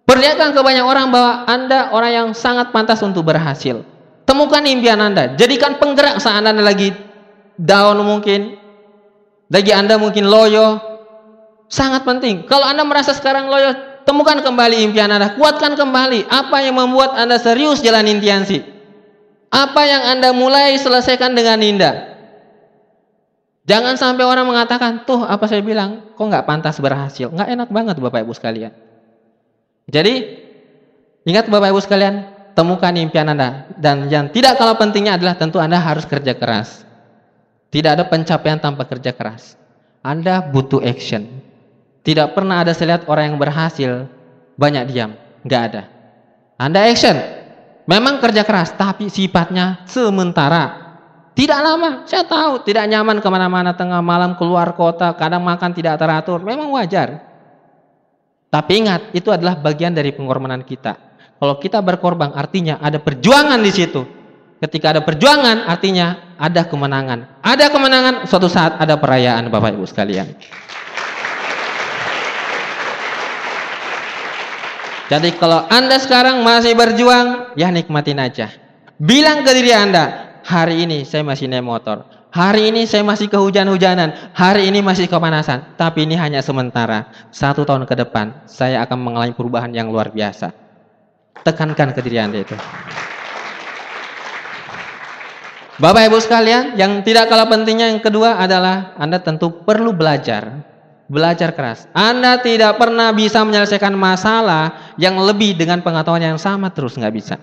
Perlihatkan 0.03 0.51
ke 0.51 0.59
banyak 0.59 0.83
orang 0.83 1.15
bahwa 1.15 1.47
Anda 1.47 1.95
orang 1.95 2.11
yang 2.11 2.27
sangat 2.35 2.75
pantas 2.75 2.99
untuk 3.07 3.23
berhasil. 3.23 3.87
Temukan 4.27 4.61
impian 4.67 4.99
Anda. 4.99 5.39
Jadikan 5.39 5.79
penggerak 5.79 6.19
saat 6.19 6.43
Anda 6.43 6.59
lagi 6.59 6.91
down 7.55 8.03
mungkin. 8.03 8.59
Lagi 9.47 9.71
Anda 9.71 9.95
mungkin 9.95 10.27
loyo. 10.27 10.94
Sangat 11.65 12.05
penting. 12.05 12.45
Kalau 12.45 12.65
Anda 12.65 12.85
merasa 12.85 13.11
sekarang 13.11 13.49
loyo, 13.49 13.73
temukan 14.05 14.37
kembali 14.39 14.85
impian 14.85 15.09
Anda. 15.09 15.33
Kuatkan 15.33 15.73
kembali. 15.73 16.29
Apa 16.29 16.61
yang 16.61 16.77
membuat 16.77 17.17
Anda 17.17 17.41
serius 17.41 17.81
jalanin 17.81 18.21
tiansi? 18.21 18.61
Apa 19.49 19.81
yang 19.87 20.03
Anda 20.17 20.29
mulai 20.35 20.77
selesaikan 20.77 21.33
dengan 21.33 21.59
indah? 21.63 21.95
Jangan 23.65 23.97
sampai 23.97 24.21
orang 24.29 24.45
mengatakan, 24.45 25.09
tuh 25.09 25.25
apa 25.25 25.49
saya 25.49 25.65
bilang, 25.65 26.13
kok 26.13 26.21
nggak 26.21 26.45
pantas 26.45 26.77
berhasil. 26.77 27.33
Nggak 27.33 27.49
enak 27.49 27.69
banget 27.73 27.95
Bapak 27.97 28.21
Ibu 28.21 28.33
sekalian. 28.37 28.69
Jadi 29.89 30.13
ingat 31.25 31.49
Bapak 31.49 31.73
Ibu 31.73 31.81
sekalian, 31.81 32.29
temukan 32.53 32.93
impian 32.93 33.25
Anda 33.25 33.69
dan 33.75 34.07
yang 34.07 34.29
tidak 34.29 34.61
kalah 34.61 34.79
pentingnya 34.79 35.19
adalah 35.19 35.35
tentu 35.35 35.57
Anda 35.57 35.77
harus 35.77 36.05
kerja 36.05 36.37
keras. 36.37 36.85
Tidak 37.69 37.91
ada 37.91 38.05
pencapaian 38.07 38.61
tanpa 38.61 38.87
kerja 38.87 39.11
keras. 39.11 39.59
Anda 40.05 40.39
butuh 40.45 40.79
action. 40.85 41.44
Tidak 42.05 42.37
pernah 42.37 42.61
ada 42.61 42.69
saya 42.77 42.93
lihat 42.93 43.09
orang 43.09 43.33
yang 43.33 43.37
berhasil 43.41 44.05
banyak 44.61 44.83
diam, 44.93 45.17
nggak 45.41 45.61
ada. 45.73 45.89
Anda 46.61 46.85
action. 46.85 47.17
Memang 47.85 48.21
kerja 48.21 48.45
keras, 48.45 48.73
tapi 48.77 49.09
sifatnya 49.09 49.85
sementara. 49.89 50.85
Tidak 51.35 51.59
lama, 51.59 52.05
saya 52.07 52.23
tahu 52.25 52.63
tidak 52.63 52.87
nyaman 52.87 53.19
ke 53.19 53.27
mana-mana 53.29 53.75
tengah 53.75 53.99
malam 53.99 54.37
keluar 54.37 54.73
kota, 54.77 55.13
kadang 55.17 55.43
makan 55.43 55.73
tidak 55.75 55.97
teratur, 55.97 56.41
memang 56.41 56.71
wajar. 56.73 57.21
Tapi 58.49 58.71
ingat, 58.85 59.11
itu 59.11 59.29
adalah 59.29 59.59
bagian 59.59 59.91
dari 59.91 60.15
pengorbanan 60.15 60.63
kita. 60.63 60.95
Kalau 61.35 61.59
kita 61.59 61.83
berkorban 61.83 62.31
artinya 62.31 62.79
ada 62.79 62.97
perjuangan 63.03 63.59
di 63.59 63.71
situ. 63.73 64.01
Ketika 64.55 64.95
ada 64.95 65.01
perjuangan 65.03 65.67
artinya 65.67 66.37
ada 66.39 66.63
kemenangan. 66.63 67.43
Ada 67.43 67.67
kemenangan 67.67 68.13
suatu 68.25 68.47
saat 68.47 68.79
ada 68.79 68.95
perayaan 68.95 69.51
Bapak 69.51 69.75
Ibu 69.75 69.83
sekalian. 69.83 70.31
Jadi 75.05 75.37
kalau 75.37 75.69
Anda 75.69 76.01
sekarang 76.01 76.41
masih 76.41 76.73
berjuang, 76.73 77.53
ya 77.53 77.69
nikmatin 77.69 78.17
aja. 78.17 78.49
Bilang 78.97 79.45
ke 79.45 79.53
diri 79.53 79.69
Anda, 79.69 80.37
hari 80.41 80.81
ini 80.81 81.05
saya 81.05 81.21
masih 81.21 81.45
naik 81.45 81.61
motor. 81.61 82.09
Hari 82.35 82.67
ini 82.67 82.83
saya 82.83 82.99
masih 83.05 83.31
kehujan-hujanan, 83.31 84.35
hari 84.35 84.67
ini 84.67 84.83
masih 84.83 85.07
kepanasan, 85.07 85.77
tapi 85.79 86.03
ini 86.03 86.19
hanya 86.19 86.43
sementara. 86.43 87.07
Satu 87.31 87.63
tahun 87.63 87.87
ke 87.87 87.95
depan, 87.95 88.43
saya 88.43 88.83
akan 88.83 88.99
mengalami 88.99 89.31
perubahan 89.31 89.71
yang 89.71 89.87
luar 89.87 90.11
biasa. 90.11 90.51
Tekankan 91.47 91.95
ke 91.95 92.03
diri 92.03 92.19
Anda 92.19 92.43
itu. 92.43 92.57
Bapak 95.79 96.07
Ibu 96.11 96.19
sekalian, 96.19 96.75
yang 96.75 97.03
tidak 97.07 97.31
kalah 97.31 97.47
pentingnya 97.47 97.91
yang 97.91 98.03
kedua 98.03 98.35
adalah 98.35 98.95
Anda 98.99 99.23
tentu 99.23 99.63
perlu 99.63 99.95
belajar. 99.95 100.63
Belajar 101.05 101.53
keras. 101.53 101.85
Anda 101.93 102.41
tidak 102.41 102.81
pernah 102.81 103.13
bisa 103.13 103.45
menyelesaikan 103.45 103.93
masalah 103.93 104.84
yang 104.95 105.19
lebih 105.19 105.55
dengan 105.55 105.83
pengetahuan 105.83 106.35
yang 106.35 106.39
sama 106.39 106.71
terus 106.71 106.95
nggak 106.95 107.15
bisa. 107.15 107.35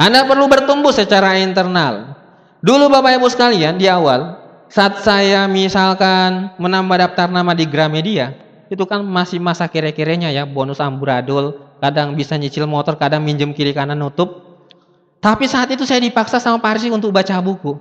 Anda 0.00 0.24
perlu 0.24 0.48
bertumbuh 0.48 0.90
secara 0.94 1.36
internal. 1.38 2.16
Dulu 2.60 2.88
Bapak 2.92 3.20
Ibu 3.20 3.28
sekalian 3.28 3.76
di 3.76 3.88
awal 3.88 4.40
saat 4.70 5.02
saya 5.02 5.50
misalkan 5.50 6.54
menambah 6.56 6.96
daftar 7.02 7.26
nama 7.26 7.52
di 7.58 7.66
Gramedia, 7.66 8.38
itu 8.70 8.86
kan 8.86 9.02
masih 9.02 9.42
masa 9.42 9.66
kira-kiranya 9.66 10.30
ya, 10.30 10.46
bonus 10.46 10.78
amburadul, 10.78 11.58
kadang 11.82 12.14
bisa 12.14 12.38
nyicil 12.38 12.70
motor, 12.70 12.94
kadang 12.94 13.26
minjem 13.26 13.50
kiri 13.50 13.74
kanan 13.74 13.98
nutup. 13.98 14.46
Tapi 15.18 15.50
saat 15.50 15.68
itu 15.74 15.82
saya 15.82 15.98
dipaksa 16.00 16.38
sama 16.38 16.62
Pak 16.62 16.78
Arsi 16.78 16.88
untuk 16.88 17.10
baca 17.10 17.34
buku. 17.42 17.76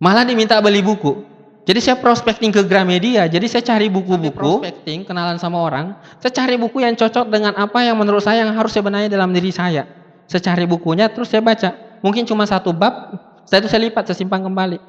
Malah 0.00 0.24
diminta 0.24 0.56
beli 0.62 0.80
buku. 0.80 1.26
Jadi 1.68 1.78
saya 1.78 1.96
prospecting 2.00 2.50
ke 2.50 2.64
Gramedia, 2.64 3.28
jadi 3.28 3.44
saya 3.44 3.60
cari 3.60 3.92
buku-buku, 3.92 4.64
prospecting, 4.64 5.04
kenalan 5.04 5.36
sama 5.36 5.60
orang, 5.60 5.92
saya 6.16 6.32
cari 6.32 6.56
buku 6.56 6.80
yang 6.80 6.96
cocok 6.96 7.28
dengan 7.28 7.52
apa 7.52 7.84
yang 7.84 8.00
menurut 8.00 8.24
saya 8.24 8.42
yang 8.48 8.56
harus 8.56 8.72
sebenarnya 8.72 9.12
dalam 9.12 9.28
diri 9.30 9.52
saya. 9.52 9.84
Saya 10.24 10.40
cari 10.40 10.64
bukunya, 10.64 11.12
terus 11.12 11.28
saya 11.28 11.44
baca. 11.44 12.00
Mungkin 12.00 12.24
cuma 12.24 12.48
satu 12.48 12.72
bab, 12.72 13.12
saya 13.44 13.60
itu 13.60 13.68
saya 13.68 13.86
lipat, 13.86 14.08
saya 14.08 14.16
simpan 14.16 14.40
kembali. 14.40 14.80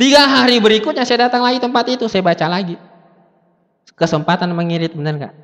Tiga 0.00 0.24
hari 0.24 0.56
berikutnya 0.56 1.04
saya 1.04 1.28
datang 1.28 1.44
lagi 1.44 1.60
tempat 1.60 1.84
itu, 1.90 2.08
saya 2.08 2.24
baca 2.24 2.46
lagi. 2.48 2.80
Kesempatan 3.92 4.48
mengirit, 4.56 4.96
benar 4.96 5.14
nggak? 5.20 5.34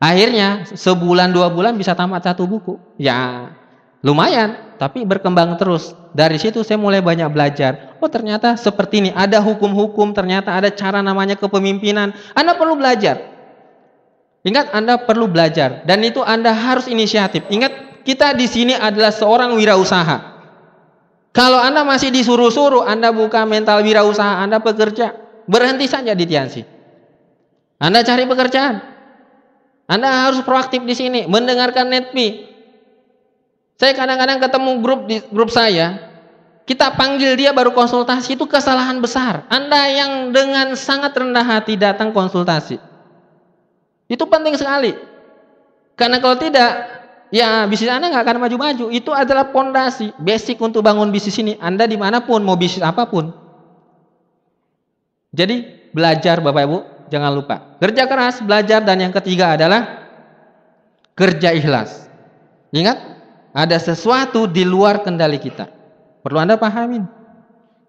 Akhirnya 0.00 0.64
sebulan 0.72 1.32
dua 1.32 1.52
bulan 1.52 1.76
bisa 1.76 1.92
tamat 1.92 2.24
satu 2.24 2.48
buku. 2.48 2.80
Ya 2.96 3.52
lumayan, 4.00 4.76
tapi 4.80 5.04
berkembang 5.04 5.56
terus. 5.60 5.92
Dari 6.16 6.40
situ 6.40 6.64
saya 6.64 6.80
mulai 6.80 7.04
banyak 7.04 7.28
belajar. 7.28 8.00
Oh 8.00 8.08
ternyata 8.08 8.56
seperti 8.56 9.04
ini, 9.04 9.10
ada 9.12 9.36
hukum-hukum, 9.44 10.16
ternyata 10.16 10.56
ada 10.56 10.72
cara 10.72 11.04
namanya 11.04 11.36
kepemimpinan. 11.36 12.16
Anda 12.32 12.56
perlu 12.56 12.80
belajar. 12.80 13.36
Ingat 14.40 14.72
Anda 14.72 14.96
perlu 14.96 15.28
belajar 15.28 15.84
dan 15.84 16.00
itu 16.00 16.24
Anda 16.24 16.56
harus 16.56 16.88
inisiatif. 16.88 17.44
Ingat 17.52 18.00
kita 18.06 18.32
di 18.32 18.48
sini 18.48 18.72
adalah 18.72 19.12
seorang 19.12 19.58
wirausaha. 19.58 20.38
Kalau 21.36 21.60
Anda 21.60 21.84
masih 21.84 22.08
disuruh-suruh, 22.08 22.88
Anda 22.88 23.12
buka 23.12 23.44
mental 23.44 23.84
wirausaha, 23.84 24.40
Anda 24.40 24.56
bekerja, 24.56 25.12
berhenti 25.44 25.84
saja 25.84 26.16
di 26.16 26.24
Tiansi. 26.24 26.62
Anda 27.76 28.00
cari 28.06 28.24
pekerjaan. 28.24 28.80
Anda 29.90 30.30
harus 30.30 30.40
proaktif 30.46 30.80
di 30.86 30.94
sini, 30.96 31.20
mendengarkan 31.28 31.92
netmi. 31.92 32.48
Saya 33.76 33.92
kadang-kadang 33.92 34.40
ketemu 34.40 34.70
grup 34.80 35.00
di 35.04 35.20
grup 35.28 35.52
saya, 35.52 36.05
kita 36.66 36.98
panggil 36.98 37.38
dia 37.38 37.54
baru 37.54 37.70
konsultasi 37.70 38.34
itu 38.34 38.42
kesalahan 38.50 38.98
besar. 38.98 39.46
Anda 39.46 39.86
yang 39.86 40.34
dengan 40.34 40.74
sangat 40.74 41.14
rendah 41.14 41.46
hati 41.46 41.78
datang 41.78 42.10
konsultasi. 42.10 42.82
Itu 44.10 44.26
penting 44.26 44.58
sekali. 44.58 44.98
Karena 45.94 46.18
kalau 46.18 46.34
tidak, 46.34 46.70
ya 47.30 47.70
bisnis 47.70 47.86
Anda 47.86 48.10
nggak 48.10 48.24
akan 48.26 48.38
maju-maju. 48.42 48.90
Itu 48.90 49.14
adalah 49.14 49.54
pondasi, 49.54 50.10
basic 50.18 50.58
untuk 50.58 50.82
bangun 50.82 51.14
bisnis 51.14 51.38
ini. 51.38 51.54
Anda 51.62 51.86
di 51.86 51.94
mana 51.94 52.26
pun, 52.26 52.42
mau 52.42 52.58
bisnis 52.58 52.82
apa 52.82 53.06
pun. 53.06 53.30
Jadi 55.30 55.90
belajar 55.94 56.42
Bapak 56.42 56.62
Ibu, 56.66 56.78
jangan 57.14 57.30
lupa. 57.30 57.78
Kerja 57.78 58.10
keras, 58.10 58.42
belajar, 58.42 58.82
dan 58.82 58.98
yang 58.98 59.14
ketiga 59.14 59.54
adalah 59.54 60.10
kerja 61.14 61.54
ikhlas. 61.54 62.10
Ingat, 62.74 62.98
ada 63.54 63.78
sesuatu 63.78 64.50
di 64.50 64.66
luar 64.66 65.06
kendali 65.06 65.38
kita. 65.38 65.75
Perlu 66.26 66.42
Anda 66.42 66.58
pahamin. 66.58 67.06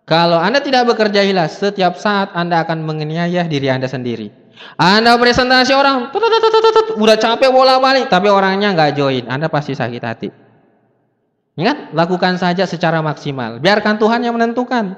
Kalau 0.05 0.37
Anda 0.37 0.61
tidak 0.61 0.93
bekerja 0.93 1.25
ikhlas, 1.25 1.57
setiap 1.57 1.97
saat 1.97 2.29
Anda 2.37 2.61
akan 2.61 2.85
menganiaya 2.85 3.49
diri 3.49 3.65
Anda 3.65 3.89
sendiri. 3.89 4.29
Anda 4.77 5.17
presentasi 5.17 5.73
orang, 5.73 6.13
udah 7.01 7.17
capek 7.17 7.49
bola 7.49 7.81
balik, 7.81 8.13
tapi 8.13 8.29
orangnya 8.29 8.77
nggak 8.77 8.93
join. 8.93 9.25
Anda 9.25 9.49
pasti 9.49 9.73
sakit 9.73 10.03
hati. 10.05 10.29
Ingat, 11.57 11.97
lakukan 11.97 12.37
saja 12.37 12.69
secara 12.69 13.01
maksimal. 13.01 13.57
Biarkan 13.57 13.97
Tuhan 13.97 14.21
yang 14.21 14.37
menentukan. 14.37 14.93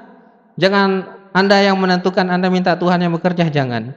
Jangan 0.60 0.88
Anda 1.32 1.64
yang 1.64 1.80
menentukan, 1.80 2.28
Anda 2.28 2.52
minta 2.52 2.76
Tuhan 2.76 3.00
yang 3.00 3.16
bekerja, 3.16 3.48
jangan. 3.48 3.96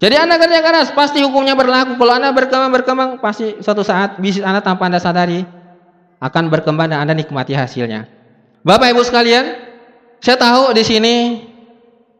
Jadi 0.00 0.16
Anda 0.16 0.40
kerja 0.40 0.64
keras, 0.64 0.88
pasti 0.96 1.20
hukumnya 1.20 1.52
berlaku. 1.52 2.00
Kalau 2.00 2.16
Anda 2.16 2.32
berkembang-berkembang, 2.32 3.20
pasti 3.20 3.60
suatu 3.60 3.84
saat 3.84 4.16
bisnis 4.16 4.48
Anda 4.48 4.64
tanpa 4.64 4.88
Anda 4.88 4.96
sadari 4.96 5.44
akan 6.24 6.48
berkembang 6.48 6.88
dan 6.88 7.04
Anda 7.04 7.12
nikmati 7.12 7.52
hasilnya. 7.52 8.21
Bapak 8.62 8.94
Ibu 8.94 9.02
sekalian, 9.02 9.58
saya 10.22 10.38
tahu 10.38 10.70
di 10.70 10.82
sini 10.86 11.14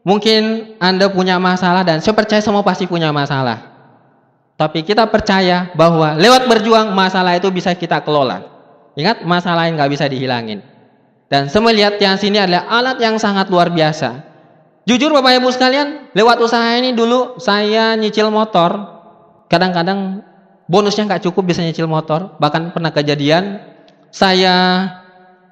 Mungkin 0.03 0.75
Anda 0.83 1.07
punya 1.07 1.39
masalah 1.39 1.87
dan 1.87 2.03
saya 2.03 2.11
percaya 2.11 2.43
semua 2.43 2.59
pasti 2.59 2.83
punya 2.83 3.07
masalah. 3.15 3.71
Tapi 4.59 4.83
kita 4.83 5.07
percaya 5.07 5.71
bahwa 5.73 6.19
lewat 6.19 6.45
berjuang 6.51 6.91
masalah 6.91 7.39
itu 7.39 7.47
bisa 7.49 7.71
kita 7.71 8.03
kelola. 8.03 8.43
Ingat 8.99 9.23
masalah 9.23 9.65
yang 9.65 9.79
nggak 9.79 9.91
bisa 9.95 10.05
dihilangin. 10.05 10.59
Dan 11.31 11.47
saya 11.47 11.63
melihat 11.63 11.97
yang 11.97 12.19
sini 12.19 12.37
adalah 12.37 12.67
alat 12.67 12.99
yang 12.99 13.15
sangat 13.15 13.47
luar 13.47 13.71
biasa. 13.71 14.21
Jujur 14.83 15.15
Bapak 15.15 15.39
Ibu 15.39 15.49
sekalian, 15.55 16.11
lewat 16.11 16.43
usaha 16.43 16.75
ini 16.75 16.91
dulu 16.91 17.39
saya 17.39 17.95
nyicil 17.95 18.27
motor. 18.27 18.75
Kadang-kadang 19.47 20.19
bonusnya 20.67 21.07
nggak 21.07 21.23
cukup 21.31 21.47
bisa 21.47 21.63
nyicil 21.63 21.87
motor. 21.87 22.35
Bahkan 22.43 22.75
pernah 22.75 22.91
kejadian 22.91 23.63
saya 24.11 24.85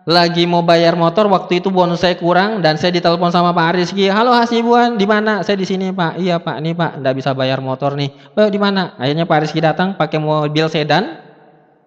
lagi 0.01 0.49
mau 0.49 0.65
bayar 0.65 0.97
motor 0.97 1.29
waktu 1.29 1.61
itu 1.61 1.69
bonus 1.69 2.01
saya 2.01 2.17
kurang 2.17 2.65
dan 2.65 2.73
saya 2.81 2.89
ditelepon 2.97 3.29
sama 3.29 3.53
Pak 3.53 3.77
Rizky 3.77 4.09
halo 4.09 4.33
Hasibuan 4.33 4.97
di 4.97 5.05
mana? 5.05 5.45
Saya 5.45 5.61
di 5.61 5.67
sini 5.69 5.93
Pak. 5.93 6.17
Iya 6.17 6.41
Pak 6.41 6.57
nih 6.57 6.73
Pak 6.73 6.91
nggak 7.05 7.15
bisa 7.17 7.37
bayar 7.37 7.61
motor 7.61 7.93
nih. 7.93 8.09
Oh 8.33 8.49
di 8.49 8.57
mana? 8.57 8.97
Akhirnya 8.97 9.29
Pak 9.29 9.37
Rizky 9.45 9.61
datang 9.61 9.93
pakai 9.93 10.17
mobil 10.17 10.65
sedan. 10.73 11.21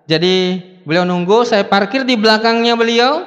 Jadi 0.06 0.60
beliau 0.86 1.02
nunggu 1.02 1.42
saya 1.48 1.66
parkir 1.66 2.06
di 2.06 2.14
belakangnya 2.14 2.78
beliau 2.78 3.24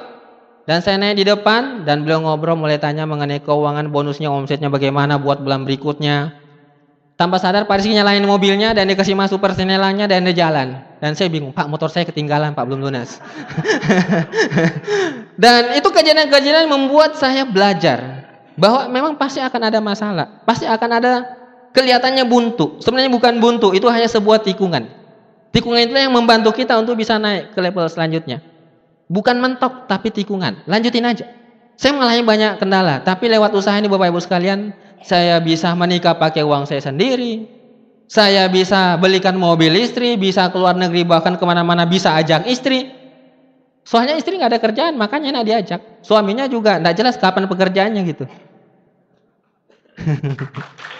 dan 0.64 0.80
saya 0.80 0.96
naik 0.96 1.20
di 1.20 1.24
depan 1.26 1.84
dan 1.84 2.06
beliau 2.06 2.24
ngobrol 2.24 2.56
mulai 2.56 2.80
tanya 2.80 3.04
mengenai 3.04 3.42
keuangan 3.44 3.92
bonusnya 3.92 4.30
omsetnya 4.30 4.72
bagaimana 4.72 5.18
buat 5.18 5.42
bulan 5.42 5.66
berikutnya 5.68 6.38
tanpa 7.18 7.42
sadar 7.42 7.66
Pak 7.66 7.82
Rizky 7.82 7.98
nyalain 7.98 8.22
mobilnya 8.22 8.70
dan 8.70 8.86
dikasih 8.86 9.18
masuk 9.18 9.42
persenelannya 9.42 10.06
dan 10.06 10.22
dia 10.22 10.46
jalan. 10.46 10.78
Dan 11.02 11.18
saya 11.18 11.26
bingung, 11.26 11.50
Pak 11.50 11.66
motor 11.66 11.90
saya 11.90 12.06
ketinggalan 12.06 12.54
Pak 12.54 12.62
belum 12.62 12.86
lunas. 12.86 13.18
dan 15.42 15.74
itu 15.74 15.88
kejadian-kejadian 15.90 16.70
membuat 16.70 17.18
saya 17.18 17.42
belajar 17.42 18.22
bahwa 18.54 18.86
memang 18.86 19.12
pasti 19.18 19.42
akan 19.42 19.62
ada 19.66 19.82
masalah, 19.82 20.46
pasti 20.46 20.70
akan 20.70 20.90
ada 20.94 21.12
kelihatannya 21.74 22.22
buntu. 22.22 22.78
Sebenarnya 22.78 23.10
bukan 23.10 23.42
buntu, 23.42 23.74
itu 23.74 23.90
hanya 23.90 24.06
sebuah 24.06 24.46
tikungan. 24.46 24.86
Tikungan 25.50 25.90
itu 25.90 25.98
yang 25.98 26.14
membantu 26.14 26.54
kita 26.54 26.78
untuk 26.78 26.94
bisa 26.94 27.18
naik 27.18 27.50
ke 27.50 27.58
level 27.58 27.86
selanjutnya. 27.90 28.38
Bukan 29.10 29.42
mentok, 29.42 29.90
tapi 29.90 30.14
tikungan. 30.14 30.62
Lanjutin 30.70 31.02
aja. 31.02 31.26
Saya 31.78 31.94
mengalami 31.94 32.22
banyak 32.26 32.52
kendala, 32.58 33.02
tapi 33.06 33.30
lewat 33.30 33.54
usaha 33.54 33.78
ini 33.78 33.86
Bapak 33.86 34.10
Ibu 34.10 34.18
sekalian, 34.18 34.74
saya 35.02 35.38
bisa 35.42 35.74
menikah 35.74 36.16
pakai 36.16 36.42
uang 36.42 36.66
saya 36.66 36.82
sendiri, 36.82 37.46
saya 38.08 38.48
bisa 38.48 38.96
belikan 38.96 39.36
mobil 39.36 39.76
istri, 39.76 40.16
bisa 40.16 40.48
keluar 40.48 40.72
negeri 40.72 41.04
bahkan 41.04 41.36
ke 41.36 41.44
mana-mana 41.44 41.84
bisa 41.84 42.16
ajak 42.16 42.48
istri. 42.48 42.88
Soalnya 43.84 44.16
istri 44.16 44.40
nggak 44.40 44.52
ada 44.56 44.60
kerjaan, 44.60 44.94
makanya 44.96 45.36
enak 45.36 45.44
diajak. 45.44 45.80
Suaminya 46.00 46.48
juga 46.48 46.80
nggak 46.80 46.96
jelas 46.96 47.20
kapan 47.20 47.44
pekerjaannya 47.48 48.02
gitu. 48.08 48.24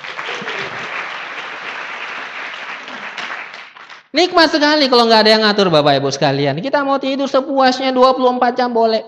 Nikmat 4.09 4.49
sekali 4.49 4.89
kalau 4.89 5.05
nggak 5.05 5.21
ada 5.21 5.31
yang 5.31 5.43
ngatur 5.45 5.69
Bapak 5.69 6.01
Ibu 6.01 6.09
sekalian. 6.13 6.57
Kita 6.65 6.81
mau 6.81 6.97
tidur 6.97 7.29
sepuasnya 7.29 7.93
24 7.93 8.57
jam 8.57 8.73
boleh. 8.73 9.05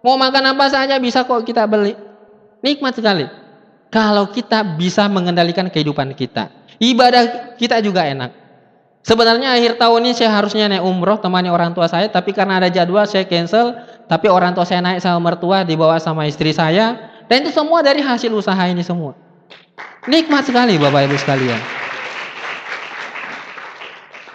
Mau 0.00 0.16
makan 0.16 0.56
apa 0.56 0.66
saja 0.72 0.96
bisa 0.96 1.28
kok 1.28 1.44
kita 1.44 1.68
beli. 1.68 1.92
Nikmat 2.64 2.96
sekali. 2.96 3.39
Kalau 3.90 4.30
kita 4.30 4.62
bisa 4.78 5.10
mengendalikan 5.10 5.66
kehidupan 5.66 6.14
kita. 6.14 6.46
Ibadah 6.78 7.54
kita 7.58 7.82
juga 7.82 8.06
enak. 8.06 8.30
Sebenarnya 9.02 9.50
akhir 9.50 9.82
tahun 9.82 10.06
ini 10.06 10.14
saya 10.14 10.30
harusnya 10.38 10.70
naik 10.70 10.86
umroh 10.86 11.18
temani 11.18 11.50
orang 11.50 11.74
tua 11.74 11.90
saya. 11.90 12.06
Tapi 12.06 12.30
karena 12.30 12.62
ada 12.62 12.70
jadwal 12.70 13.02
saya 13.04 13.26
cancel. 13.26 13.74
Tapi 14.06 14.30
orang 14.30 14.54
tua 14.54 14.62
saya 14.62 14.78
naik 14.78 15.02
sama 15.02 15.18
mertua 15.18 15.66
dibawa 15.66 15.98
sama 15.98 16.24
istri 16.30 16.54
saya. 16.54 17.10
Dan 17.26 17.42
itu 17.42 17.50
semua 17.50 17.82
dari 17.82 17.98
hasil 17.98 18.30
usaha 18.30 18.62
ini 18.70 18.86
semua. 18.86 19.18
Nikmat 20.06 20.46
sekali 20.46 20.78
Bapak 20.78 21.10
Ibu 21.10 21.16
sekalian. 21.18 21.60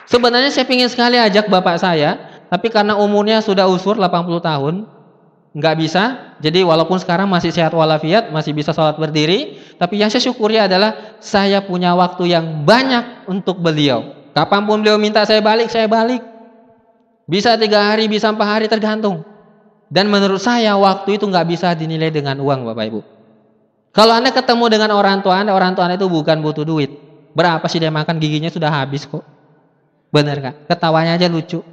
Sebenarnya 0.06 0.54
saya 0.54 0.70
ingin 0.70 0.90
sekali 0.92 1.18
ajak 1.18 1.50
bapak 1.50 1.82
saya. 1.82 2.38
Tapi 2.46 2.70
karena 2.70 2.96
umurnya 2.96 3.42
sudah 3.42 3.66
usur 3.66 3.98
80 3.98 4.38
tahun 4.40 4.76
nggak 5.56 5.76
bisa. 5.80 6.36
Jadi 6.44 6.62
walaupun 6.68 7.00
sekarang 7.00 7.32
masih 7.32 7.50
sehat 7.50 7.72
walafiat, 7.72 8.30
masih 8.30 8.52
bisa 8.52 8.76
sholat 8.76 9.00
berdiri, 9.00 9.58
tapi 9.80 10.04
yang 10.04 10.12
saya 10.12 10.28
syukuri 10.28 10.60
adalah 10.60 11.16
saya 11.24 11.64
punya 11.64 11.96
waktu 11.96 12.36
yang 12.36 12.68
banyak 12.68 13.26
untuk 13.32 13.64
beliau. 13.64 14.12
Kapan 14.36 14.68
pun 14.68 14.84
beliau 14.84 15.00
minta 15.00 15.24
saya 15.24 15.40
balik, 15.40 15.72
saya 15.72 15.88
balik. 15.88 16.20
Bisa 17.26 17.56
tiga 17.56 17.90
hari, 17.90 18.12
bisa 18.12 18.30
empat 18.30 18.46
hari 18.46 18.68
tergantung. 18.68 19.24
Dan 19.88 20.12
menurut 20.12 20.44
saya 20.44 20.76
waktu 20.76 21.16
itu 21.16 21.24
nggak 21.26 21.48
bisa 21.48 21.72
dinilai 21.72 22.12
dengan 22.12 22.36
uang, 22.44 22.68
bapak 22.68 22.86
ibu. 22.92 23.02
Kalau 23.96 24.12
anda 24.12 24.36
ketemu 24.36 24.68
dengan 24.68 24.92
orang 24.92 25.24
tua 25.24 25.40
anda, 25.40 25.56
orang 25.56 25.72
tua 25.72 25.88
anda 25.88 25.96
itu 25.96 26.12
bukan 26.12 26.44
butuh 26.44 26.68
duit. 26.68 26.92
Berapa 27.32 27.64
sih 27.72 27.80
dia 27.80 27.88
makan 27.88 28.20
giginya 28.20 28.52
sudah 28.52 28.68
habis 28.68 29.08
kok. 29.08 29.24
Benar 30.12 30.38
kan? 30.44 30.54
Ketawanya 30.68 31.16
aja 31.16 31.32
lucu. 31.32 31.64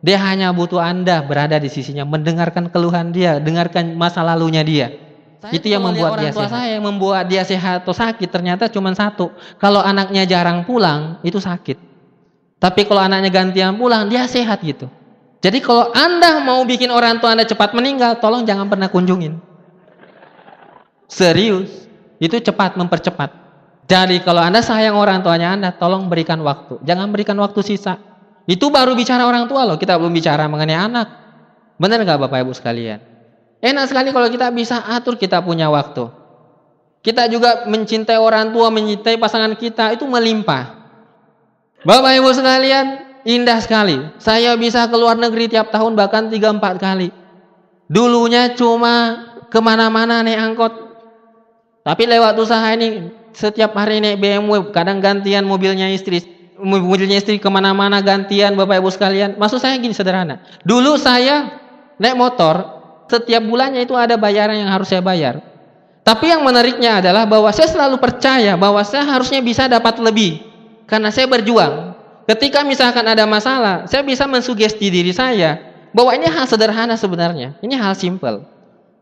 Dia 0.00 0.16
hanya 0.16 0.48
butuh 0.56 0.80
Anda 0.80 1.20
berada 1.20 1.60
di 1.60 1.68
sisinya, 1.68 2.08
mendengarkan 2.08 2.72
keluhan 2.72 3.12
dia, 3.12 3.36
dengarkan 3.36 3.92
masa 4.00 4.24
lalunya 4.24 4.64
dia. 4.64 4.96
Saya 5.40 5.52
itu 5.56 5.66
yang 5.72 5.84
membuat 5.84 6.20
dia 6.20 6.32
sehat. 6.32 6.50
Saya 6.52 6.68
yang 6.76 6.84
membuat 6.84 7.24
dia 7.28 7.42
sehat 7.44 7.84
atau 7.84 7.92
sakit 7.96 8.28
ternyata 8.28 8.68
cuma 8.68 8.92
satu. 8.92 9.32
Kalau 9.56 9.80
anaknya 9.80 10.24
jarang 10.24 10.64
pulang, 10.64 11.20
itu 11.24 11.36
sakit. 11.40 11.76
Tapi 12.60 12.84
kalau 12.84 13.00
anaknya 13.00 13.32
gantian 13.32 13.76
pulang, 13.76 14.08
dia 14.08 14.28
sehat 14.28 14.60
gitu. 14.60 14.88
Jadi 15.40 15.64
kalau 15.64 15.88
Anda 15.96 16.44
mau 16.44 16.60
bikin 16.68 16.92
orang 16.92 17.20
tua 17.20 17.32
Anda 17.32 17.48
cepat 17.48 17.72
meninggal, 17.72 18.20
tolong 18.20 18.44
jangan 18.44 18.68
pernah 18.68 18.92
kunjungin. 18.92 19.40
Serius, 21.08 21.88
itu 22.20 22.36
cepat 22.36 22.76
mempercepat. 22.76 23.32
Jadi 23.88 24.20
kalau 24.20 24.44
Anda 24.44 24.60
sayang 24.60 24.92
orang 24.92 25.24
tuanya 25.24 25.56
Anda, 25.56 25.72
tolong 25.72 26.12
berikan 26.12 26.44
waktu. 26.44 26.84
Jangan 26.84 27.08
berikan 27.08 27.36
waktu 27.40 27.64
sisa. 27.64 28.09
Itu 28.48 28.72
baru 28.72 28.96
bicara 28.96 29.28
orang 29.28 29.48
tua 29.50 29.68
loh, 29.68 29.76
kita 29.76 29.96
belum 30.00 30.12
bicara 30.12 30.48
mengenai 30.48 30.78
anak. 30.78 31.08
Benar 31.80 32.04
nggak 32.04 32.20
Bapak 32.28 32.44
Ibu 32.44 32.52
sekalian? 32.52 33.00
Enak 33.60 33.92
sekali 33.92 34.08
kalau 34.12 34.28
kita 34.32 34.48
bisa 34.52 34.80
atur 34.88 35.20
kita 35.20 35.44
punya 35.44 35.68
waktu. 35.68 36.08
Kita 37.00 37.28
juga 37.28 37.64
mencintai 37.68 38.20
orang 38.20 38.52
tua, 38.52 38.68
mencintai 38.68 39.16
pasangan 39.16 39.56
kita 39.56 39.96
itu 39.96 40.04
melimpah. 40.04 40.76
Bapak 41.84 42.12
Ibu 42.20 42.30
sekalian, 42.36 42.86
indah 43.24 43.60
sekali. 43.60 43.96
Saya 44.20 44.56
bisa 44.56 44.84
keluar 44.88 45.16
negeri 45.16 45.48
tiap 45.48 45.72
tahun 45.72 45.96
bahkan 45.96 46.28
3-4 46.28 46.60
kali. 46.76 47.08
Dulunya 47.88 48.52
cuma 48.52 49.28
ke 49.48 49.58
mana-mana 49.60 50.20
naik 50.20 50.40
angkot. 50.40 50.72
Tapi 51.80 52.02
lewat 52.04 52.36
usaha 52.36 52.68
ini 52.76 53.08
setiap 53.32 53.72
hari 53.76 54.04
naik 54.04 54.20
BMW, 54.20 54.68
kadang 54.72 55.00
gantian 55.00 55.48
mobilnya 55.48 55.88
istri 55.88 56.39
mobilnya 56.62 57.18
istri 57.18 57.40
ke 57.40 57.48
mana-mana 57.48 57.98
gantian 58.04 58.54
Bapak 58.54 58.80
Ibu 58.80 58.90
sekalian. 58.92 59.36
Maksud 59.40 59.58
saya 59.60 59.76
gini 59.80 59.96
sederhana. 59.96 60.44
Dulu 60.62 60.94
saya 61.00 61.60
naik 61.96 62.16
motor, 62.16 62.62
setiap 63.10 63.42
bulannya 63.42 63.82
itu 63.84 63.96
ada 63.98 64.14
bayaran 64.14 64.60
yang 64.60 64.70
harus 64.70 64.88
saya 64.88 65.02
bayar. 65.02 65.42
Tapi 66.00 66.32
yang 66.32 66.40
menariknya 66.40 67.04
adalah 67.04 67.28
bahwa 67.28 67.52
saya 67.52 67.68
selalu 67.68 68.00
percaya 68.00 68.56
bahwa 68.56 68.80
saya 68.86 69.04
harusnya 69.04 69.44
bisa 69.44 69.68
dapat 69.68 70.00
lebih. 70.00 70.40
Karena 70.88 71.12
saya 71.12 71.28
berjuang. 71.28 71.94
Ketika 72.26 72.62
misalkan 72.62 73.04
ada 73.04 73.26
masalah, 73.26 73.90
saya 73.90 74.06
bisa 74.06 74.24
mensugesti 74.26 74.86
diri 74.86 75.10
saya 75.10 75.58
bahwa 75.90 76.14
ini 76.14 76.30
hal 76.30 76.46
sederhana 76.46 76.94
sebenarnya. 76.94 77.58
Ini 77.62 77.74
hal 77.78 77.98
simple. 77.98 78.46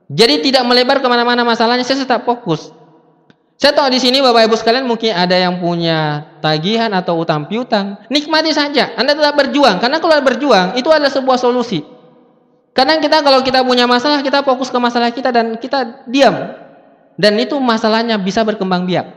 Jadi 0.09 0.41
tidak 0.49 0.65
melebar 0.65 1.05
ke 1.05 1.09
mana-mana 1.09 1.45
masalahnya, 1.45 1.85
saya 1.85 2.03
tetap 2.03 2.25
fokus. 2.25 2.73
Saya 3.59 3.75
tahu 3.75 3.91
di 3.91 3.99
sini 3.99 4.23
Bapak 4.23 4.47
Ibu 4.47 4.55
sekalian 4.55 4.87
mungkin 4.87 5.11
ada 5.11 5.35
yang 5.35 5.59
punya 5.59 6.31
tagihan 6.39 6.95
atau 6.95 7.19
utang 7.19 7.51
piutang. 7.51 7.99
Nikmati 8.07 8.55
saja. 8.55 8.95
Anda 8.95 9.19
tetap 9.19 9.35
berjuang. 9.35 9.83
Karena 9.83 9.99
kalau 9.99 10.15
berjuang 10.23 10.79
itu 10.79 10.87
adalah 10.95 11.11
sebuah 11.11 11.43
solusi. 11.43 11.83
Kadang 12.71 13.03
kita 13.03 13.19
kalau 13.19 13.43
kita 13.43 13.67
punya 13.67 13.91
masalah 13.91 14.23
kita 14.23 14.47
fokus 14.47 14.71
ke 14.71 14.79
masalah 14.79 15.11
kita 15.11 15.35
dan 15.35 15.59
kita 15.59 16.07
diam. 16.07 16.55
Dan 17.19 17.35
itu 17.43 17.59
masalahnya 17.59 18.15
bisa 18.15 18.47
berkembang 18.47 18.87
biak. 18.87 19.11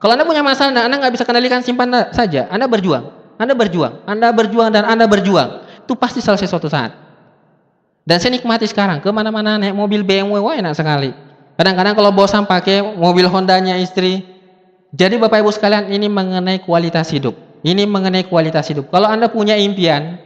Kalau 0.00 0.16
Anda 0.16 0.24
punya 0.24 0.40
masalah 0.40 0.88
Anda 0.88 0.96
nggak 1.04 1.12
bisa 1.20 1.28
kendalikan 1.28 1.60
simpan 1.60 1.92
saja. 2.16 2.48
Anda 2.48 2.64
berjuang. 2.64 3.36
Anda 3.36 3.52
berjuang. 3.52 4.08
Anda 4.08 4.32
berjuang 4.32 4.72
dan 4.72 4.88
Anda 4.88 5.04
berjuang. 5.04 5.60
Itu 5.84 5.92
pasti 5.92 6.24
selesai 6.24 6.48
suatu 6.48 6.72
saat. 6.72 6.96
Dan 8.08 8.16
saya 8.16 8.32
nikmati 8.32 8.64
sekarang 8.64 9.04
ke 9.04 9.12
mana-mana 9.12 9.60
naik 9.60 9.76
mobil 9.76 10.00
BMW 10.00 10.40
wah 10.40 10.56
enak 10.56 10.72
sekali. 10.72 11.23
Kadang-kadang 11.54 11.94
kalau 11.94 12.10
bosan 12.10 12.44
pakai 12.50 12.82
mobil 12.82 13.30
Hondanya 13.30 13.78
istri. 13.78 14.26
Jadi 14.94 15.18
Bapak 15.18 15.42
Ibu 15.42 15.50
sekalian 15.50 15.90
ini 15.90 16.06
mengenai 16.06 16.62
kualitas 16.62 17.10
hidup. 17.10 17.34
Ini 17.66 17.86
mengenai 17.86 18.26
kualitas 18.26 18.70
hidup. 18.70 18.90
Kalau 18.90 19.10
Anda 19.10 19.30
punya 19.30 19.58
impian, 19.58 20.18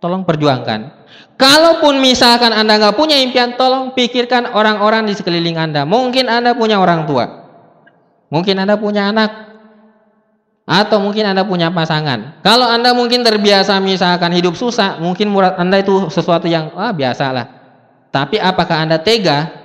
tolong 0.00 0.24
perjuangkan. 0.24 1.00
Kalaupun 1.36 2.00
misalkan 2.00 2.52
Anda 2.52 2.80
nggak 2.80 2.96
punya 2.96 3.16
impian, 3.20 3.56
tolong 3.56 3.92
pikirkan 3.96 4.52
orang-orang 4.52 5.08
di 5.08 5.16
sekeliling 5.16 5.56
Anda. 5.56 5.88
Mungkin 5.88 6.28
Anda 6.28 6.56
punya 6.56 6.80
orang 6.80 7.08
tua. 7.08 7.48
Mungkin 8.32 8.60
Anda 8.60 8.76
punya 8.76 9.08
anak. 9.10 9.50
Atau 10.70 11.02
mungkin 11.02 11.26
Anda 11.26 11.42
punya 11.42 11.72
pasangan. 11.74 12.40
Kalau 12.46 12.68
Anda 12.68 12.94
mungkin 12.94 13.26
terbiasa 13.26 13.82
misalkan 13.82 14.30
hidup 14.30 14.54
susah, 14.54 15.02
mungkin 15.02 15.32
murad 15.32 15.58
Anda 15.58 15.82
itu 15.82 16.08
sesuatu 16.12 16.46
yang 16.46 16.70
ah 16.78 16.94
biasalah. 16.94 17.58
Tapi 18.14 18.38
apakah 18.38 18.86
Anda 18.86 19.02
tega 19.02 19.59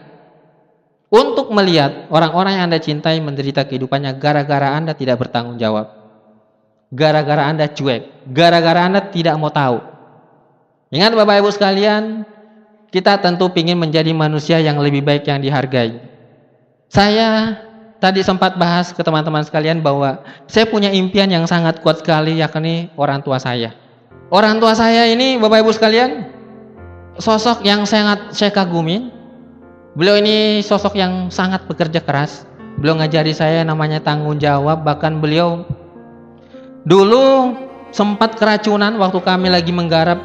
untuk 1.09 1.53
melihat 1.53 2.09
orang-orang 2.09 2.57
yang 2.59 2.65
Anda 2.71 2.79
cintai 2.81 3.21
menderita 3.21 3.65
kehidupannya 3.65 4.17
gara-gara 4.17 4.73
Anda 4.73 4.97
tidak 4.97 5.21
bertanggung 5.21 5.61
jawab. 5.61 5.93
Gara-gara 6.93 7.49
Anda 7.49 7.69
cuek, 7.69 8.29
gara-gara 8.29 8.85
Anda 8.85 9.01
tidak 9.09 9.35
mau 9.37 9.49
tahu. 9.49 9.81
Ingat 10.93 11.11
Bapak 11.17 11.41
Ibu 11.41 11.49
sekalian, 11.51 12.23
kita 12.93 13.19
tentu 13.19 13.49
ingin 13.51 13.75
menjadi 13.75 14.13
manusia 14.15 14.61
yang 14.61 14.79
lebih 14.79 15.03
baik 15.03 15.27
yang 15.27 15.41
dihargai. 15.41 15.99
Saya 16.87 17.59
tadi 17.99 18.21
sempat 18.21 18.55
bahas 18.55 18.93
ke 18.93 19.01
teman-teman 19.01 19.41
sekalian 19.41 19.81
bahwa 19.81 20.21
saya 20.45 20.69
punya 20.69 20.93
impian 20.93 21.27
yang 21.27 21.49
sangat 21.49 21.81
kuat 21.81 22.05
sekali 22.05 22.39
yakni 22.39 22.93
orang 22.95 23.19
tua 23.25 23.41
saya. 23.41 23.73
Orang 24.29 24.57
tua 24.61 24.73
saya 24.73 25.09
ini 25.09 25.37
Bapak 25.37 25.65
Ibu 25.65 25.71
sekalian 25.73 26.29
sosok 27.17 27.63
yang 27.65 27.83
sangat 27.87 28.35
saya 28.35 28.51
kagumi. 28.51 29.14
Beliau 29.95 30.19
ini 30.19 30.59
sosok 30.59 30.99
yang 30.99 31.31
sangat 31.31 31.63
bekerja 31.71 32.03
keras. 32.03 32.43
Beliau 32.75 32.99
ngajari 32.99 33.31
saya 33.31 33.63
namanya 33.63 34.03
tanggung 34.03 34.35
jawab 34.35 34.83
bahkan 34.83 35.23
beliau 35.23 35.63
dulu 36.83 37.55
sempat 37.95 38.35
keracunan 38.35 38.99
waktu 38.99 39.23
kami 39.23 39.47
lagi 39.47 39.71
menggarap 39.71 40.19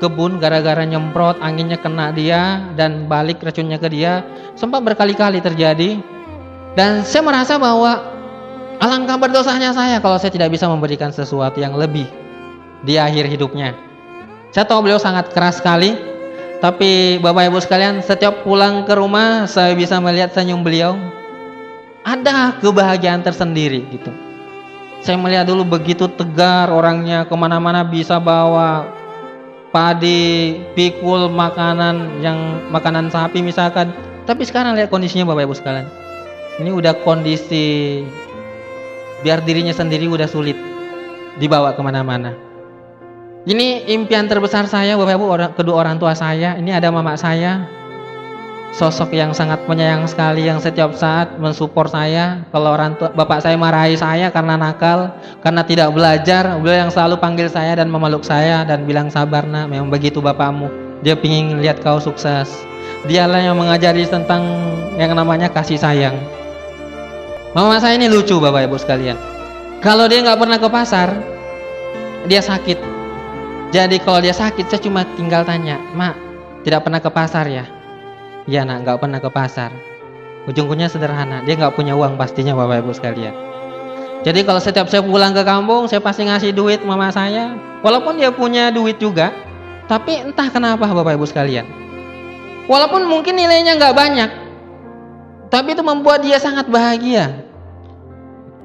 kebun 0.00 0.40
gara-gara 0.40 0.82
nyemprot 0.82 1.36
anginnya 1.44 1.76
kena 1.76 2.10
dia 2.10 2.64
dan 2.74 3.06
balik 3.06 3.38
racunnya 3.44 3.76
ke 3.76 3.92
dia 3.92 4.24
sempat 4.56 4.82
berkali-kali 4.82 5.38
terjadi 5.38 6.00
dan 6.72 7.04
saya 7.04 7.22
merasa 7.22 7.60
bahwa 7.60 8.00
alangkah 8.80 9.20
berdosanya 9.20 9.76
saya 9.76 10.00
kalau 10.00 10.16
saya 10.16 10.32
tidak 10.32 10.50
bisa 10.56 10.64
memberikan 10.66 11.12
sesuatu 11.12 11.60
yang 11.60 11.76
lebih 11.76 12.08
di 12.82 12.96
akhir 12.98 13.28
hidupnya. 13.28 13.76
Saya 14.50 14.68
tahu 14.68 14.84
beliau 14.84 15.00
sangat 15.00 15.32
keras 15.32 15.60
sekali, 15.60 15.96
tapi 16.62 17.18
Bapak 17.18 17.50
Ibu 17.50 17.58
sekalian, 17.58 17.98
setiap 18.06 18.46
pulang 18.46 18.86
ke 18.86 18.94
rumah 18.94 19.50
saya 19.50 19.74
bisa 19.74 19.98
melihat 19.98 20.30
senyum 20.30 20.62
beliau. 20.62 20.94
Ada 22.06 22.62
kebahagiaan 22.62 23.26
tersendiri 23.26 23.82
gitu. 23.90 24.10
Saya 25.02 25.18
melihat 25.18 25.50
dulu 25.50 25.66
begitu 25.66 26.06
tegar 26.06 26.70
orangnya 26.70 27.26
ke 27.26 27.34
mana-mana 27.34 27.82
bisa 27.82 28.22
bawa 28.22 28.86
padi, 29.74 30.62
pikul, 30.78 31.26
makanan 31.30 32.22
yang 32.22 32.38
makanan 32.70 33.10
sapi 33.10 33.42
misalkan. 33.42 33.90
Tapi 34.22 34.46
sekarang 34.46 34.78
lihat 34.78 34.86
kondisinya 34.86 35.26
Bapak 35.26 35.50
Ibu 35.50 35.54
sekalian 35.58 35.86
ini 36.60 36.70
udah 36.72 36.92
kondisi 37.00 38.04
biar 39.24 39.40
dirinya 39.40 39.72
sendiri 39.72 40.04
udah 40.10 40.28
sulit 40.28 40.58
dibawa 41.40 41.72
ke 41.72 41.80
mana-mana. 41.80 42.51
Ini 43.42 43.90
impian 43.90 44.30
terbesar 44.30 44.70
saya, 44.70 44.94
Bapak 44.94 45.18
Ibu, 45.18 45.26
orang, 45.26 45.50
kedua 45.58 45.82
orang 45.82 45.98
tua 45.98 46.14
saya. 46.14 46.54
Ini 46.54 46.78
ada 46.78 46.94
mama 46.94 47.18
saya, 47.18 47.66
sosok 48.70 49.10
yang 49.18 49.34
sangat 49.34 49.66
penyayang 49.66 50.06
sekali, 50.06 50.46
yang 50.46 50.62
setiap 50.62 50.94
saat 50.94 51.42
mensupport 51.42 51.90
saya. 51.90 52.46
Kalau 52.54 52.70
orang 52.70 52.94
tua, 52.94 53.10
bapak 53.10 53.42
saya 53.42 53.58
marahi 53.58 53.98
saya 53.98 54.30
karena 54.30 54.54
nakal, 54.54 55.10
karena 55.42 55.66
tidak 55.66 55.90
belajar, 55.90 56.54
beliau 56.62 56.86
yang 56.86 56.92
selalu 56.94 57.18
panggil 57.18 57.50
saya 57.50 57.74
dan 57.74 57.90
memeluk 57.90 58.22
saya 58.22 58.62
dan 58.62 58.86
bilang 58.86 59.10
sabar 59.10 59.42
nak, 59.42 59.66
memang 59.66 59.90
begitu 59.90 60.22
bapakmu. 60.22 60.70
Dia 61.02 61.18
ingin 61.18 61.58
lihat 61.58 61.82
kau 61.82 61.98
sukses. 61.98 62.46
Dialah 63.10 63.42
yang 63.42 63.58
mengajari 63.58 64.06
tentang 64.06 64.46
yang 64.94 65.18
namanya 65.18 65.50
kasih 65.50 65.82
sayang. 65.82 66.14
Mama 67.58 67.82
saya 67.82 67.98
ini 67.98 68.06
lucu 68.06 68.38
Bapak 68.38 68.70
Ibu 68.70 68.78
sekalian. 68.78 69.18
Kalau 69.82 70.06
dia 70.06 70.22
nggak 70.22 70.38
pernah 70.38 70.62
ke 70.62 70.68
pasar, 70.70 71.10
dia 72.30 72.38
sakit. 72.38 72.91
Jadi 73.72 73.96
kalau 74.04 74.20
dia 74.20 74.36
sakit, 74.36 74.68
saya 74.68 74.84
cuma 74.84 75.00
tinggal 75.16 75.48
tanya, 75.48 75.80
Mak, 75.96 76.14
tidak 76.60 76.84
pernah 76.84 77.00
ke 77.00 77.08
pasar 77.08 77.48
ya? 77.48 77.64
Iya 78.44 78.68
nak, 78.68 78.84
nggak 78.84 79.00
pernah 79.00 79.16
ke 79.16 79.32
pasar. 79.32 79.72
Ujung-ujungnya 80.44 80.92
sederhana, 80.92 81.40
dia 81.46 81.56
nggak 81.56 81.72
punya 81.72 81.96
uang 81.96 82.20
pastinya 82.20 82.52
Bapak 82.52 82.84
Ibu 82.84 82.92
sekalian. 82.92 83.32
Jadi 84.22 84.44
kalau 84.44 84.60
setiap 84.60 84.92
saya 84.92 85.00
pulang 85.00 85.32
ke 85.32 85.40
kampung, 85.42 85.88
saya 85.88 86.04
pasti 86.04 86.28
ngasih 86.28 86.52
duit 86.52 86.84
mama 86.84 87.08
saya. 87.10 87.56
Walaupun 87.80 88.20
dia 88.20 88.28
punya 88.30 88.68
duit 88.68 89.00
juga, 89.00 89.32
tapi 89.88 90.20
entah 90.20 90.52
kenapa 90.52 90.84
Bapak 90.84 91.16
Ibu 91.16 91.26
sekalian. 91.26 91.64
Walaupun 92.68 93.08
mungkin 93.08 93.40
nilainya 93.40 93.80
nggak 93.80 93.94
banyak, 93.96 94.30
tapi 95.48 95.74
itu 95.74 95.82
membuat 95.82 96.20
dia 96.22 96.36
sangat 96.36 96.68
bahagia. 96.68 97.42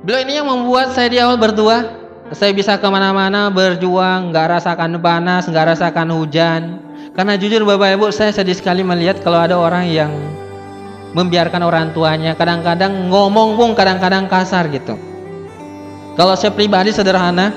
Beliau 0.05 0.19
ini 0.23 0.33
yang 0.37 0.47
membuat 0.51 0.93
saya 0.93 1.09
di 1.09 1.17
awal 1.17 1.39
berdua, 1.41 2.06
saya 2.35 2.51
bisa 2.51 2.75
ke 2.75 2.87
mana-mana 2.91 3.47
berjuang, 3.47 4.35
nggak 4.35 4.59
rasakan 4.59 4.99
panas, 4.99 5.47
nggak 5.47 5.75
rasakan 5.75 6.11
hujan. 6.11 6.83
Karena 7.15 7.39
jujur 7.39 7.63
Bapak 7.63 7.97
Ibu, 7.97 8.11
saya 8.11 8.35
sedih 8.35 8.53
sekali 8.53 8.83
melihat 8.83 9.23
kalau 9.23 9.39
ada 9.39 9.55
orang 9.55 9.87
yang 9.87 10.11
membiarkan 11.15 11.63
orang 11.63 11.95
tuanya, 11.95 12.35
kadang-kadang 12.35 13.07
ngomong 13.07 13.55
pun 13.55 13.71
kadang-kadang 13.73 14.27
kasar 14.27 14.67
gitu. 14.69 14.99
Kalau 16.19 16.35
saya 16.35 16.51
pribadi 16.51 16.91
sederhana, 16.91 17.55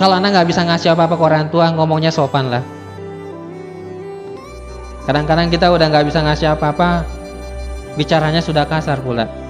kalau 0.00 0.16
anak 0.16 0.34
nggak 0.34 0.48
bisa 0.48 0.64
ngasih 0.64 0.96
apa-apa 0.96 1.14
ke 1.14 1.24
orang 1.24 1.46
tua, 1.52 1.70
ngomongnya 1.70 2.10
sopan 2.10 2.48
lah. 2.48 2.64
Kadang-kadang 5.06 5.52
kita 5.52 5.70
udah 5.70 5.86
nggak 5.86 6.06
bisa 6.10 6.24
ngasih 6.24 6.58
apa-apa, 6.58 7.06
bicaranya 7.94 8.42
sudah 8.42 8.66
kasar 8.66 8.98
pula. 8.98 9.45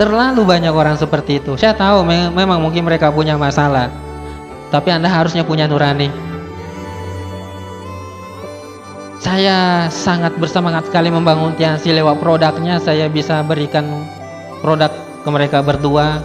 Terlalu 0.00 0.42
banyak 0.48 0.72
orang 0.72 0.96
seperti 0.96 1.38
itu. 1.38 1.54
Saya 1.60 1.76
tahu 1.76 2.02
memang 2.08 2.58
mungkin 2.58 2.88
mereka 2.88 3.12
punya 3.12 3.36
masalah. 3.36 3.92
Tapi 4.72 4.88
Anda 4.88 5.12
harusnya 5.12 5.44
punya 5.44 5.68
nurani. 5.68 6.08
Saya 9.22 9.86
sangat 9.92 10.34
bersemangat 10.40 10.88
sekali 10.90 11.12
membangun 11.12 11.54
Tiansi 11.54 11.92
lewat 11.92 12.18
produknya. 12.18 12.80
Saya 12.80 13.06
bisa 13.06 13.44
berikan 13.44 14.08
produk 14.64 14.90
ke 15.22 15.28
mereka 15.28 15.60
berdua. 15.60 16.24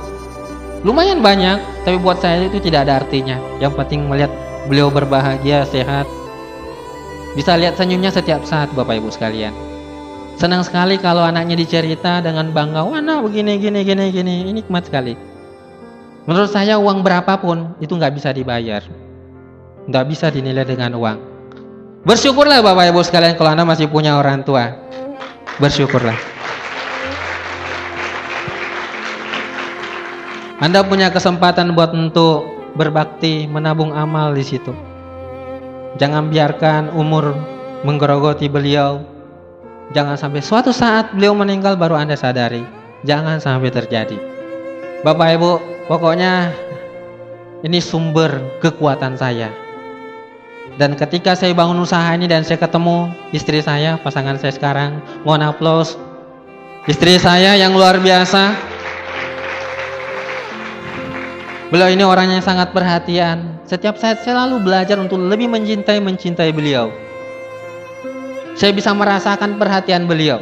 Lumayan 0.81 1.19
banyak, 1.19 1.59
tapi 1.83 1.99
buat 1.99 2.23
saya 2.23 2.47
itu 2.47 2.63
tidak 2.63 2.87
ada 2.87 3.03
artinya. 3.03 3.35
Yang 3.59 3.73
penting 3.83 4.07
melihat 4.07 4.31
beliau 4.65 4.87
berbahagia, 4.87 5.67
sehat. 5.67 6.07
Bisa 7.35 7.53
lihat 7.59 7.75
senyumnya 7.75 8.09
setiap 8.09 8.41
saat 8.47 8.71
Bapak 8.73 8.97
Ibu 8.97 9.11
sekalian. 9.11 9.66
Senang 10.37 10.61
sekali 10.61 11.01
kalau 11.01 11.25
anaknya 11.25 11.57
dicerita 11.57 12.21
dengan 12.21 12.53
bangga, 12.53 12.85
wah 12.85 13.01
nah 13.01 13.25
begini, 13.25 13.57
gini, 13.57 13.81
gini, 13.81 14.13
gini. 14.13 14.45
Ini 14.45 14.51
nikmat 14.61 14.85
sekali. 14.85 15.17
Menurut 16.29 16.53
saya 16.53 16.77
uang 16.77 17.01
berapapun 17.01 17.73
itu 17.81 17.97
nggak 17.97 18.13
bisa 18.13 18.29
dibayar. 18.29 18.85
Nggak 19.89 20.05
bisa 20.05 20.29
dinilai 20.29 20.61
dengan 20.61 20.93
uang. 20.93 21.17
Bersyukurlah 22.05 22.61
Bapak 22.61 22.93
Ibu 22.93 23.01
sekalian 23.01 23.33
kalau 23.33 23.57
Anda 23.57 23.65
masih 23.65 23.89
punya 23.89 24.13
orang 24.13 24.45
tua. 24.45 24.77
Bersyukurlah. 25.57 26.13
Anda 30.61 30.85
punya 30.85 31.09
kesempatan 31.09 31.73
buat 31.73 31.97
untuk 31.97 32.45
berbakti, 32.77 33.49
menabung 33.49 33.89
amal 33.89 34.37
di 34.37 34.45
situ. 34.45 34.69
Jangan 35.97 36.29
biarkan 36.29 36.93
umur 36.93 37.33
menggerogoti 37.81 38.45
beliau, 38.45 39.01
Jangan 39.95 40.19
sampai 40.19 40.43
suatu 40.43 40.75
saat 40.75 41.15
beliau 41.15 41.31
meninggal 41.31 41.79
baru 41.79 41.95
Anda 41.95 42.19
sadari. 42.19 42.63
Jangan 43.07 43.39
sampai 43.39 43.71
terjadi. 43.71 44.19
Bapak 45.05 45.39
Ibu, 45.39 45.51
pokoknya 45.87 46.51
ini 47.63 47.79
sumber 47.79 48.43
kekuatan 48.59 49.15
saya. 49.15 49.47
Dan 50.75 50.93
ketika 50.99 51.33
saya 51.33 51.55
bangun 51.55 51.81
usaha 51.81 52.05
ini 52.13 52.27
dan 52.27 52.43
saya 52.43 52.59
ketemu 52.59 53.09
istri 53.31 53.63
saya, 53.63 53.97
pasangan 53.97 54.37
saya 54.37 54.53
sekarang, 54.53 54.99
mohon 55.23 55.41
aplaus. 55.41 55.95
Istri 56.85 57.19
saya 57.19 57.55
yang 57.55 57.73
luar 57.73 57.97
biasa. 57.99 58.53
Beliau 61.67 61.91
ini 61.91 62.03
orangnya 62.03 62.39
sangat 62.39 62.71
perhatian. 62.71 63.59
Setiap 63.67 63.99
saat 63.99 64.23
saya 64.23 64.45
selalu 64.47 64.63
belajar 64.63 64.95
untuk 64.99 65.19
lebih 65.19 65.51
mencintai 65.51 65.99
mencintai 65.99 66.51
beliau. 66.55 67.06
Saya 68.57 68.73
bisa 68.73 68.89
merasakan 68.89 69.61
perhatian 69.61 70.09
beliau. 70.09 70.41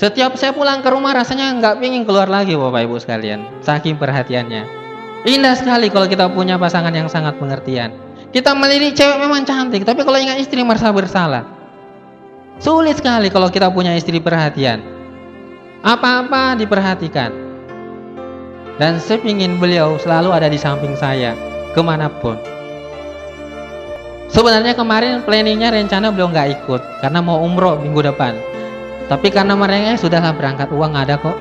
Setiap 0.00 0.40
saya 0.40 0.56
pulang 0.56 0.80
ke 0.80 0.88
rumah 0.88 1.12
rasanya 1.12 1.52
nggak 1.60 1.84
pingin 1.84 2.08
keluar 2.08 2.32
lagi 2.32 2.56
Bapak 2.56 2.88
Ibu 2.88 2.96
sekalian. 2.96 3.60
Saking 3.60 4.00
perhatiannya. 4.00 4.64
Indah 5.28 5.52
sekali 5.52 5.92
kalau 5.92 6.08
kita 6.08 6.32
punya 6.32 6.56
pasangan 6.56 6.96
yang 6.96 7.12
sangat 7.12 7.36
pengertian. 7.36 7.92
Kita 8.32 8.56
melirik 8.56 8.96
cewek 8.96 9.20
memang 9.20 9.44
cantik, 9.44 9.84
tapi 9.84 10.00
kalau 10.00 10.16
ingat 10.16 10.40
istri 10.40 10.64
merasa 10.64 10.88
bersalah. 10.88 11.44
Sulit 12.56 12.96
sekali 12.96 13.28
kalau 13.28 13.52
kita 13.52 13.68
punya 13.68 13.92
istri 13.92 14.16
perhatian. 14.16 14.80
Apa-apa 15.84 16.56
diperhatikan. 16.56 17.36
Dan 18.80 18.96
saya 18.96 19.20
ingin 19.28 19.60
beliau 19.60 20.00
selalu 20.00 20.32
ada 20.32 20.48
di 20.48 20.56
samping 20.56 20.96
saya, 20.96 21.36
ke 21.76 21.80
mana 21.84 22.08
pun. 22.08 22.51
Sebenarnya 24.32 24.72
kemarin 24.72 25.20
planningnya 25.28 25.68
rencana 25.68 26.08
belum 26.08 26.32
nggak 26.32 26.64
ikut 26.64 26.80
karena 27.04 27.20
mau 27.20 27.44
umroh 27.44 27.76
minggu 27.76 28.00
depan. 28.00 28.32
Tapi 29.04 29.28
karena 29.28 29.52
mereka 29.52 30.00
sudahlah 30.00 30.32
berangkat 30.32 30.72
uang 30.72 30.96
ada 30.96 31.20
kok. 31.20 31.36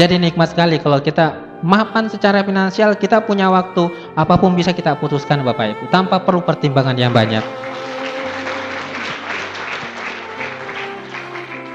Jadi 0.00 0.16
nikmat 0.16 0.56
sekali 0.56 0.80
kalau 0.80 1.04
kita 1.04 1.36
mapan 1.60 2.08
secara 2.08 2.40
finansial 2.40 2.96
kita 2.96 3.20
punya 3.20 3.52
waktu 3.52 3.92
apa 4.16 4.40
pun 4.40 4.56
bisa 4.56 4.72
kita 4.72 4.96
putuskan 4.96 5.44
Bapak 5.44 5.76
Ibu 5.76 5.84
tanpa 5.92 6.16
perlu 6.16 6.40
pertimbangan 6.40 6.96
yang 6.96 7.12
banyak. 7.12 7.44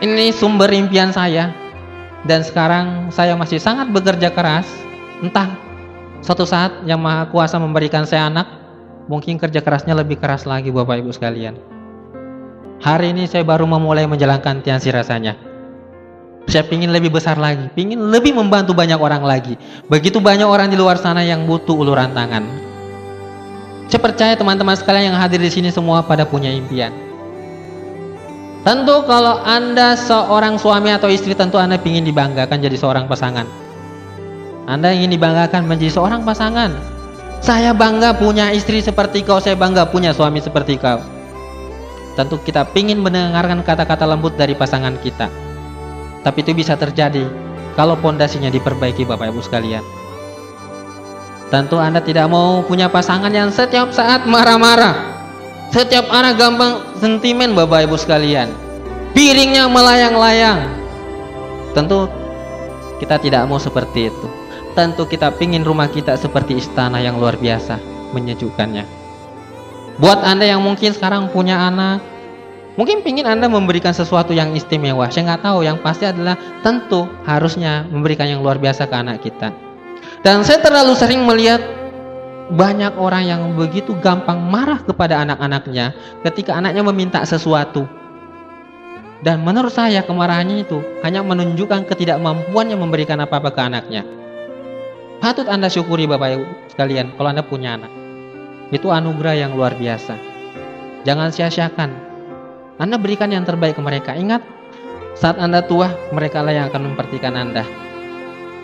Ini 0.02 0.34
sumber 0.34 0.74
impian 0.74 1.14
saya 1.14 1.54
dan 2.26 2.42
sekarang 2.42 3.14
saya 3.14 3.38
masih 3.38 3.62
sangat 3.62 3.94
bekerja 3.94 4.34
keras. 4.34 4.66
Entah 5.22 5.54
suatu 6.26 6.50
saat 6.50 6.74
yang 6.90 6.98
Maha 6.98 7.30
Kuasa 7.30 7.62
memberikan 7.62 8.10
saya 8.10 8.26
anak 8.34 8.61
mungkin 9.08 9.42
kerja 9.42 9.64
kerasnya 9.64 9.98
lebih 9.98 10.22
keras 10.22 10.46
lagi 10.46 10.70
Bapak 10.70 11.02
Ibu 11.02 11.14
sekalian. 11.16 11.56
Hari 12.82 13.14
ini 13.14 13.30
saya 13.30 13.46
baru 13.46 13.70
memulai 13.70 14.10
menjalankan 14.10 14.66
tiansi 14.66 14.90
rasanya. 14.90 15.38
Saya 16.50 16.66
ingin 16.74 16.90
lebih 16.90 17.14
besar 17.14 17.38
lagi, 17.38 17.70
ingin 17.78 18.10
lebih 18.10 18.34
membantu 18.34 18.74
banyak 18.74 18.98
orang 18.98 19.22
lagi. 19.22 19.54
Begitu 19.86 20.18
banyak 20.18 20.50
orang 20.50 20.74
di 20.74 20.78
luar 20.78 20.98
sana 20.98 21.22
yang 21.22 21.46
butuh 21.46 21.78
uluran 21.78 22.12
tangan. 22.18 22.44
Saya 23.86 24.02
percaya 24.02 24.34
teman-teman 24.34 24.74
sekalian 24.74 25.14
yang 25.14 25.18
hadir 25.22 25.38
di 25.38 25.52
sini 25.54 25.70
semua 25.70 26.02
pada 26.02 26.26
punya 26.26 26.50
impian. 26.50 26.90
Tentu 28.62 29.06
kalau 29.10 29.42
Anda 29.42 29.98
seorang 29.98 30.58
suami 30.58 30.94
atau 30.94 31.10
istri 31.10 31.34
tentu 31.34 31.58
Anda 31.58 31.82
ingin 31.82 32.06
dibanggakan 32.06 32.62
jadi 32.62 32.78
seorang 32.78 33.06
pasangan. 33.06 33.46
Anda 34.70 34.94
ingin 34.94 35.14
dibanggakan 35.18 35.66
menjadi 35.66 35.98
seorang 35.98 36.22
pasangan. 36.22 37.01
Saya 37.42 37.74
bangga 37.74 38.14
punya 38.14 38.54
istri 38.54 38.86
seperti 38.86 39.26
kau, 39.26 39.42
saya 39.42 39.58
bangga 39.58 39.90
punya 39.90 40.14
suami 40.14 40.38
seperti 40.38 40.78
kau. 40.78 41.02
Tentu 42.14 42.38
kita 42.38 42.70
ingin 42.78 43.02
mendengarkan 43.02 43.66
kata-kata 43.66 44.06
lembut 44.06 44.38
dari 44.38 44.54
pasangan 44.54 44.94
kita. 45.02 45.26
Tapi 46.22 46.38
itu 46.46 46.54
bisa 46.54 46.78
terjadi 46.78 47.26
kalau 47.74 47.98
pondasinya 47.98 48.54
diperbaiki 48.54 49.10
Bapak 49.10 49.34
Ibu 49.34 49.42
sekalian. 49.42 49.82
Tentu 51.52 51.82
Anda 51.82 52.00
tidak 52.00 52.32
mau 52.32 52.64
punya 52.64 52.88
pasangan 52.88 53.34
yang 53.34 53.50
setiap 53.52 53.90
saat 53.92 54.24
marah-marah. 54.30 55.12
Setiap 55.74 56.08
anak 56.14 56.38
gampang 56.38 56.80
sentimen 57.02 57.58
Bapak 57.58 57.90
Ibu 57.90 57.98
sekalian. 57.98 58.54
Piringnya 59.18 59.68
melayang-layang. 59.68 60.62
Tentu 61.76 62.08
kita 63.04 63.20
tidak 63.20 63.44
mau 63.50 63.60
seperti 63.60 64.08
itu. 64.08 64.31
Tentu 64.72 65.04
kita 65.04 65.36
pingin 65.36 65.68
rumah 65.68 65.92
kita 65.92 66.16
seperti 66.16 66.56
istana 66.56 67.04
yang 67.04 67.20
luar 67.20 67.36
biasa, 67.36 67.76
menyejukkannya. 68.16 68.88
Buat 70.00 70.24
Anda 70.24 70.48
yang 70.48 70.64
mungkin 70.64 70.96
sekarang 70.96 71.30
punya 71.36 71.60
anak, 71.68 72.00
Mungkin 72.80 73.04
pingin 73.04 73.28
Anda 73.28 73.52
memberikan 73.52 73.92
sesuatu 73.92 74.32
yang 74.32 74.56
istimewa. 74.56 75.12
Saya 75.12 75.36
nggak 75.36 75.44
tahu. 75.44 75.60
Yang 75.68 75.78
pasti 75.84 76.08
adalah 76.08 76.40
tentu 76.64 77.04
harusnya 77.28 77.84
memberikan 77.92 78.32
yang 78.32 78.40
luar 78.40 78.56
biasa 78.56 78.88
ke 78.88 78.96
anak 78.96 79.20
kita. 79.20 79.52
Dan 80.24 80.48
saya 80.48 80.64
terlalu 80.64 80.96
sering 80.96 81.28
melihat 81.28 81.60
banyak 82.52 82.96
orang 82.96 83.24
yang 83.28 83.42
begitu 83.60 83.92
gampang 84.00 84.40
marah 84.40 84.80
kepada 84.84 85.20
anak-anaknya 85.24 85.92
ketika 86.24 86.56
anaknya 86.56 86.84
meminta 86.88 87.20
sesuatu. 87.28 87.84
Dan 89.22 89.44
menurut 89.44 89.76
saya 89.76 90.02
kemarahannya 90.02 90.66
itu 90.66 90.82
hanya 91.06 91.22
menunjukkan 91.22 91.86
ketidakmampuannya 91.86 92.74
memberikan 92.80 93.20
apa-apa 93.22 93.54
ke 93.54 93.62
anaknya. 93.62 94.02
Patut 95.22 95.46
Anda 95.46 95.70
syukuri 95.70 96.10
Bapak 96.10 96.30
Ibu 96.34 96.46
sekalian 96.74 97.14
kalau 97.16 97.30
Anda 97.30 97.46
punya 97.46 97.78
anak. 97.78 97.94
Itu 98.74 98.90
anugerah 98.90 99.38
yang 99.38 99.54
luar 99.54 99.78
biasa. 99.78 100.18
Jangan 101.06 101.30
sia-siakan 101.30 102.12
anda 102.82 102.98
berikan 102.98 103.30
yang 103.30 103.46
terbaik 103.46 103.78
ke 103.78 103.84
mereka. 103.86 104.18
Ingat, 104.18 104.42
saat 105.14 105.38
Anda 105.38 105.62
tua, 105.62 105.94
mereka 106.10 106.42
lah 106.42 106.50
yang 106.50 106.74
akan 106.74 106.90
memperhatikan 106.90 107.38
Anda. 107.38 107.62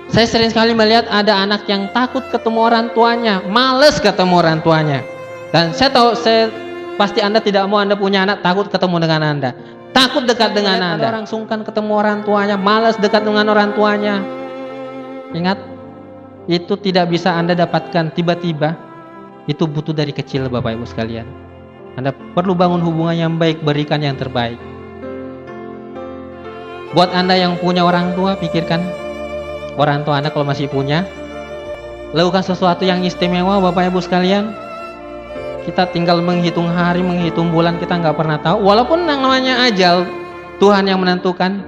Saya 0.09 0.25
sering 0.25 0.49
sekali 0.49 0.73
melihat 0.73 1.05
ada 1.13 1.37
anak 1.37 1.69
yang 1.69 1.93
takut 1.93 2.25
ketemu 2.33 2.65
orang 2.65 2.89
tuanya, 2.97 3.45
males 3.45 4.01
ketemu 4.01 4.41
orang 4.41 4.65
tuanya. 4.65 5.05
Dan 5.53 5.69
saya 5.69 5.93
tahu, 5.93 6.17
saya 6.17 6.49
pasti 6.97 7.21
Anda 7.21 7.45
tidak 7.45 7.69
mau 7.69 7.77
Anda 7.77 7.93
punya 7.93 8.25
anak 8.25 8.41
takut 8.41 8.73
ketemu 8.73 9.05
dengan 9.05 9.21
Anda. 9.21 9.53
Takut 9.93 10.25
dekat 10.25 10.57
dengan 10.57 10.81
Anda. 10.81 11.05
Ada 11.05 11.13
orang 11.13 11.27
sungkan 11.29 11.61
ketemu 11.61 11.93
orang 11.93 12.25
tuanya, 12.25 12.57
males 12.57 12.97
dekat 12.97 13.21
dengan 13.21 13.53
orang 13.53 13.77
tuanya. 13.77 14.25
Ingat, 15.37 15.61
itu 16.47 16.79
tidak 16.79 17.11
bisa 17.11 17.35
Anda 17.35 17.53
dapatkan 17.53 18.15
tiba-tiba. 18.15 18.79
Itu 19.47 19.67
butuh 19.67 19.95
dari 19.95 20.11
kecil 20.11 20.47
Bapak 20.47 20.75
Ibu 20.79 20.87
sekalian. 20.87 21.27
Anda 21.99 22.11
perlu 22.11 22.55
bangun 22.55 22.83
hubungan 22.83 23.15
yang 23.15 23.33
baik, 23.35 23.63
berikan 23.63 23.99
yang 24.03 24.15
terbaik. 24.15 24.59
Buat 26.95 27.11
Anda 27.11 27.35
yang 27.35 27.59
punya 27.59 27.83
orang 27.83 28.15
tua, 28.15 28.39
pikirkan 28.39 28.79
orang 29.75 30.07
tua 30.07 30.23
Anda 30.23 30.31
kalau 30.31 30.47
masih 30.47 30.71
punya. 30.71 31.03
Lakukan 32.15 32.43
sesuatu 32.43 32.87
yang 32.87 33.03
istimewa 33.03 33.59
Bapak 33.59 33.91
Ibu 33.91 33.99
sekalian. 33.99 34.51
Kita 35.67 35.91
tinggal 35.91 36.23
menghitung 36.23 36.71
hari, 36.71 37.03
menghitung 37.03 37.51
bulan, 37.51 37.75
kita 37.75 37.99
nggak 37.99 38.15
pernah 38.15 38.39
tahu. 38.39 38.63
Walaupun 38.63 39.03
yang 39.03 39.19
namanya 39.19 39.67
ajal, 39.67 40.07
Tuhan 40.63 40.87
yang 40.87 41.03
menentukan. 41.03 41.59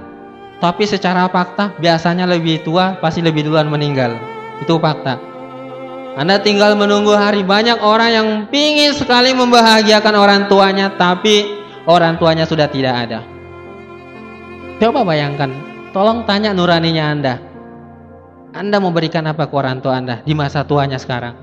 Tapi 0.60 0.84
secara 0.88 1.28
fakta, 1.28 1.72
biasanya 1.80 2.24
lebih 2.28 2.64
tua, 2.64 2.96
pasti 3.00 3.20
lebih 3.20 3.48
duluan 3.48 3.68
meninggal. 3.68 4.39
Itu 4.60 4.76
fakta. 4.76 5.30
Anda 6.20 6.42
tinggal 6.42 6.74
menunggu 6.74 7.14
hari 7.14 7.46
banyak 7.46 7.80
orang 7.80 8.10
yang 8.10 8.28
pingin 8.50 8.92
sekali 8.92 9.32
membahagiakan 9.32 10.14
orang 10.18 10.42
tuanya 10.50 10.92
tapi 10.92 11.48
orang 11.86 12.18
tuanya 12.20 12.44
sudah 12.44 12.66
tidak 12.66 13.08
ada. 13.08 13.24
Coba 14.82 15.06
bayangkan, 15.06 15.52
tolong 15.94 16.26
tanya 16.26 16.50
nuraninya 16.52 17.04
Anda. 17.08 17.34
Anda 18.50 18.82
mau 18.82 18.90
berikan 18.90 19.28
apa 19.30 19.46
ke 19.46 19.54
orang 19.54 19.78
tua 19.78 20.02
Anda 20.02 20.20
di 20.26 20.34
masa 20.34 20.66
tuanya 20.66 20.98
sekarang? 20.98 21.38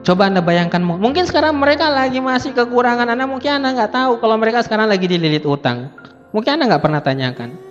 Coba 0.00 0.32
Anda 0.32 0.40
bayangkan, 0.40 0.80
mungkin 0.80 1.28
sekarang 1.28 1.60
mereka 1.60 1.92
lagi 1.92 2.24
masih 2.24 2.56
kekurangan 2.56 3.04
Anda, 3.04 3.28
mungkin 3.28 3.60
Anda 3.60 3.76
nggak 3.76 3.92
tahu 3.92 4.12
kalau 4.16 4.40
mereka 4.40 4.64
sekarang 4.64 4.88
lagi 4.88 5.04
dililit 5.04 5.44
utang. 5.44 5.92
Mungkin 6.32 6.56
Anda 6.56 6.72
nggak 6.72 6.82
pernah 6.82 7.04
tanyakan. 7.04 7.69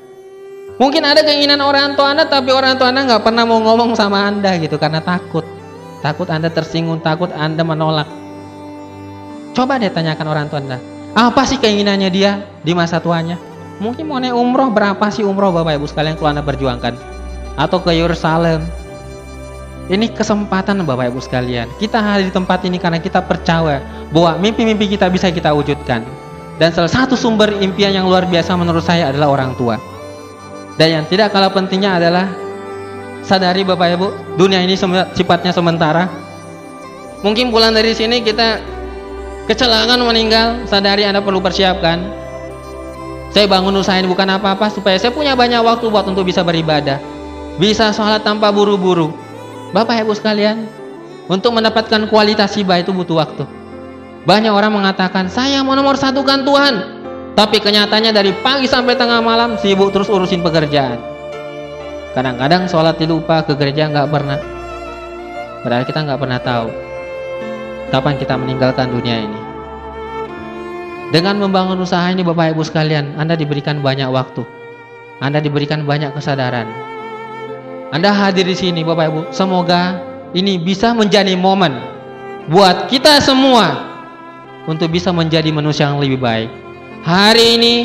Mungkin 0.80 1.03
ada 1.03 1.19
keinginan 1.27 1.59
orang 1.59 1.99
tua 1.99 2.15
Anda 2.15 2.23
tapi 2.23 2.55
orang 2.55 2.80
tua 2.80 2.88
Anda 2.95 3.03
nggak 3.03 3.27
pernah 3.27 3.43
mau 3.43 3.59
ngomong 3.59 3.99
sama 3.99 4.23
Anda 4.23 4.55
gitu 4.63 4.80
karena 4.80 5.03
takut. 5.03 5.43
Takut 5.99 6.32
Anda 6.32 6.47
tersinggung, 6.47 7.03
takut 7.03 7.36
Anda 7.36 7.67
menolak. 7.67 8.07
Coba 9.51 9.75
deh 9.75 9.91
tanyakan 9.91 10.27
orang 10.32 10.47
tua 10.47 10.63
Anda. 10.63 10.80
Apa 11.19 11.43
sih 11.43 11.59
keinginannya 11.59 12.07
dia 12.07 12.47
di 12.63 12.71
masa 12.71 13.03
tuanya? 13.03 13.36
Mungkin 13.84 14.07
mau 14.07 14.23
naik 14.23 14.32
umroh, 14.32 14.71
berapa 14.71 15.03
sih 15.11 15.27
umroh 15.27 15.51
Bapak 15.51 15.75
Ibu 15.75 15.88
sekalian 15.91 16.15
kalau 16.15 16.32
Anda 16.32 16.47
perjuangkan? 16.47 16.95
Atau 17.59 17.84
ke 17.84 17.91
Yerusalem. 17.91 18.63
Ini 19.91 20.15
kesempatan 20.15 20.80
Bapak 20.88 21.11
Ibu 21.11 21.19
sekalian. 21.19 21.67
Kita 21.75 21.99
hadir 21.99 22.32
di 22.32 22.34
tempat 22.36 22.63
ini 22.63 22.80
karena 22.80 23.03
kita 23.03 23.19
percaya 23.19 23.84
bahwa 24.15 24.39
mimpi-mimpi 24.39 24.95
kita 24.95 25.11
bisa 25.11 25.27
kita 25.27 25.51
wujudkan. 25.51 26.07
Dan 26.55 26.71
salah 26.71 26.91
satu 26.91 27.19
sumber 27.19 27.51
impian 27.59 27.91
yang 27.91 28.07
luar 28.07 28.23
biasa 28.23 28.55
menurut 28.55 28.84
saya 28.88 29.11
adalah 29.11 29.27
orang 29.36 29.51
tua. 29.59 29.98
Dan 30.80 30.88
yang 30.95 31.05
tidak 31.11 31.36
kalah 31.36 31.51
pentingnya 31.51 31.99
adalah 31.99 32.32
sadari 33.19 33.67
Bapak 33.67 33.99
Ibu, 33.99 34.07
dunia 34.39 34.63
ini 34.63 34.80
sifatnya 35.11 35.51
sementara. 35.51 36.07
Mungkin 37.19 37.51
pulang 37.51 37.75
dari 37.75 37.91
sini 37.91 38.23
kita 38.23 38.63
kecelakaan 39.43 39.99
meninggal, 39.99 40.63
sadari 40.71 41.03
Anda 41.03 41.19
perlu 41.19 41.43
persiapkan. 41.43 41.99
Saya 43.36 43.45
bangun 43.45 43.75
usaha 43.75 43.99
ini 43.99 44.07
bukan 44.07 44.39
apa-apa 44.39 44.71
supaya 44.71 44.95
saya 44.95 45.11
punya 45.11 45.36
banyak 45.36 45.59
waktu 45.59 45.91
buat 45.91 46.07
untuk 46.07 46.23
bisa 46.23 46.47
beribadah. 46.47 46.97
Bisa 47.59 47.91
sholat 47.91 48.23
tanpa 48.23 48.47
buru-buru. 48.49 49.11
Bapak 49.75 49.99
Ibu 50.01 50.15
sekalian, 50.15 50.63
untuk 51.27 51.53
mendapatkan 51.53 52.07
kualitas 52.07 52.55
hibah 52.55 52.80
itu 52.80 52.95
butuh 52.95 53.19
waktu. 53.19 53.43
Banyak 54.23 54.49
orang 54.49 54.71
mengatakan, 54.73 55.27
saya 55.27 55.59
mau 55.59 55.75
nomor 55.75 55.99
satukan 55.99 56.47
Tuhan. 56.47 56.98
Tapi 57.39 57.63
kenyataannya 57.63 58.11
dari 58.11 58.35
pagi 58.43 58.67
sampai 58.67 58.99
tengah 58.99 59.23
malam 59.23 59.55
sibuk 59.55 59.95
terus 59.95 60.11
urusin 60.11 60.43
pekerjaan. 60.43 60.99
Kadang-kadang 62.11 62.67
sholat 62.67 62.99
dilupa, 62.99 63.47
ke 63.47 63.55
gereja 63.55 63.87
nggak 63.87 64.11
pernah. 64.11 64.35
Padahal 65.63 65.87
kita 65.87 66.03
nggak 66.03 66.19
pernah 66.19 66.39
tahu 66.43 66.67
kapan 67.95 68.19
kita 68.19 68.35
meninggalkan 68.35 68.91
dunia 68.91 69.23
ini. 69.23 69.39
Dengan 71.15 71.39
membangun 71.39 71.79
usaha 71.79 72.11
ini 72.11 72.27
Bapak 72.27 72.59
Ibu 72.59 72.61
sekalian, 72.67 73.15
Anda 73.15 73.39
diberikan 73.39 73.79
banyak 73.79 74.11
waktu. 74.11 74.43
Anda 75.23 75.39
diberikan 75.39 75.87
banyak 75.87 76.11
kesadaran. 76.19 76.67
Anda 77.95 78.19
hadir 78.19 78.51
di 78.51 78.55
sini 78.59 78.83
Bapak 78.83 79.15
Ibu, 79.15 79.21
semoga 79.31 79.95
ini 80.35 80.59
bisa 80.59 80.91
menjadi 80.91 81.39
momen 81.39 81.71
buat 82.51 82.91
kita 82.91 83.23
semua 83.23 83.79
untuk 84.67 84.91
bisa 84.91 85.15
menjadi 85.15 85.47
manusia 85.55 85.87
yang 85.87 86.03
lebih 86.03 86.19
baik 86.19 86.68
hari 87.03 87.59
ini 87.59 87.75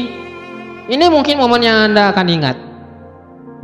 ini 0.90 1.04
mungkin 1.08 1.40
momen 1.40 1.64
yang 1.64 1.92
Anda 1.92 2.12
akan 2.12 2.26
ingat 2.28 2.56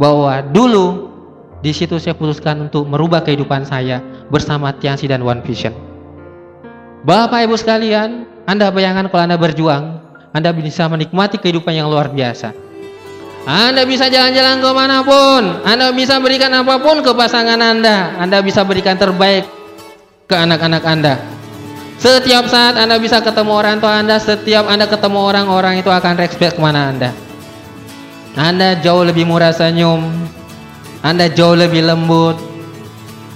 bahwa 0.01 0.40
dulu 0.40 1.12
di 1.61 1.76
situ 1.76 2.01
saya 2.01 2.16
putuskan 2.16 2.70
untuk 2.70 2.88
merubah 2.88 3.20
kehidupan 3.20 3.68
saya 3.68 4.01
bersama 4.32 4.72
Tiansi 4.72 5.05
dan 5.05 5.20
One 5.20 5.44
Vision. 5.44 5.76
Bapak 7.05 7.44
Ibu 7.44 7.57
sekalian, 7.57 8.24
Anda 8.48 8.72
bayangkan 8.72 9.12
kalau 9.12 9.28
Anda 9.28 9.36
berjuang, 9.36 10.01
Anda 10.32 10.57
bisa 10.57 10.88
menikmati 10.88 11.36
kehidupan 11.36 11.76
yang 11.76 11.92
luar 11.92 12.09
biasa. 12.12 12.53
Anda 13.44 13.88
bisa 13.88 14.09
jalan-jalan 14.12 14.61
ke 14.61 14.70
mana 14.72 15.01
pun, 15.05 15.64
Anda 15.64 15.92
bisa 15.96 16.20
berikan 16.20 16.53
apa 16.53 16.80
pun 16.80 17.01
ke 17.01 17.12
pasangan 17.12 17.61
Anda, 17.61 18.16
Anda 18.20 18.44
bisa 18.44 18.64
berikan 18.64 18.96
terbaik 19.01 19.48
ke 20.28 20.36
anak-anak 20.36 20.84
Anda. 20.84 21.39
Setiap 22.01 22.48
saat 22.48 22.80
Anda 22.80 22.96
bisa 22.96 23.20
ketemu 23.20 23.53
orang 23.53 23.76
tua 23.76 24.01
Anda, 24.01 24.16
setiap 24.16 24.64
Anda 24.72 24.88
ketemu 24.88 25.20
orang-orang 25.20 25.84
itu 25.84 25.92
akan 25.92 26.16
respect 26.16 26.57
ke 26.57 26.61
mana 26.64 26.88
Anda. 26.88 27.12
Anda 28.40 28.80
jauh 28.80 29.05
lebih 29.05 29.28
murah 29.28 29.53
senyum, 29.53 30.09
Anda 31.05 31.28
jauh 31.28 31.53
lebih 31.53 31.84
lembut, 31.84 32.40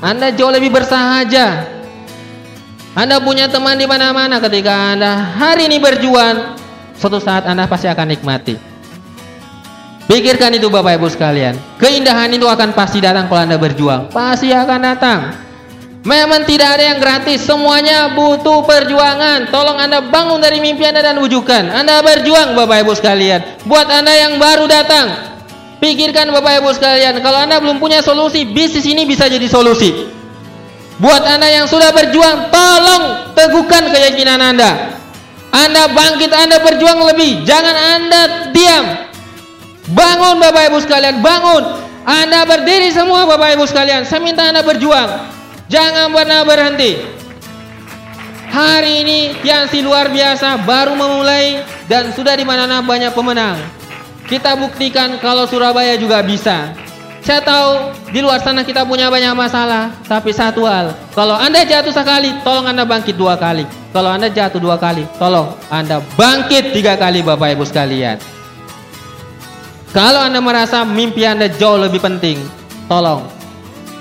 Anda 0.00 0.32
jauh 0.32 0.48
lebih 0.48 0.72
bersahaja. 0.72 1.76
Anda 2.96 3.20
punya 3.20 3.52
teman 3.52 3.76
di 3.76 3.84
mana-mana 3.84 4.40
ketika 4.40 4.96
Anda 4.96 5.12
hari 5.36 5.68
ini 5.68 5.76
berjuang, 5.76 6.56
suatu 6.96 7.20
saat 7.20 7.44
Anda 7.44 7.68
pasti 7.68 7.84
akan 7.84 8.16
nikmati. 8.16 8.56
Pikirkan 10.08 10.56
itu 10.56 10.72
Bapak 10.72 10.96
Ibu 10.96 11.12
sekalian. 11.12 11.60
Keindahan 11.76 12.32
itu 12.32 12.48
akan 12.48 12.72
pasti 12.72 13.04
datang 13.04 13.28
kalau 13.28 13.44
Anda 13.44 13.60
berjuang. 13.60 14.08
Pasti 14.08 14.56
akan 14.56 14.80
datang. 14.80 15.20
Memang 16.04 16.44
tidak 16.44 16.76
ada 16.76 16.84
yang 16.84 17.00
gratis, 17.00 17.48
semuanya 17.48 18.12
butuh 18.12 18.60
perjuangan. 18.68 19.48
Tolong 19.48 19.80
Anda 19.80 20.04
bangun 20.04 20.36
dari 20.36 20.60
mimpi 20.60 20.84
Anda 20.84 21.00
dan 21.00 21.16
wujudkan. 21.16 21.72
Anda 21.72 22.04
berjuang 22.04 22.52
Bapak 22.52 22.84
Ibu 22.84 22.92
sekalian. 22.92 23.64
Buat 23.64 23.88
Anda 23.88 24.12
yang 24.12 24.36
baru 24.36 24.68
datang, 24.68 25.16
pikirkan 25.80 26.28
Bapak 26.28 26.60
Ibu 26.60 26.76
sekalian, 26.76 27.24
kalau 27.24 27.40
Anda 27.40 27.56
belum 27.56 27.80
punya 27.80 28.04
solusi, 28.04 28.44
bisnis 28.44 28.84
ini 28.84 29.08
bisa 29.08 29.32
jadi 29.32 29.48
solusi. 29.48 30.12
Buat 31.00 31.24
Anda 31.24 31.48
yang 31.48 31.72
sudah 31.72 31.88
berjuang, 31.96 32.52
tolong 32.52 33.32
teguhkan 33.32 33.88
keyakinan 33.88 34.44
Anda. 34.44 35.00
Anda 35.56 35.88
bangkit, 35.88 36.36
Anda 36.36 36.60
berjuang 36.60 37.00
lebih. 37.16 37.48
Jangan 37.48 37.76
Anda 37.96 38.20
diam. 38.52 39.08
Bangun 39.88 40.36
Bapak 40.36 40.68
Ibu 40.68 40.84
sekalian, 40.84 41.24
bangun. 41.24 41.80
Anda 42.04 42.44
berdiri 42.44 42.92
semua 42.92 43.24
Bapak 43.24 43.56
Ibu 43.56 43.64
sekalian. 43.64 44.04
Saya 44.04 44.20
minta 44.20 44.44
Anda 44.44 44.60
berjuang. 44.60 45.33
Jangan 45.68 46.12
pernah 46.12 46.44
berhenti. 46.44 46.92
Hari 48.54 48.92
ini 49.02 49.20
yang 49.42 49.66
si 49.66 49.82
luar 49.82 50.12
biasa 50.12 50.62
baru 50.62 50.94
memulai 50.94 51.64
dan 51.90 52.12
sudah 52.14 52.36
di 52.38 52.46
mana-mana 52.46 52.84
banyak 52.84 53.10
pemenang. 53.10 53.58
Kita 54.28 54.54
buktikan 54.54 55.18
kalau 55.18 55.48
Surabaya 55.48 55.96
juga 55.98 56.22
bisa. 56.22 56.70
Saya 57.24 57.40
tahu 57.40 57.96
di 58.12 58.20
luar 58.20 58.44
sana 58.44 58.60
kita 58.60 58.84
punya 58.84 59.08
banyak 59.08 59.32
masalah, 59.32 59.96
tapi 60.04 60.28
satu 60.28 60.68
hal, 60.68 60.92
kalau 61.16 61.32
Anda 61.32 61.64
jatuh 61.64 61.88
sekali, 61.88 62.36
tolong 62.44 62.68
Anda 62.68 62.84
bangkit 62.84 63.16
dua 63.16 63.40
kali. 63.40 63.64
Kalau 63.96 64.12
Anda 64.12 64.28
jatuh 64.28 64.60
dua 64.60 64.76
kali, 64.76 65.08
tolong 65.16 65.56
Anda 65.72 66.04
bangkit 66.20 66.76
tiga 66.76 67.00
kali 67.00 67.24
Bapak 67.24 67.56
Ibu 67.56 67.64
sekalian. 67.64 68.20
Kalau 69.96 70.20
Anda 70.20 70.44
merasa 70.44 70.84
mimpi 70.84 71.24
Anda 71.24 71.48
jauh 71.48 71.80
lebih 71.80 72.04
penting, 72.04 72.36
tolong 72.92 73.24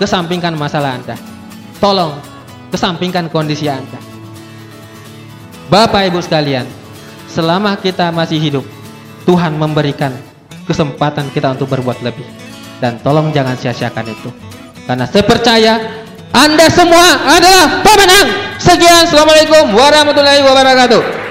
kesampingkan 0.03 0.51
masalah 0.59 0.99
Anda. 0.99 1.32
Tolong 1.83 2.15
kesampingkan 2.71 3.27
kondisi 3.27 3.67
Anda. 3.67 3.99
Bapak 5.67 6.07
Ibu 6.07 6.23
sekalian, 6.23 6.63
selama 7.27 7.75
kita 7.75 8.07
masih 8.07 8.39
hidup, 8.39 8.63
Tuhan 9.27 9.59
memberikan 9.59 10.15
kesempatan 10.63 11.27
kita 11.35 11.51
untuk 11.51 11.67
berbuat 11.75 11.99
lebih. 11.99 12.23
Dan 12.79 13.03
tolong 13.03 13.35
jangan 13.35 13.59
sia-siakan 13.59 14.07
itu. 14.07 14.31
Karena 14.87 15.03
saya 15.11 15.27
percaya 15.27 15.73
Anda 16.31 16.71
semua 16.71 17.19
adalah 17.27 17.83
pemenang. 17.83 18.27
Sekian, 18.63 19.03
Assalamualaikum 19.03 19.75
warahmatullahi 19.75 20.39
wabarakatuh. 20.39 21.22